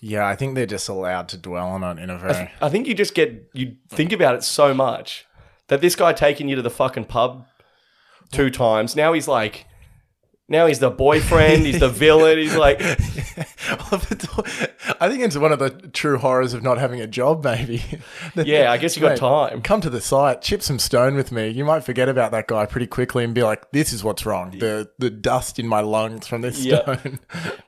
[0.00, 2.50] Yeah, I think they're just allowed to dwell on it in a very.
[2.60, 5.26] I think you just get you think about it so much
[5.68, 7.46] that this guy taking you to the fucking pub
[8.32, 8.96] two times.
[8.96, 9.66] Now he's like,
[10.48, 11.64] now he's the boyfriend.
[11.64, 12.38] he's the villain.
[12.38, 12.80] He's like,
[15.00, 17.82] I think it's one of the true horrors of not having a job, maybe.
[18.36, 19.62] yeah, I guess you got Mate, time.
[19.62, 21.48] Come to the site, chip some stone with me.
[21.48, 24.50] You might forget about that guy pretty quickly and be like, "This is what's wrong.
[24.58, 26.82] The the dust in my lungs from this Yeah.
[26.82, 27.20] stone."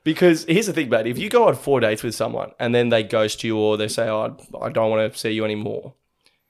[0.03, 1.07] Because here's the thing, mate.
[1.07, 3.87] If you go on four dates with someone and then they ghost you or they
[3.87, 5.93] say, "Oh, I don't want to see you anymore,"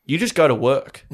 [0.06, 1.06] you just go to work.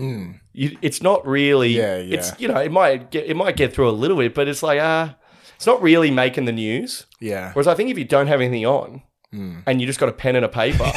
[0.53, 1.73] You, it's not really.
[1.73, 1.77] Mm.
[1.77, 2.18] Yeah, yeah.
[2.18, 4.61] It's you know it might get it might get through a little bit, but it's
[4.63, 5.15] like ah,
[5.55, 7.05] it's not really making the news.
[7.19, 9.03] yeah, Whereas I think if you don't have anything on.
[9.33, 10.83] And you just got a pen and a paper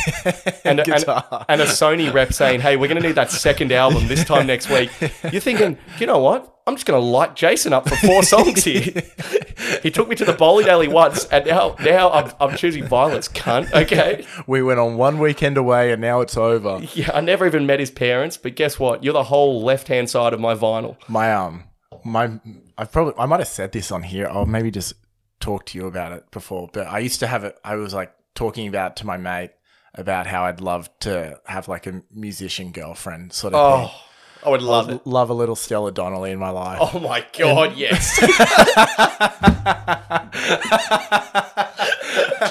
[0.65, 1.05] and, a, and,
[1.49, 4.49] and a Sony rep saying, "Hey, we're going to need that second album this time
[4.49, 4.91] next week."
[5.31, 6.51] You're thinking, you know what?
[6.67, 9.03] I'm just going to light Jason up for four songs here.
[9.83, 13.29] he took me to the bowling alley once, and now now I'm, I'm choosing violence,
[13.29, 13.73] cunt.
[13.73, 14.27] Okay.
[14.47, 16.81] we went on one weekend away, and now it's over.
[16.95, 19.05] Yeah, I never even met his parents, but guess what?
[19.05, 20.97] You're the whole left hand side of my vinyl.
[21.07, 21.65] My um,
[22.05, 22.41] my
[22.77, 24.27] I probably I might have said this on here.
[24.27, 24.95] I'll maybe just
[25.41, 26.71] talk to you about it before.
[26.73, 27.59] But I used to have it.
[27.63, 29.51] I was like talking about to my mate
[29.95, 33.89] about how I'd love to have like a musician girlfriend sort of oh, thing.
[33.93, 35.07] Oh, I would love it.
[35.07, 36.79] Love a little Stella Donnelly in my life.
[36.81, 38.21] Oh my god, yes.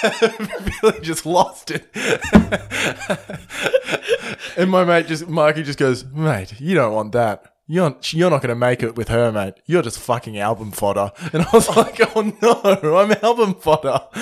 [0.80, 1.88] Billy just lost it.
[4.56, 7.49] and my mate just, Mikey just goes, mate, you don't want that.
[7.70, 9.54] You're, you're not going to make it with her, mate.
[9.64, 11.12] You're just fucking album fodder.
[11.32, 14.00] And I was like, oh no, I'm album fodder.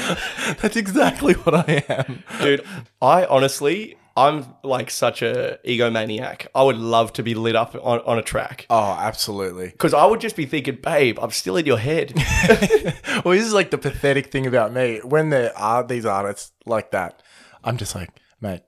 [0.60, 2.24] That's exactly what I am.
[2.42, 2.62] Dude,
[3.00, 6.48] I honestly, I'm like such a egomaniac.
[6.54, 8.66] I would love to be lit up on, on a track.
[8.68, 9.68] Oh, absolutely.
[9.68, 12.12] Because I would just be thinking, babe, I'm still in your head.
[13.24, 15.00] Well, this is like the pathetic thing about me.
[15.02, 17.22] When there are these artists like that,
[17.64, 18.10] I'm just like,
[18.42, 18.60] mate,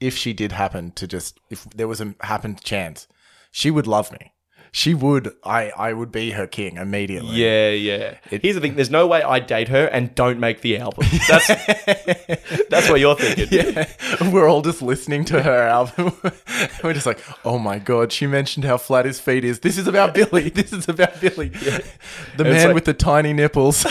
[0.00, 3.06] if she did happen to just, if there was a happened chance,
[3.52, 4.32] she would love me.
[4.74, 7.34] She would, I, I would be her king immediately.
[7.36, 8.16] yeah, yeah.
[8.30, 11.06] Here's the thing there's no way I date her and don't make the album.
[11.28, 11.46] That's,
[12.70, 13.48] that's what you're thinking.
[13.50, 14.30] Yeah.
[14.32, 16.14] We're all just listening to her album.
[16.82, 19.60] We're just like, oh my God, she mentioned how flat his feet is.
[19.60, 20.48] This is about Billy.
[20.62, 21.48] This is about Billy.
[21.50, 23.84] The man like- with the tiny nipples.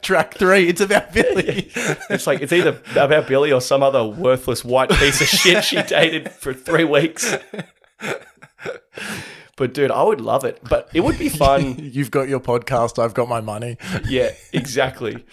[0.00, 1.70] Track three, it's about Billy.
[2.08, 5.82] It's like, it's either about Billy or some other worthless white piece of shit she
[5.82, 7.36] dated for three weeks.
[9.56, 10.60] But dude, I would love it.
[10.68, 11.76] But it would be fun.
[11.78, 13.76] You've got your podcast, I've got my money.
[14.08, 15.24] Yeah, exactly.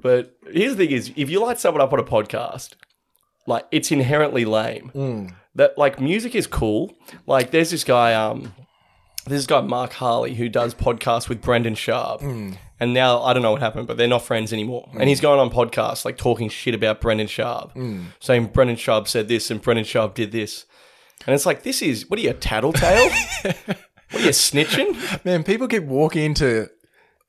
[0.00, 2.74] But here's the thing: is if you light someone up on a podcast,
[3.46, 4.90] like it's inherently lame.
[4.94, 5.34] Mm.
[5.54, 6.94] That like music is cool.
[7.26, 8.54] Like there's this guy, um,
[9.26, 12.56] there's this guy Mark Harley who does podcasts with Brendan Sharp, mm.
[12.80, 14.88] and now I don't know what happened, but they're not friends anymore.
[14.98, 15.22] And he's mm.
[15.22, 17.76] going on podcasts like talking shit about Brendan Sharp,
[18.18, 20.64] saying Brendan Sharp said this and Brendan Sharp did this,
[21.26, 23.10] and it's like this is what are you a tattletale?
[23.42, 23.66] what
[24.14, 25.24] are you snitching?
[25.24, 26.68] Man, people keep walking into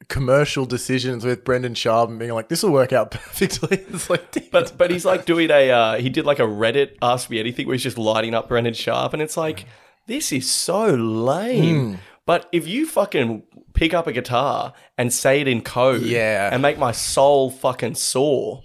[0.10, 3.78] commercial decisions with Brendan Sharp and being like, this will work out perfectly.
[3.90, 4.44] It's like, damn.
[4.52, 7.68] But but he's like doing a uh, he did like a Reddit Ask Me Anything
[7.68, 9.66] where he's just lighting up Brendan Sharp, and it's like
[10.08, 12.00] this is so lame.
[12.26, 13.44] But if you fucking
[13.74, 16.50] pick up a guitar and say it in code, Yeah.
[16.54, 18.64] and make my soul fucking sore,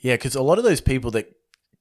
[0.00, 1.33] Yeah, because a lot of those people that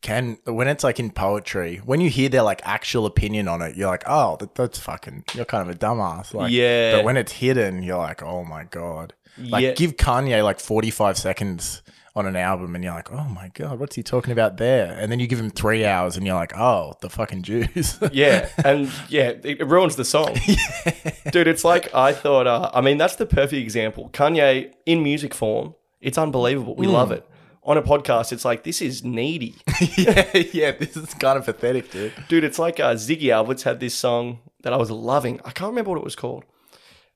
[0.03, 3.75] can, when it's like in poetry, when you hear their like actual opinion on it,
[3.75, 6.33] you're like, oh, that, that's fucking, you're kind of a dumbass.
[6.33, 6.97] Like, Yeah.
[6.97, 9.13] But when it's hidden, you're like, oh my God.
[9.39, 9.73] Like, Yeah.
[9.73, 11.81] give Kanye like 45 seconds
[12.15, 14.95] on an album and you're like, oh my God, what's he talking about there?
[14.99, 17.97] And then you give him three hours and you're like, oh, the fucking Jews.
[18.11, 20.35] yeah, and yeah, it, ruins the song,
[21.31, 21.47] dude.
[21.47, 22.45] It's like I thought.
[22.45, 24.11] Uh, I mean, that's the perfect example.
[24.13, 26.75] Kanye in music form, it's unbelievable.
[26.75, 27.27] We love it.
[27.65, 29.55] On a podcast, it's like this is needy.
[29.97, 32.11] yeah, yeah, this is kind of pathetic, dude.
[32.27, 35.39] Dude, it's like uh, Ziggy Alberts had this song that I was loving.
[35.45, 36.43] I can't remember what it was called.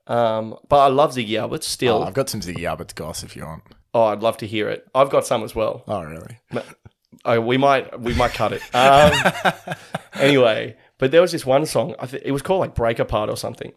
[0.08, 1.98] Um, but I love Ziggy Alberts still.
[1.98, 3.64] Oh, I've got some Ziggy Albert's goss if you want.
[3.94, 4.88] oh, I'd love to hear it.
[4.96, 5.84] I've got some as well.
[5.86, 6.38] Oh, really?
[7.26, 8.62] Oh, we might we might cut it.
[8.74, 9.76] Um,
[10.14, 11.94] anyway, but there was this one song.
[12.00, 13.74] I th- it was called like "Break Apart" or something.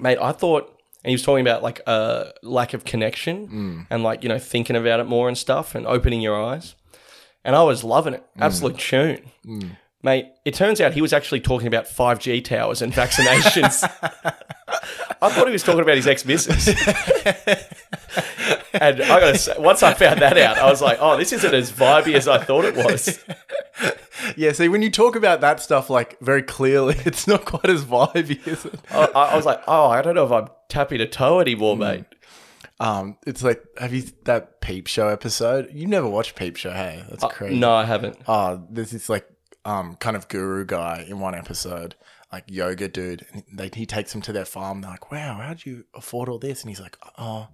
[0.00, 0.75] Mate, I thought,
[1.06, 3.86] and he was talking about like a lack of connection mm.
[3.90, 6.74] and like you know thinking about it more and stuff and opening your eyes.
[7.44, 8.24] And I was loving it.
[8.36, 8.42] Mm.
[8.42, 9.30] Absolute tune.
[9.46, 9.76] Mm.
[10.02, 13.84] Mate, it turns out he was actually talking about 5G towers and vaccinations.
[15.22, 16.66] I thought he was talking about his ex missus.
[18.72, 21.54] and I gotta say, once I found that out, I was like, oh, this isn't
[21.54, 23.24] as vibey as I thought it was.
[24.34, 27.84] Yeah, see, when you talk about that stuff like very clearly, it's not quite as
[27.84, 28.80] vibey, is it?
[28.90, 32.04] I, I was like, oh, I don't know if I'm tapping a toe anymore, mate.
[32.78, 35.70] Um, it's like, have you that Peep Show episode?
[35.72, 37.04] You never watched Peep Show, hey?
[37.08, 37.58] That's crazy.
[37.58, 38.18] No, I haven't.
[38.28, 39.26] Oh, there's this like
[39.64, 41.94] um kind of guru guy in one episode,
[42.30, 43.24] like yoga dude.
[43.32, 44.82] And they, he takes them to their farm.
[44.82, 47.48] They're like, "Wow, how'd you afford all this?" And he's like, "Oh,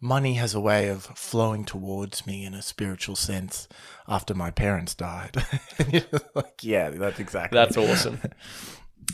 [0.00, 3.68] money has a way of flowing towards me in a spiritual sense
[4.08, 5.36] after my parents died."
[5.78, 7.56] And you're just like, yeah, that's exactly.
[7.56, 8.20] That's awesome.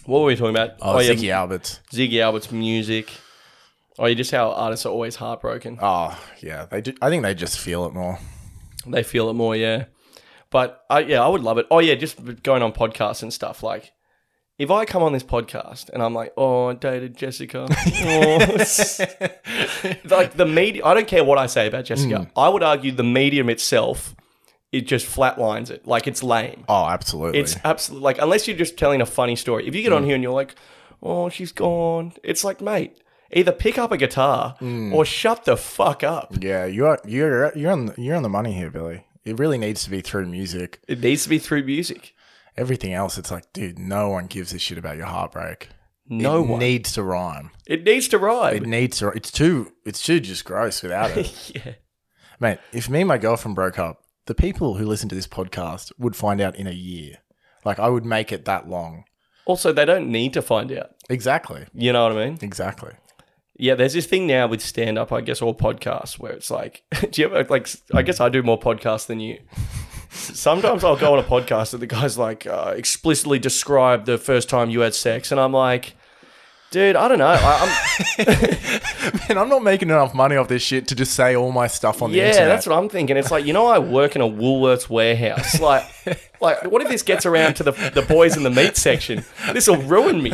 [0.06, 0.78] What were we talking about?
[0.80, 1.80] oh, Ziggy Alberts.
[1.92, 3.12] Ziggy Albert's music.
[3.98, 5.78] Oh, you just how artists are always heartbroken.
[5.80, 6.94] Oh, yeah, they do.
[7.02, 8.18] I think they just feel it more.
[8.86, 9.84] They feel it more, yeah.
[10.50, 11.66] But I, yeah, I would love it.
[11.70, 13.62] Oh yeah, just going on podcasts and stuff.
[13.62, 13.92] Like,
[14.58, 17.66] if I come on this podcast and I'm like, oh, I dated Jessica.
[17.70, 18.38] Oh,
[20.04, 22.18] like the media, I don't care what I say about Jessica.
[22.18, 22.38] Hmm.
[22.38, 24.14] I would argue the medium itself,
[24.70, 25.86] it just flatlines it.
[25.86, 26.64] Like it's lame.
[26.68, 27.40] Oh, absolutely.
[27.40, 29.66] It's absolutely like unless you're just telling a funny story.
[29.66, 29.96] If you get hmm.
[29.96, 30.54] on here and you're like,
[31.02, 33.01] "Oh, she's gone," it's like, mate,
[33.32, 34.92] either pick up a guitar hmm.
[34.92, 36.34] or shut the fuck up.
[36.40, 39.06] yeah, you're you're you're on the, you're on the money here, Billy.
[39.24, 40.80] It really needs to be through music.
[40.88, 42.14] It needs to be through music.
[42.56, 45.68] Everything else, it's like, dude, no one gives a shit about your heartbreak.
[46.08, 46.58] No it one.
[46.58, 47.50] needs to rhyme.
[47.66, 48.56] It needs to rhyme.
[48.56, 49.08] It needs to.
[49.08, 49.72] It's too.
[49.86, 51.74] It's too just gross without it, yeah.
[52.40, 52.58] mate.
[52.72, 56.16] If me and my girlfriend broke up, the people who listen to this podcast would
[56.16, 57.18] find out in a year.
[57.64, 59.04] Like I would make it that long.
[59.44, 60.90] Also, they don't need to find out.
[61.08, 61.66] Exactly.
[61.72, 62.38] You know what I mean?
[62.42, 62.92] Exactly.
[63.58, 66.82] Yeah, there's this thing now with stand up, I guess, or podcasts where it's like,
[67.10, 69.38] do you ever, like, I guess I do more podcasts than you.
[70.10, 74.48] Sometimes I'll go on a podcast and the guy's like, uh, explicitly describe the first
[74.48, 75.30] time you had sex.
[75.32, 75.94] And I'm like,
[76.70, 77.26] dude, I don't know.
[77.28, 77.76] I,
[78.18, 78.80] I'm,
[79.28, 82.02] And I'm not making enough money off this shit to just say all my stuff
[82.02, 82.40] on the internet.
[82.40, 83.16] yeah, that's what I'm thinking.
[83.16, 85.58] It's like, you know, I work in a Woolworths warehouse.
[85.60, 85.84] Like,
[86.40, 89.24] like, what if this gets around to the, the boys in the meat section?
[89.52, 90.32] This will ruin me.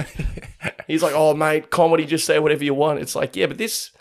[0.89, 2.99] He's like, oh, mate, comedy, just say whatever you want.
[2.99, 3.93] It's like, yeah, but this,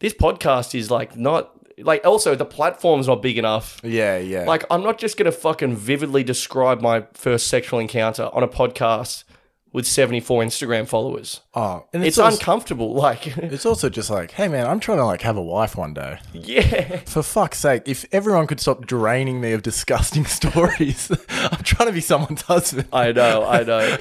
[0.00, 3.80] this podcast is like not, like, also the platform's not big enough.
[3.84, 4.44] yeah, yeah.
[4.44, 8.48] Like, I'm not just going to fucking vividly describe my first sexual encounter on a
[8.48, 9.24] podcast
[9.72, 11.40] with 74 Instagram followers.
[11.54, 12.94] oh, and It's it's, also, uncomfortable.
[13.00, 15.94] Like, it's also just like, hey man, I'm trying to like have a wife one
[15.94, 16.18] day.
[16.32, 16.98] yeah.
[17.06, 21.92] For fuck's sake, if everyone could stop draining me of disgusting stories, I'm trying to
[21.92, 22.88] be someone's husband.
[22.92, 23.96] I know, I know.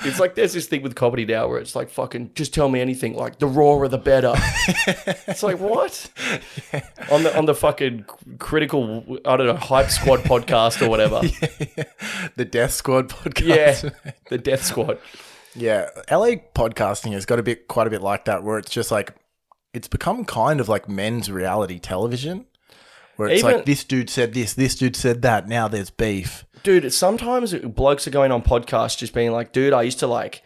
[0.00, 2.80] It's like there's this thing with comedy now where it's like fucking just tell me
[2.80, 4.32] anything, like the rawer the better.
[5.26, 6.10] it's like what?
[7.10, 8.04] On the on the fucking
[8.38, 11.20] critical I don't know, hype squad podcast or whatever.
[12.36, 13.92] the Death Squad podcast.
[14.04, 14.12] Yeah.
[14.30, 14.98] The death squad.
[15.54, 18.90] Yeah, LA podcasting has got a bit, quite a bit like that, where it's just
[18.90, 19.14] like,
[19.74, 22.46] it's become kind of like men's reality television,
[23.16, 25.48] where it's Even- like this dude said this, this dude said that.
[25.48, 26.44] Now there's beef.
[26.62, 30.42] Dude, sometimes blokes are going on podcasts just being like, dude, I used to like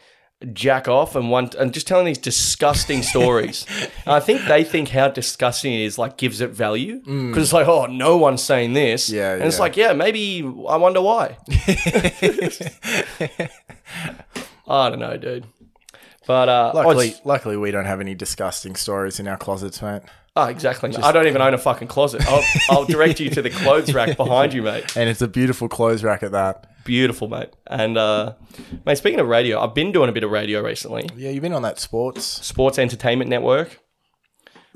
[0.53, 3.66] jack off and want and just telling these disgusting stories.
[4.05, 7.53] and I think they think how disgusting it is like gives it value because it's
[7.53, 9.11] like, oh, no one's saying this.
[9.11, 9.15] Mm.
[9.15, 9.62] Yeah, and it's yeah.
[9.62, 11.37] like, yeah, maybe I wonder why.
[14.69, 15.47] I don't know, dude.
[16.27, 20.03] But uh, Luckily, it's- luckily, we don't have any disgusting stories in our closets, mate.
[20.35, 20.95] oh, exactly.
[20.97, 22.27] I don't even own a fucking closet.
[22.27, 24.97] I'll, I'll direct you to the clothes rack behind you, mate.
[24.97, 26.67] And it's a beautiful clothes rack at that.
[26.85, 27.51] Beautiful, mate.
[27.69, 28.35] And uh,
[28.85, 31.09] mate, speaking of radio, I've been doing a bit of radio recently.
[31.17, 32.25] Yeah, you've been on that sports.
[32.25, 33.79] Sports Entertainment Network.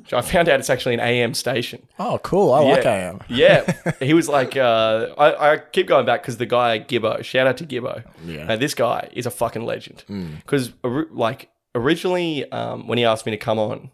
[0.02, 1.86] Which I found out it's actually an AM station.
[1.98, 2.52] Oh, cool.
[2.52, 2.84] I like.
[2.86, 3.20] AM.
[3.28, 3.72] Yeah.
[4.00, 7.56] he was like, uh, I, I keep going back because the guy, Gibbo, shout out
[7.58, 8.04] to Gibbo.
[8.24, 8.44] Yeah.
[8.44, 10.04] Now, this guy is a fucking legend.
[10.44, 13.90] Because, like, originally, um, when he asked me to come on,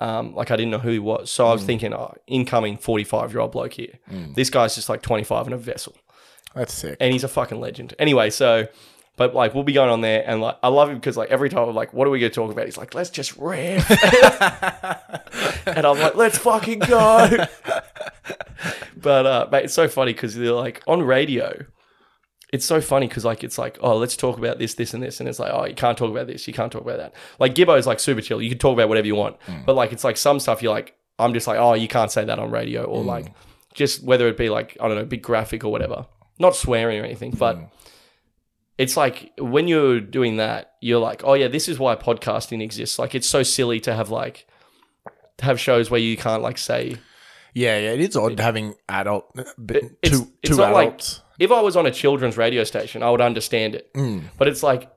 [0.00, 1.30] um, like, I didn't know who he was.
[1.30, 3.98] So I was thinking, oh, incoming 45 year old bloke here.
[4.34, 5.94] This guy's just like 25 in a vessel
[6.54, 6.96] That's sick.
[7.00, 7.94] and he's a fucking legend.
[7.98, 8.66] Anyway, so
[9.16, 11.48] but like we'll be going on there and like I love him because like every
[11.48, 12.66] time I'm like, what are we gonna talk about?
[12.66, 13.90] He's like, let's just riff.
[15.66, 17.46] and I'm like, let's fucking go.
[18.96, 21.64] but uh mate, it's so funny because they're like on radio.
[22.52, 25.18] It's so funny because like it's like, oh, let's talk about this, this, and this,
[25.18, 27.14] and it's like, oh, you can't talk about this, you can't talk about that.
[27.38, 28.40] Like Gibbo is like super chill.
[28.40, 29.64] You can talk about whatever you want, mm.
[29.64, 32.24] but like it's like some stuff you're like, I'm just like, oh, you can't say
[32.24, 33.06] that on radio, or mm.
[33.06, 33.32] like
[33.74, 36.06] just whether it be like I don't know, big graphic or whatever.
[36.38, 37.70] Not swearing or anything, but mm.
[38.78, 42.98] It's like when you're doing that, you're like, oh yeah, this is why podcasting exists.
[42.98, 44.46] Like it's so silly to have like
[45.38, 46.96] to have shows where you can't like say
[47.54, 47.92] Yeah, yeah.
[47.92, 51.60] It is odd having adult, but it's- two, it's two not like- adults if I
[51.60, 53.92] was on a children's radio station, I would understand it.
[53.92, 54.22] Mm.
[54.38, 54.90] But it's like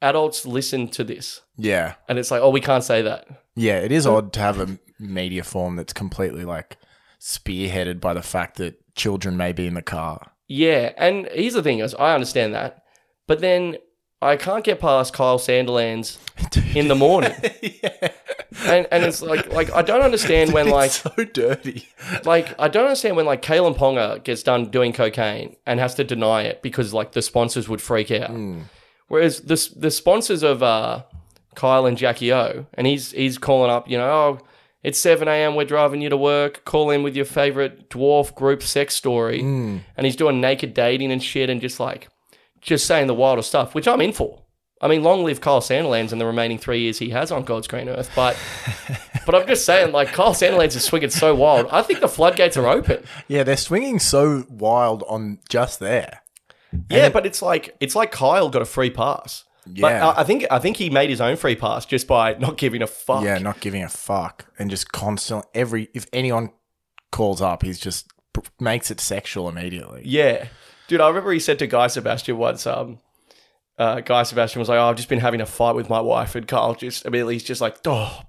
[0.00, 1.94] adults listen to this, Yeah.
[2.08, 3.26] and it's like, oh, we can't say that.
[3.54, 6.78] Yeah, it is odd to have a media form that's completely like
[7.20, 10.32] spearheaded by the fact that children may be in the car.
[10.48, 12.81] Yeah, and here's the thing: is I understand that,
[13.32, 13.78] but then
[14.20, 16.18] I can't get past Kyle Sandilands
[16.76, 17.32] in the morning,
[18.66, 21.88] and and it's like like I don't understand when like so dirty.
[22.26, 26.04] like I don't understand when like Kalyn Ponga gets done doing cocaine and has to
[26.04, 28.28] deny it because like the sponsors would freak out.
[29.08, 31.04] Whereas the the sponsors of uh,
[31.54, 34.40] Kyle and Jackie O, and he's he's calling up, you know, oh,
[34.82, 35.54] it's seven a.m.
[35.54, 36.66] We're driving you to work.
[36.66, 41.22] Call in with your favorite dwarf group sex story, and he's doing naked dating and
[41.22, 42.08] shit, and just like
[42.62, 44.38] just saying the wildest stuff, which I'm in for.
[44.80, 47.68] I mean, long live Kyle Sandilands and the remaining three years he has on God's
[47.68, 48.10] green earth.
[48.16, 48.36] But,
[49.26, 51.68] but I'm just saying, like Kyle Sandilands is swinging so wild.
[51.70, 53.04] I think the floodgates are open.
[53.28, 56.22] Yeah, they're swinging so wild on just there.
[56.90, 59.44] Yeah, but it's like it's like Kyle got a free pass.
[59.66, 60.08] But Yeah.
[60.08, 62.82] I, I think I think he made his own free pass just by not giving
[62.82, 63.22] a fuck.
[63.22, 66.50] Yeah, not giving a fuck and just constantly every if anyone
[67.12, 68.10] calls up, he's just
[68.58, 70.02] makes it sexual immediately.
[70.04, 70.46] Yeah.
[70.92, 72.98] Dude, I remember he said to Guy Sebastian once, um,
[73.78, 76.34] uh, Guy Sebastian was like, Oh, I've just been having a fight with my wife.
[76.34, 78.20] And Carl just immediately he's just like, Oh,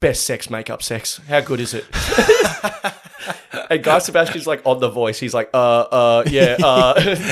[0.00, 1.20] best sex, makeup sex.
[1.26, 1.84] How good is it?
[3.70, 5.18] and Guy Sebastian's like on the voice.
[5.18, 6.94] He's like, uh, uh, yeah, uh.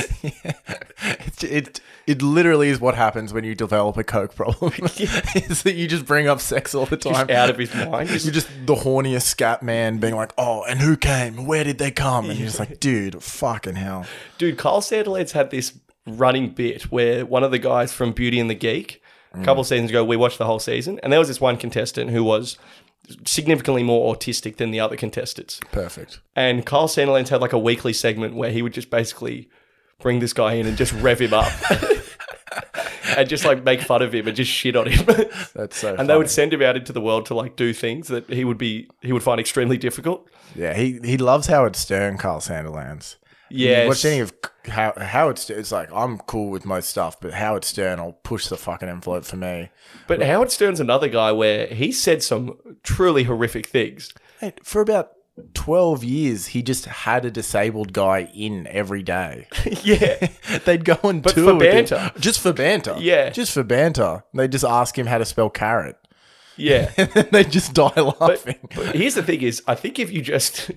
[1.41, 4.73] It, it it literally is what happens when you develop a coke problem.
[4.83, 7.27] is that you just bring up sex all the time.
[7.27, 8.09] just out of his mind.
[8.23, 11.45] You're just the horniest scat man being like, oh, and who came?
[11.45, 12.29] Where did they come?
[12.29, 14.05] And you're just like, dude, fucking hell.
[14.37, 18.49] Dude, Kyle Sandilands had this running bit where one of the guys from Beauty and
[18.49, 19.01] the Geek,
[19.33, 21.57] a couple of seasons ago, we watched the whole season, and there was this one
[21.57, 22.57] contestant who was
[23.25, 25.59] significantly more autistic than the other contestants.
[25.71, 26.21] Perfect.
[26.35, 29.49] And Kyle Sandilands had like a weekly segment where he would just basically
[29.99, 31.51] bring this guy in and just rev him up.
[33.17, 35.05] and just like make fun of him and just shit on him.
[35.53, 38.07] That's so and they would send him out into the world to like do things
[38.07, 40.29] that he would be he would find extremely difficult.
[40.55, 43.17] Yeah, he, he loves Howard Stern, Carl Sandilands.
[43.49, 43.87] Yeah.
[43.87, 44.33] Watch any of
[44.65, 45.59] How, Howard Stern.
[45.59, 49.25] It's like, I'm cool with most stuff, but Howard Stern will push the fucking envelope
[49.25, 49.69] for me.
[50.07, 54.13] But Howard Stern's another guy where he said some truly horrific things.
[54.41, 55.11] Mate, for about
[55.53, 59.47] 12 years, he just had a disabled guy in every day.
[59.83, 60.27] yeah.
[60.65, 62.11] They'd go on But tour for with him- banter.
[62.19, 62.95] just for banter.
[62.99, 63.29] Yeah.
[63.29, 64.23] Just for banter.
[64.33, 65.97] They'd just ask him how to spell carrot.
[66.57, 66.91] Yeah.
[66.97, 68.59] And they'd just die laughing.
[68.75, 70.71] But here's the thing is I think if you just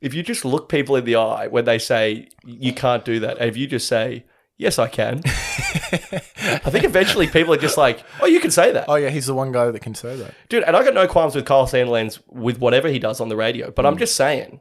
[0.00, 3.38] if you just look people in the eye when they say you can't do that,
[3.38, 4.24] and if you just say,
[4.56, 5.20] Yes, I can.
[5.24, 8.84] I think eventually people are just like, Oh, you can say that.
[8.88, 10.34] oh, yeah, he's the one guy that can say that.
[10.48, 13.36] Dude, and I got no qualms with Kyle Sandilands with whatever he does on the
[13.36, 14.00] radio, but I'm mm.
[14.00, 14.60] just saying,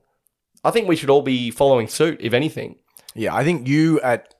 [0.63, 2.77] I think we should all be following suit, if anything.
[3.13, 4.33] Yeah, I think you at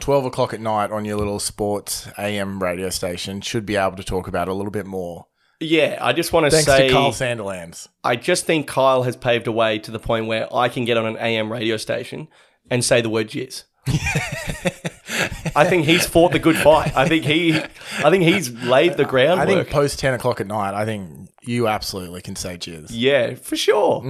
[0.00, 4.04] 12 o'clock at night on your little sports AM radio station should be able to
[4.04, 5.26] talk about it a little bit more.
[5.60, 7.88] Yeah, I just want to Thanks say to Carl Sandilands.
[8.02, 10.96] I just think Kyle has paved a way to the point where I can get
[10.96, 12.28] on an AM radio station
[12.70, 13.64] and say the word jizz.
[15.54, 16.96] I think he's fought the good fight.
[16.96, 19.48] I think he, I think he's laid the groundwork.
[19.48, 22.90] I think post 10 o'clock at night, I think you absolutely can say cheers.
[22.96, 24.02] yeah, for sure.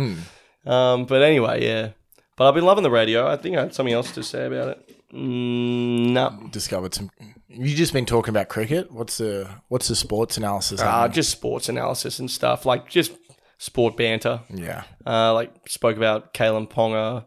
[0.66, 1.90] Um, but anyway, yeah.
[2.36, 3.26] But I've been loving the radio.
[3.26, 4.88] I think I had something else to say about it.
[5.12, 7.10] Mm, no, Discovered some.
[7.48, 8.90] You just been talking about cricket.
[8.90, 10.80] What's the what's the sports analysis?
[10.80, 13.12] uh, just sports analysis and stuff, like just
[13.58, 14.40] sport banter.
[14.48, 17.26] yeah, Uh, like spoke about Kalyn Ponga,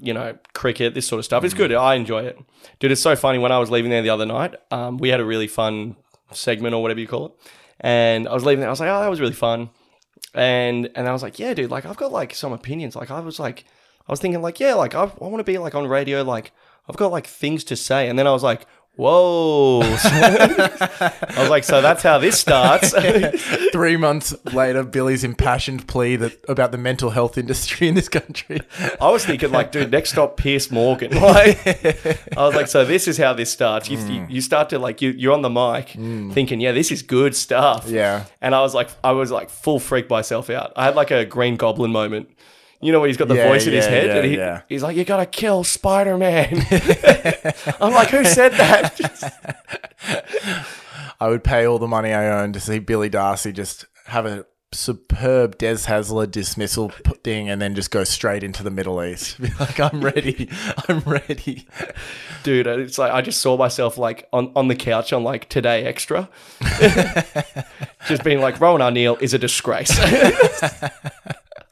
[0.00, 1.44] you know, cricket, this sort of stuff.
[1.44, 1.72] It's good.
[1.72, 2.38] I enjoy it,
[2.78, 2.92] dude.
[2.92, 3.38] It's so funny.
[3.38, 5.96] When I was leaving there the other night, um, we had a really fun
[6.32, 7.32] segment or whatever you call it,
[7.80, 8.68] and I was leaving there.
[8.68, 9.70] I was like, oh, that was really fun,
[10.34, 11.70] and and I was like, yeah, dude.
[11.70, 12.96] Like I've got like some opinions.
[12.96, 13.64] Like I was like,
[14.08, 16.22] I was thinking like, yeah, like I, I want to be like on radio.
[16.22, 16.52] Like
[16.88, 18.66] I've got like things to say, and then I was like.
[18.96, 19.80] Whoa.
[19.82, 22.94] I was like, so that's how this starts.
[23.72, 28.60] three months later, Billy's impassioned plea that about the mental health industry in this country.
[29.00, 31.10] I was thinking, like, dude, next stop, Piers Morgan.
[31.20, 31.66] Like,
[32.36, 33.88] I was like, so this is how this starts.
[33.88, 34.30] You, you, hmm.
[34.30, 36.30] you start to like, you, you're on the mic, hmm.
[36.30, 37.88] thinking, yeah, this is good stuff.
[37.88, 38.26] Yeah.
[38.40, 40.72] And I was like, I was like, full freak myself out.
[40.76, 42.30] I had like a Green Goblin moment.
[42.84, 44.16] You know, when he's got the Yeah, voice in his head, yeah,
[44.52, 46.66] and he, he's like, "You gotta kill Spider Man."
[47.80, 49.00] I'm like, "Who said that?"
[51.20, 54.44] I would pay all the money I earn to see Billy Darcy just have a
[54.70, 56.90] superb Des Hasler dismissal
[57.22, 59.40] thing and then just go straight into the Middle East.
[59.40, 60.50] Be like, I'm ready.
[60.86, 61.66] I'm ready.
[62.42, 65.84] Dude, it's like I just saw myself like on, on the couch on like Today
[65.86, 66.28] Extra,
[68.08, 69.98] just being like, "Rohan O'Neill is a disgrace."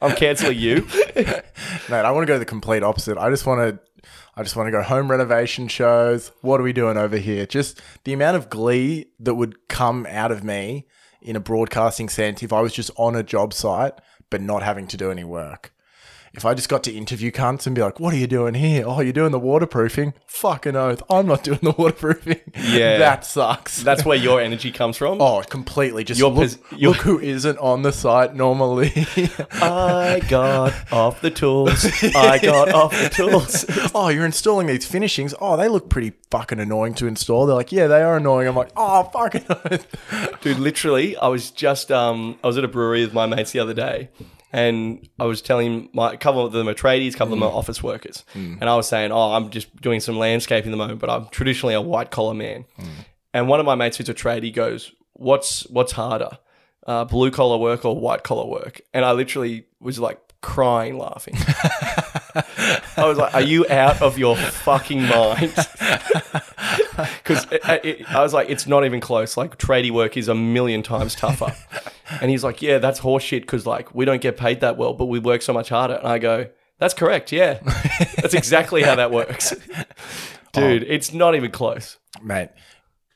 [0.03, 0.87] I'm canceling you.
[1.15, 3.17] Mate, I want to go the complete opposite.
[3.17, 6.31] I just want to I just want to go home renovation shows.
[6.41, 7.45] What are we doing over here?
[7.45, 10.87] Just the amount of glee that would come out of me
[11.21, 13.93] in a broadcasting sense if I was just on a job site
[14.29, 15.73] but not having to do any work.
[16.35, 18.85] If I just got to interview cunts and be like, "What are you doing here?
[18.87, 20.15] Oh, you're doing the waterproofing?
[20.25, 22.39] Fucking oath, I'm not doing the waterproofing.
[22.55, 22.97] Yeah.
[22.97, 23.83] that sucks.
[23.83, 25.21] That's where your energy comes from.
[25.21, 26.03] Oh, completely.
[26.03, 28.91] Just Your look, pos- your- look who isn't on the site normally.
[29.51, 31.85] I got off the tools.
[32.15, 33.65] I got off the tools.
[33.93, 35.35] oh, you're installing these finishings.
[35.39, 37.45] Oh, they look pretty fucking annoying to install.
[37.45, 38.47] They're like, yeah, they are annoying.
[38.47, 39.45] I'm like, oh, fucking.
[39.49, 40.41] Oath.
[40.41, 43.59] Dude, literally, I was just um, I was at a brewery with my mates the
[43.59, 44.09] other day,
[44.53, 47.43] and I was telling my a couple of them are tradies, a couple of them
[47.43, 47.57] are mm.
[47.57, 48.57] office workers, mm.
[48.61, 51.27] and I was saying, oh, I'm just doing some landscaping at the moment, but I'm
[51.29, 52.65] traditionally a white collar man.
[52.79, 52.87] Mm.
[53.33, 56.37] And one of my mates who's a tradie goes, "What's what's harder,
[56.85, 61.33] uh, blue collar work or white collar work?" And I literally was like crying, laughing.
[62.95, 65.55] I was like, "Are you out of your fucking mind?"
[67.23, 69.35] Because uh, uh, I was like, "It's not even close.
[69.35, 71.55] Like tradie work is a million times tougher."
[72.21, 75.05] And he's like, "Yeah, that's horseshit because like we don't get paid that well, but
[75.05, 76.47] we work so much harder." And I go,
[76.79, 77.31] "That's correct.
[77.31, 77.59] Yeah,
[78.17, 79.51] that's exactly how that works,
[80.53, 80.83] dude.
[80.83, 80.87] Oh.
[80.87, 82.49] It's not even close." Mate,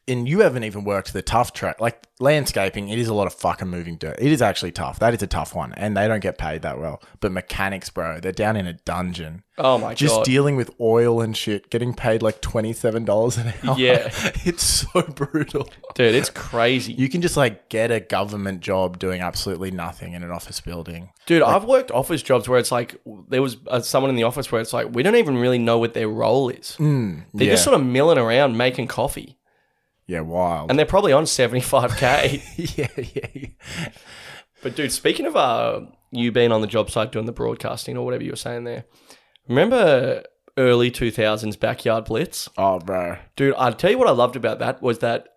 [0.07, 1.81] and you haven't even worked the tough track.
[1.81, 4.17] Like landscaping, it is a lot of fucking moving dirt.
[4.19, 4.99] It is actually tough.
[4.99, 5.73] That is a tough one.
[5.73, 7.01] And they don't get paid that well.
[7.19, 9.43] But mechanics, bro, they're down in a dungeon.
[9.59, 10.19] Oh my Just god!
[10.19, 13.77] Just dealing with oil and shit, getting paid like $27 an hour.
[13.77, 14.09] Yeah.
[14.45, 15.69] it's so brutal.
[15.95, 16.93] dude, it's crazy.
[16.93, 21.09] You can just like get a government job doing absolutely nothing in an office building.
[21.25, 24.51] Dude, I've worked office jobs where it's like there was uh, someone in the office
[24.51, 26.75] where it's like we don't even really know what their role is.
[26.77, 27.51] They're Mm, yeah.
[27.51, 29.36] just sort of milling around making coffee,
[30.07, 30.69] Yeah, wild.
[30.69, 32.41] and they're probably on seventy five k.
[32.55, 33.49] yeah, yeah.
[34.63, 35.81] But dude, speaking of uh,
[36.11, 38.85] you being on the job site doing the broadcasting or whatever you were saying there,
[39.47, 40.23] remember
[40.57, 42.49] early two thousands backyard blitz?
[42.57, 43.17] Oh, bro.
[43.35, 45.27] Dude, I'll tell you what I loved about that was that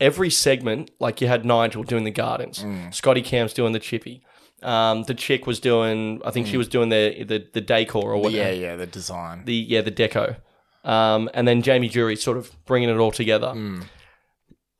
[0.00, 4.24] every segment, like you had Nigel doing the gardens, Scotty Cam's doing the chippy.
[4.62, 8.16] Um, the chick was doing, I think she was doing the the, the decor or
[8.18, 8.36] whatever.
[8.36, 9.44] Yeah, yeah, the design.
[9.44, 10.36] the yeah the deco,
[10.84, 13.52] um, and then Jamie Durie sort of bringing it all together.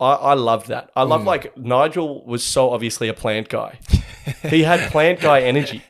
[0.03, 0.91] I, I loved that.
[0.97, 1.29] I love hmm.
[1.29, 3.79] like Nigel was so obviously a plant guy.
[4.43, 5.83] he had plant guy energy.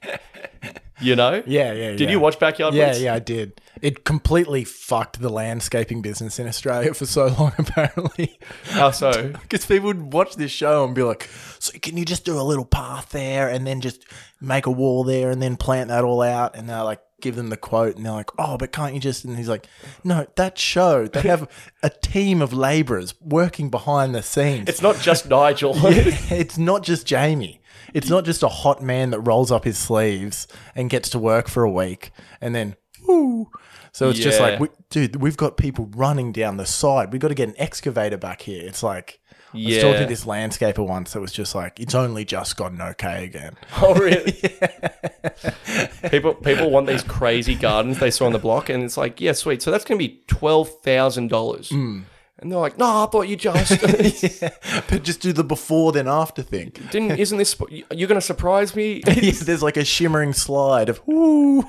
[1.03, 1.43] You know?
[1.47, 2.11] Yeah, yeah, Did yeah.
[2.11, 3.01] you watch Backyard Yeah, Blitz?
[3.01, 3.61] yeah, I did.
[3.81, 8.39] It completely fucked the landscaping business in Australia for so long, apparently.
[8.67, 9.33] How so?
[9.43, 11.29] Because people would watch this show and be like,
[11.59, 14.07] so can you just do a little path there and then just
[14.41, 16.55] make a wall there and then plant that all out?
[16.55, 19.25] And they're like, give them the quote and they're like, oh, but can't you just?
[19.25, 19.67] And he's like,
[20.05, 21.49] no, that show, they have
[21.83, 24.69] a team of laborers working behind the scenes.
[24.69, 25.73] It's not just Nigel.
[25.77, 27.61] it's not just Jamie.
[27.95, 31.49] It's not just a hot man that rolls up his sleeves and gets to work
[31.49, 32.77] for a week and then,
[33.07, 33.51] woo.
[33.93, 34.47] So it's just Yeah.
[34.47, 37.13] like, we, dude, we've got people running down the side.
[37.13, 38.67] We've got to get an excavator back here.
[38.67, 39.21] It's like,
[39.55, 42.81] I was talking to this landscaper once that was just like, it's only just gotten
[42.81, 43.57] okay again.
[43.83, 44.33] oh really?
[46.11, 49.33] people people want these crazy gardens they saw on the block, and it's like, yeah,
[49.33, 49.63] sweet.
[49.63, 51.71] So that's gonna be twelve thousand dollars.
[51.71, 52.03] Hmm.
[52.39, 53.81] And they're like, no, I thought you just
[54.91, 56.73] but just do the before then after thing.
[56.91, 57.13] didn't.
[57.13, 57.55] Isn't this?
[57.91, 59.01] You're gonna surprise me?
[59.07, 61.65] Yeah, There's like a shimmering slide of, woo.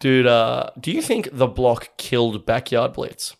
[0.00, 3.36] Dude, uh, do you think the block killed Backyard Blitz?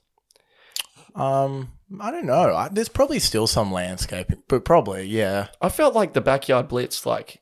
[1.15, 2.55] Um, I don't know.
[2.55, 7.06] I, there's probably still some landscaping, but probably, yeah, I felt like the Backyard Blitz,
[7.06, 7.40] like,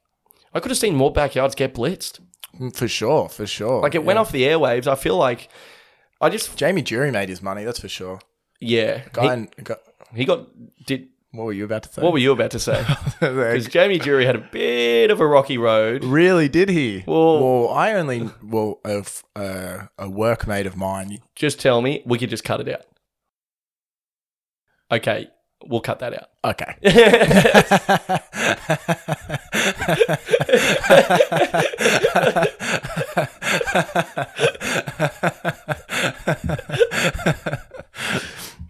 [0.55, 2.21] I could have seen more backyards get blitzed.
[2.75, 3.83] for sure, for sure.
[3.83, 4.87] Like, it went off the airwaves.
[4.87, 5.49] I feel like
[6.21, 8.21] I just, Jamie Durie made his money, that's for sure.
[8.61, 9.03] yeah.
[9.13, 9.75] Guy, in- gu-
[10.13, 10.47] he, he got,
[10.87, 12.01] did, what were you about to say?
[12.03, 12.85] what were you about to say?
[13.21, 16.05] Because Jamie Durie had a bit of a rocky road.
[16.05, 16.49] really?
[16.49, 17.03] Did he?
[17.07, 19.05] Well- well, I only well a,
[19.35, 21.19] uh, a workmate of mine.
[21.35, 22.83] Just tell me, we could just cut it out.
[24.91, 25.29] Okay,
[25.67, 26.29] we'll cut that out.
[26.45, 26.77] Okay.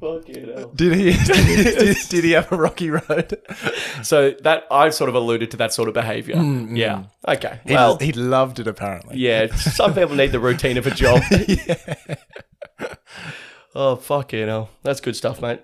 [0.01, 0.69] Fucking hell.
[0.75, 1.13] did he?
[1.25, 3.39] Did, did, did he have a rocky road?
[4.03, 6.35] So that I've sort of alluded to that sort of behavior.
[6.37, 6.77] Mm, mm.
[6.77, 7.05] Yeah.
[7.27, 7.61] Okay.
[7.67, 9.17] He, Well, he loved it apparently.
[9.19, 9.47] yeah.
[9.55, 11.23] Some people need the routine of a job.
[13.79, 14.71] Oh fuck you know.
[14.83, 15.61] That's good stuff, mate.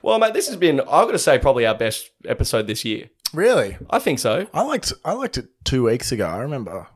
[0.00, 3.10] Well, mate, this has been I've got to say probably our best episode this year.
[3.34, 3.76] Really?
[3.90, 4.46] I think so.
[4.54, 6.26] I liked I liked it two weeks ago.
[6.28, 6.86] I remember.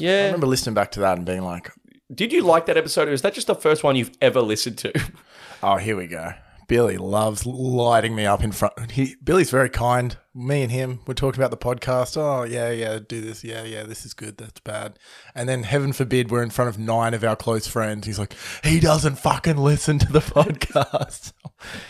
[0.00, 0.22] Yeah.
[0.22, 1.70] I remember listening back to that and being like,
[2.12, 4.78] Did you like that episode or is that just the first one you've ever listened
[4.78, 4.92] to?
[5.62, 6.32] "Oh, here we go."
[6.72, 8.92] Billy loves lighting me up in front.
[8.92, 10.16] He Billy's very kind.
[10.34, 12.16] Me and him, we're talking about the podcast.
[12.16, 13.44] Oh yeah, yeah, do this.
[13.44, 14.38] Yeah, yeah, this is good.
[14.38, 14.98] That's bad.
[15.34, 18.06] And then heaven forbid we're in front of nine of our close friends.
[18.06, 18.34] He's like,
[18.64, 21.34] he doesn't fucking listen to the podcast.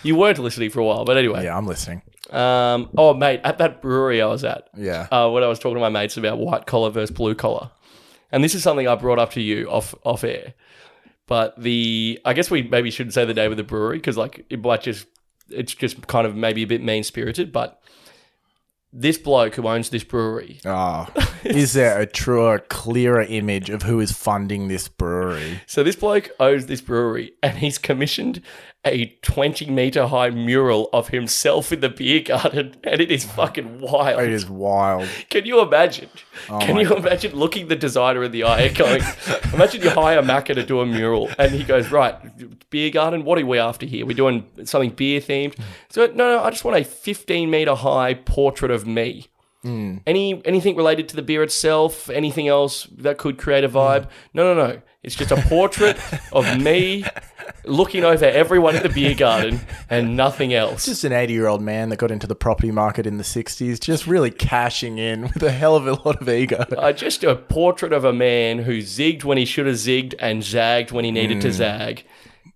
[0.02, 1.44] You weren't listening for a while, but anyway.
[1.44, 2.02] yeah, I'm listening.
[2.30, 5.06] Um, oh, mate, at that brewery I was at, Yeah.
[5.10, 7.70] uh, when I was talking to my mates about white collar versus blue collar,
[8.32, 10.52] and this is something I brought up to you off off air.
[11.32, 14.44] But the, I guess we maybe shouldn't say the name of the brewery because like
[14.50, 15.06] it might just,
[15.48, 17.52] it's just kind of maybe a bit mean spirited.
[17.52, 17.80] But
[18.92, 21.08] this bloke who owns this brewery, Oh,
[21.42, 25.62] is there a truer, clearer image of who is funding this brewery?
[25.66, 28.42] so this bloke owns this brewery, and he's commissioned
[28.84, 33.80] a twenty meter high mural of himself in the beer garden, and it is fucking
[33.80, 34.20] wild.
[34.20, 35.08] It is wild.
[35.30, 36.08] Can you imagine?
[36.48, 39.02] Oh Can you imagine looking the designer in the eye and going,
[39.52, 42.16] imagine you hire Macca to do a mural and he goes, right,
[42.70, 44.04] beer garden, what are we after here?
[44.04, 45.56] We're doing something beer themed.
[45.90, 49.26] So, no, no, I just want a 15 meter high portrait of me.
[49.62, 49.98] Hmm.
[50.08, 52.10] Any anything related to the beer itself?
[52.10, 54.08] Anything else that could create a vibe?
[54.34, 54.82] No, no, no.
[55.04, 55.96] It's just a portrait
[56.32, 57.04] of me
[57.64, 59.60] looking over everyone at the beer garden
[59.90, 60.84] and nothing else.
[60.86, 63.78] Just an 80 year old man that got into the property market in the 60s,
[63.80, 66.64] just really cashing in with a hell of a lot of ego.
[66.76, 70.42] Uh, just a portrait of a man who zigged when he should have zigged and
[70.42, 71.40] zagged when he needed Hmm.
[71.40, 72.04] to zag.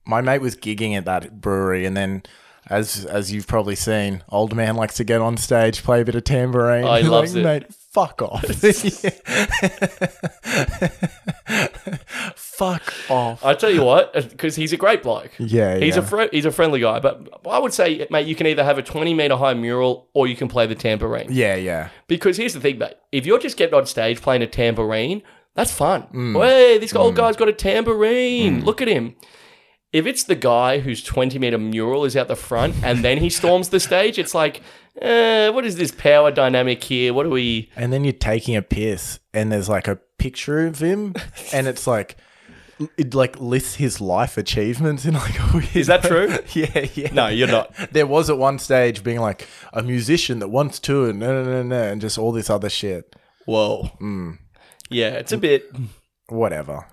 [0.05, 2.23] My mate was gigging at that brewery, and then.
[2.69, 6.17] As, as you've probably seen, old man likes to get on stage, play a bit
[6.17, 6.83] of tambourine.
[6.83, 7.45] Oh, He's loves like, it.
[7.71, 8.45] Mate, fuck off.
[12.37, 13.43] fuck off.
[13.43, 15.31] I tell you what, because he's a great bloke.
[15.39, 16.03] Yeah, he's yeah.
[16.03, 17.01] a fri he's a friendly guy.
[17.01, 20.27] But I would say, mate, you can either have a twenty meter high mural or
[20.27, 21.29] you can play the tambourine.
[21.31, 21.89] Yeah, yeah.
[22.07, 22.97] Because here's the thing, mate.
[23.13, 25.23] If you're just getting on stage playing a tambourine,
[25.55, 26.03] that's fun.
[26.13, 26.45] Mm.
[26.45, 28.63] Hey, this old guy's got a tambourine.
[28.63, 29.17] Look at him.
[29.97, 33.31] If it's the guy whose 20 meter mural is out the front and then he
[33.31, 34.61] storms the stage, it's like,
[35.01, 37.15] eh, what is this power dynamic here?
[37.15, 37.71] What are we.
[37.77, 41.15] And then you're taking a piss, and there's like a picture of him,
[41.55, 42.19] and it's like,
[42.99, 46.29] it like lists his life achievements in like a weird Is that true?
[46.53, 47.15] yeah, yeah.
[47.15, 47.75] No, you're not.
[47.91, 51.51] There was at one stage being like a musician that wants to, and no, no,
[51.51, 53.17] no, no, and just all this other shit.
[53.47, 53.93] Whoa.
[53.99, 54.41] Mm.
[54.91, 55.75] Yeah, it's a bit.
[56.29, 56.85] Whatever.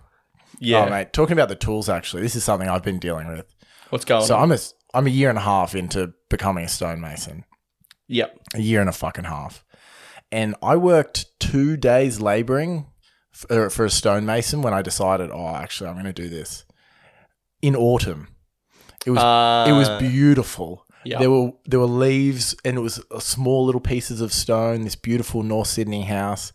[0.60, 0.86] Yeah.
[0.86, 3.46] Oh, mate, talking about the tools, actually, this is something I've been dealing with.
[3.90, 4.40] What's going So on?
[4.40, 7.46] So I'm a, I'm a year and a half into becoming a stonemason.
[8.08, 8.38] Yep.
[8.56, 9.64] a year and a fucking half.
[10.32, 12.88] And I worked two days laboring
[13.32, 16.66] for, for a stonemason when I decided, oh, actually, I'm going to do this
[17.62, 18.28] in autumn.
[19.06, 20.86] It was Uh, it was beautiful.
[21.06, 21.20] yeah.
[21.20, 24.84] There were there were leaves and it was uh, small little pieces of stone.
[24.84, 26.52] This beautiful North Sydney house,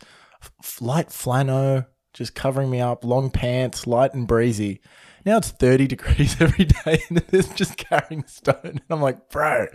[0.80, 3.04] light flannel, just covering me up.
[3.04, 4.80] Long pants, light and breezy.
[5.24, 8.56] Now it's 30 degrees every day and it's just carrying stone.
[8.62, 9.66] And I'm like, bro,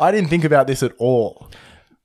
[0.00, 1.50] I didn't think about this at all.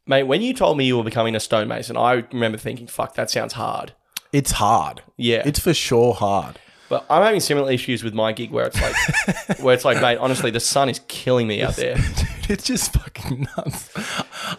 [0.07, 3.29] Mate, when you told me you were becoming a stonemason, I remember thinking, fuck, that
[3.29, 3.93] sounds hard.
[4.31, 5.03] It's hard.
[5.17, 5.43] Yeah.
[5.45, 6.57] It's for sure hard.
[6.89, 10.17] But I'm having similar issues with my gig where it's like, where it's like, mate,
[10.17, 11.95] honestly, the sun is killing me out there.
[12.15, 13.89] Dude, it's just fucking nuts.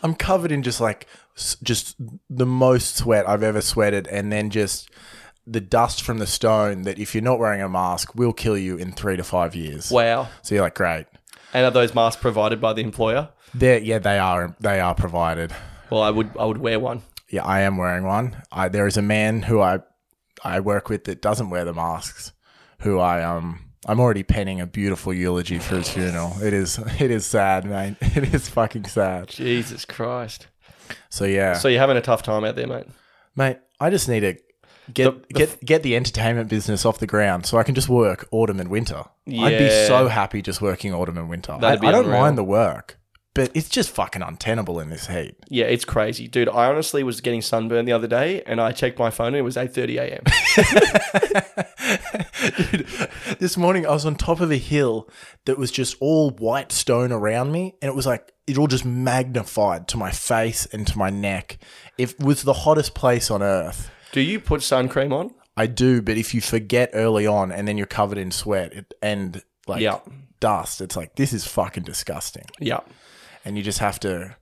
[0.03, 1.97] I'm covered in just like s- just
[2.31, 4.89] the most sweat I've ever sweated, and then just
[5.47, 8.77] the dust from the stone that if you're not wearing a mask will kill you
[8.77, 9.91] in three to five years.
[9.91, 10.29] Wow.
[10.43, 11.07] So you're like, great.
[11.53, 13.31] And are those masks provided by the employer?
[13.53, 14.55] They're, yeah, they are.
[14.61, 15.53] They are provided.
[15.91, 17.03] Well, I would, I would wear one.
[17.29, 18.41] Yeah, I am wearing one.
[18.53, 19.81] I, there is a man who I
[20.45, 22.33] I work with that doesn't wear the masks.
[22.81, 26.35] Who I um I'm already penning a beautiful eulogy for his funeral.
[26.43, 27.97] It is it is sad, mate.
[28.17, 29.29] It is fucking sad.
[29.29, 30.47] Jesus Christ.
[31.09, 32.87] So yeah, So you're having a tough time out there, mate.
[33.37, 33.59] mate.
[33.79, 34.37] I just need to
[34.93, 37.89] get The- the get get the entertainment business off the ground so I can just
[37.89, 39.05] work autumn and winter.
[39.27, 39.45] Yeah.
[39.47, 41.53] I'd be so happy just working autumn and winter.
[41.53, 42.21] I, I don't unreal.
[42.21, 42.99] mind the work,
[43.35, 45.37] but it's just fucking untenable in this heat.
[45.49, 46.49] Yeah, it's crazy, dude.
[46.49, 49.43] I honestly was getting sunburned the other day, and I checked my phone, and it
[49.43, 50.23] was 8:30 a.m.
[52.71, 52.87] Dude,
[53.39, 55.09] this morning I was on top of a hill
[55.45, 58.85] that was just all white stone around me, and it was like it all just
[58.85, 61.59] magnified to my face and to my neck.
[61.99, 63.91] It was the hottest place on earth.
[64.13, 65.35] Do you put sun cream on?
[65.57, 68.95] I do, but if you forget early on and then you're covered in sweat it,
[69.03, 69.99] and like Yeah.
[70.41, 72.45] dust, it's like this is fucking disgusting.
[72.59, 72.81] Yeah.
[73.45, 74.37] And you just have to.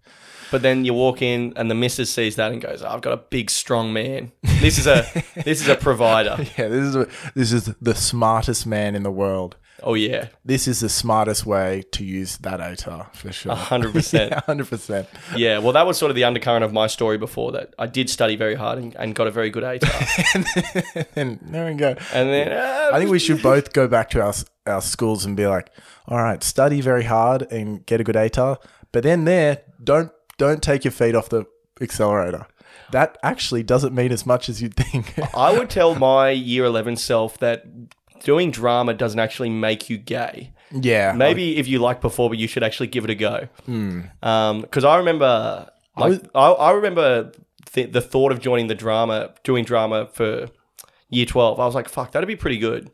[0.50, 3.18] But then you walk in, and the missus sees that and goes, "I've got a
[3.18, 4.32] big, strong man.
[4.60, 5.06] This is a
[5.44, 6.36] this is a provider.
[6.56, 9.56] Yeah, this is a, this is the smartest man in the world.
[9.80, 13.54] Oh yeah, This is the smartest way to use that ATAR for sure.
[13.54, 14.32] hundred percent.
[14.46, 15.06] hundred percent.
[15.36, 17.74] Yeah, well, that was sort of the undercurrent of my story before that.
[17.78, 21.06] I did study very hard and, and got a very good ATAR.
[21.14, 21.94] And there we go.
[22.12, 24.34] and then, uh, I think we should both go back to our
[24.66, 25.70] our schools and be like,
[26.08, 28.56] all right, study very hard and get a good ATAR,
[28.92, 31.44] but then there, don't don't take your feet off the
[31.80, 32.46] accelerator.
[32.92, 35.14] That actually doesn't mean as much as you'd think.
[35.36, 37.64] I would tell my year 11 self that
[38.24, 40.52] doing drama doesn't actually make you gay.
[40.72, 43.48] yeah, Maybe if you like before, but you should actually give it a go.
[43.66, 44.00] Hmm.
[44.22, 47.32] Um, because I remember, like, was- I, I remember
[47.72, 50.48] th- the thought of joining the drama, doing drama for
[51.10, 51.58] year twelve.
[51.60, 52.90] I was like, "Fuck, that'd be pretty good."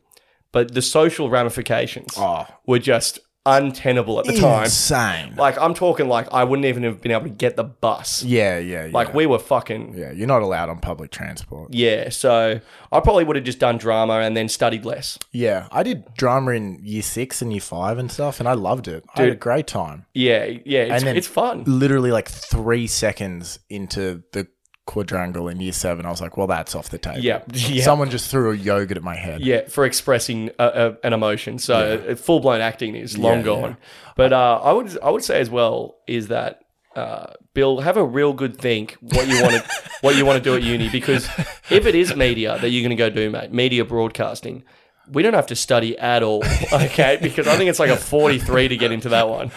[0.52, 2.46] But the social ramifications Oh.
[2.66, 4.64] were just untenable at the time.
[4.64, 5.34] insane.
[5.36, 8.22] Like, I'm talking like I wouldn't even have been able to get the bus.
[8.22, 8.90] Yeah, yeah, yeah.
[8.92, 11.72] Like, we were fucking yeah, you're not allowed on public transport.
[11.72, 12.08] yeah.
[12.08, 12.60] So
[12.92, 15.18] I probably would have just done drama and then studied less.
[15.32, 18.88] Yeah, I did drama in year six and year five and stuff, and I loved
[18.88, 19.04] it.
[19.14, 19.40] I had a Dude.
[19.40, 20.06] great time.
[20.14, 20.80] Yeah, yeah.
[20.84, 21.64] It's, And then- it's fun.
[21.66, 24.46] Literally, like three seconds into the
[24.86, 27.84] quadrangle in year seven, I was like, "Well, that's off the table." Yeah, yeah.
[27.84, 29.40] Someone just threw a yogurt at my head.
[29.40, 31.58] Yeah, for expressing uh, uh, an emotion.
[31.58, 33.76] So full blown acting is long Yeah, gone.
[34.16, 36.64] But uh, I would I would say as well is that
[36.96, 39.64] uh, Bill have a real good think what you want to
[40.00, 41.28] what you want to do at uni because
[41.70, 44.64] if it is media that you're going to go do, mate, media broadcasting.
[45.10, 47.18] We don't have to study at all, okay?
[47.20, 49.50] Because I think it's like a 43 to get into that one,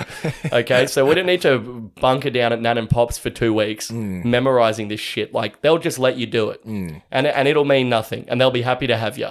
[0.51, 0.87] okay?
[0.87, 1.59] So we don't need to
[2.01, 4.29] bunker down at Nan and Pops for two weeks hmm.
[4.29, 5.33] memorizing this shit.
[5.33, 6.97] Like, they'll just let you do it, hmm.
[7.11, 9.29] and, and it'll mean nothing, and they'll be happy to have you.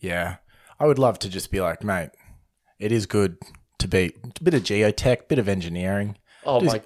[0.00, 0.36] Yeah.
[0.78, 2.10] I would love to just be like, mate,
[2.78, 3.38] it is good
[3.78, 6.16] to be a bit of geotech, bit of engineering.
[6.44, 6.80] Oh, my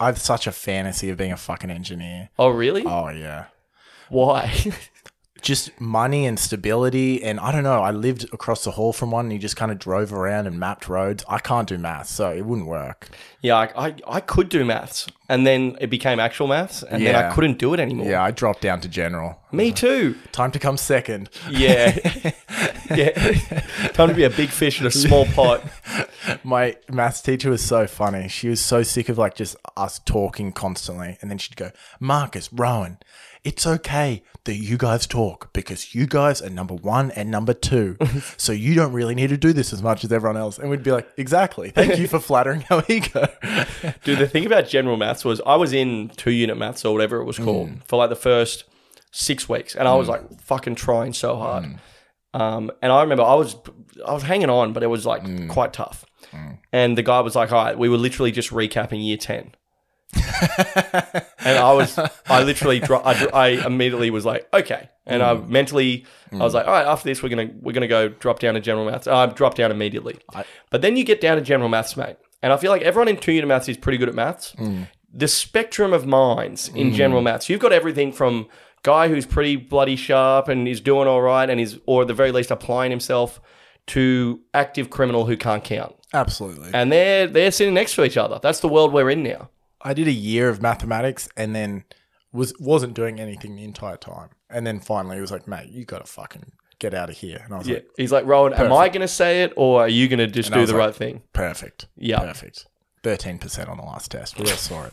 [0.00, 2.30] I have such a fantasy of being a fucking engineer.
[2.38, 2.84] Oh, really?
[2.84, 3.46] Oh yeah.
[4.08, 4.52] Why?
[5.42, 7.80] Just money and stability, and I don't know.
[7.82, 10.58] I lived across the hall from one, and you just kind of drove around and
[10.58, 11.24] mapped roads.
[11.28, 13.08] I can't do math, so it wouldn't work.
[13.42, 17.14] yeah, I, I, I could do maths, and then it became actual maths, and then
[17.14, 18.08] I couldn't do it anymore.
[18.08, 19.38] Yeah, I dropped down to general.
[19.52, 20.16] Me too.
[20.32, 21.30] Time to come second.
[21.48, 21.96] Yeah.
[22.94, 23.10] yeah.
[23.92, 25.62] Time to be a big fish in a small pot.
[26.44, 28.28] My maths teacher was so funny.
[28.28, 31.18] She was so sick of like just us talking constantly.
[31.20, 32.98] And then she'd go, Marcus, Rohan,
[33.46, 37.96] it's okay that you guys talk because you guys are number one and number two.
[38.36, 40.58] so you don't really need to do this as much as everyone else.
[40.58, 41.70] And we'd be like, exactly.
[41.70, 43.26] Thank you for flattering our ego.
[44.04, 47.20] Dude, the thing about general maths was I was in two unit maths or whatever
[47.20, 47.82] it was called Mm.
[47.84, 48.64] for like the first
[49.12, 51.64] six weeks, and I was like fucking trying so hard.
[51.64, 51.78] Mm.
[52.40, 53.56] Um, and I remember I was
[54.06, 55.48] I was hanging on, but it was like Mm.
[55.48, 56.04] quite tough.
[56.72, 59.52] And the guy was like, "All right, we were literally just recapping year 10.
[60.14, 64.88] and I was, I literally, dro- I, dro- I immediately was like, okay.
[65.06, 65.48] And I Mm.
[65.48, 68.54] mentally, I was like, all right, after this, we're gonna, we're gonna go drop down
[68.54, 69.06] to general maths.
[69.06, 70.18] I dropped down immediately.
[70.70, 72.16] but then you get down to general maths, mate.
[72.42, 74.54] And I feel like everyone in two unit maths is pretty good at maths.
[74.58, 74.88] Mm.
[75.12, 78.48] The spectrum of minds in general maths, you've got everything from
[78.82, 82.14] guy who's pretty bloody sharp and is doing all right and is, or at the
[82.14, 83.40] very least, applying himself
[83.88, 85.94] to active criminal who can't count.
[86.12, 86.70] Absolutely.
[86.74, 88.38] And they're they're sitting next to each other.
[88.42, 89.48] That's the world we're in now.
[89.86, 91.84] I did a year of mathematics and then
[92.32, 94.30] was wasn't doing anything the entire time.
[94.50, 97.40] And then finally it was like, mate, you gotta fucking get out of here.
[97.44, 97.74] And I was Yeah.
[97.76, 100.26] like, He's like, Rohan, am I going to say it or are you going to
[100.26, 101.22] just I do the like- right thing?
[101.32, 101.86] perfect.
[101.96, 102.18] Yeah.
[102.20, 102.66] Perfect.
[103.02, 104.38] 13% on the last test.
[104.38, 104.92] We all saw it.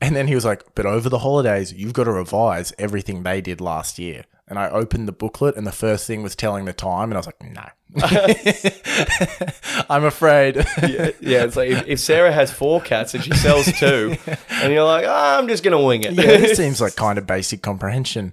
[0.00, 3.40] And then he was like, but over the holidays, you've got to revise everything they
[3.40, 4.24] did last year.
[4.46, 7.04] And I opened the booklet and the first thing was telling the time.
[7.10, 7.64] And I was like, no.
[9.88, 10.56] I'm afraid.
[10.56, 14.16] yeah, yeah, it's like if, if Sarah has four cats and she sells two,
[14.50, 16.12] and you're like, "Ah, I'm just going to wing it.
[16.12, 18.32] yeah, this seems like kind of basic comprehension.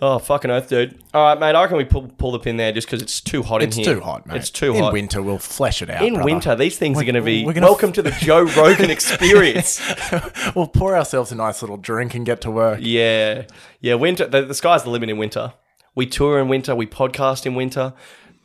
[0.00, 0.98] Oh, fucking oath, dude.
[1.14, 3.42] All right, mate, I reckon we pull, pull the pin there just because it's too
[3.42, 3.92] hot It's in here.
[3.92, 4.36] It's too hot, mate.
[4.36, 4.76] It's too hot.
[4.76, 4.92] In hot.
[4.92, 6.02] winter, we'll flesh it out.
[6.04, 6.24] in brother.
[6.24, 9.80] winter, these things are going to be we're gonna welcome to the Joe Rogan experience.
[10.54, 12.80] we'll pour ourselves a nice little drink and get to work.
[12.82, 13.44] yeah,
[13.80, 13.94] yeah.
[13.94, 14.26] Winter.
[14.26, 15.54] The, the sky's the limit in winter.
[15.94, 16.74] We tour in winter.
[16.74, 17.92] We podcast in winter.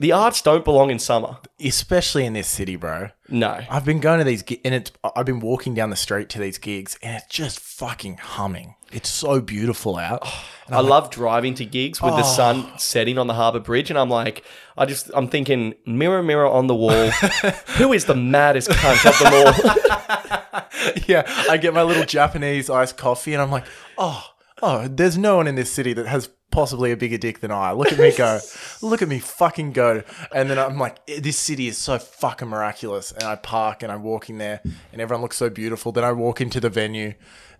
[0.03, 1.37] The arts don't belong in summer.
[1.63, 3.11] Especially in this city, bro.
[3.29, 3.61] No.
[3.69, 4.91] I've been going to these, gi- and it's.
[5.15, 8.75] I've been walking down the street to these gigs, and it's just fucking humming.
[8.91, 10.27] It's so beautiful out.
[10.69, 12.17] I love driving to gigs with Oh.
[12.17, 12.77] the sun oh.
[12.77, 14.43] setting on the harbour bridge, and I'm like,
[14.77, 17.09] I just, I'm thinking, mirror, mirror on the wall,
[17.77, 20.63] who is the maddest cunt of them all?
[21.07, 23.67] yeah, I get my little Japanese iced coffee, and I'm like,
[23.97, 24.32] oh,
[24.63, 27.71] oh, there's no one in this city that has possibly a bigger dick than I.
[27.73, 28.39] Look at me go.
[28.81, 30.03] Look at me fucking go.
[30.33, 33.11] And then I'm like, "Eh, this city is so fucking miraculous.
[33.11, 34.61] And I park and I'm walking there,
[34.91, 35.91] and everyone looks so beautiful.
[35.91, 37.13] Then I walk into the venue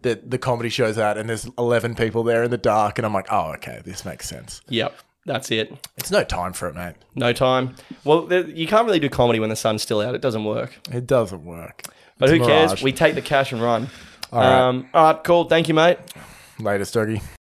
[0.03, 3.13] that the comedy show's at, and there's 11 people there in the dark, and I'm
[3.13, 4.61] like, oh, okay, this makes sense.
[4.67, 4.93] yep,
[5.25, 5.71] that's it.
[5.97, 6.95] It's no time for it, mate.
[7.15, 7.75] No time.
[8.03, 10.13] Well, there, you can't really do comedy when the sun's still out.
[10.13, 10.77] It doesn't work.
[10.91, 11.83] It doesn't work.
[12.17, 12.71] But It's who cares?
[12.71, 12.83] mirage.
[12.83, 13.89] We take the cash and run.
[14.31, 14.67] right.
[14.67, 15.45] Um, all right, cool.
[15.45, 15.97] Thank you, mate.
[16.59, 17.23] Latest, doggy.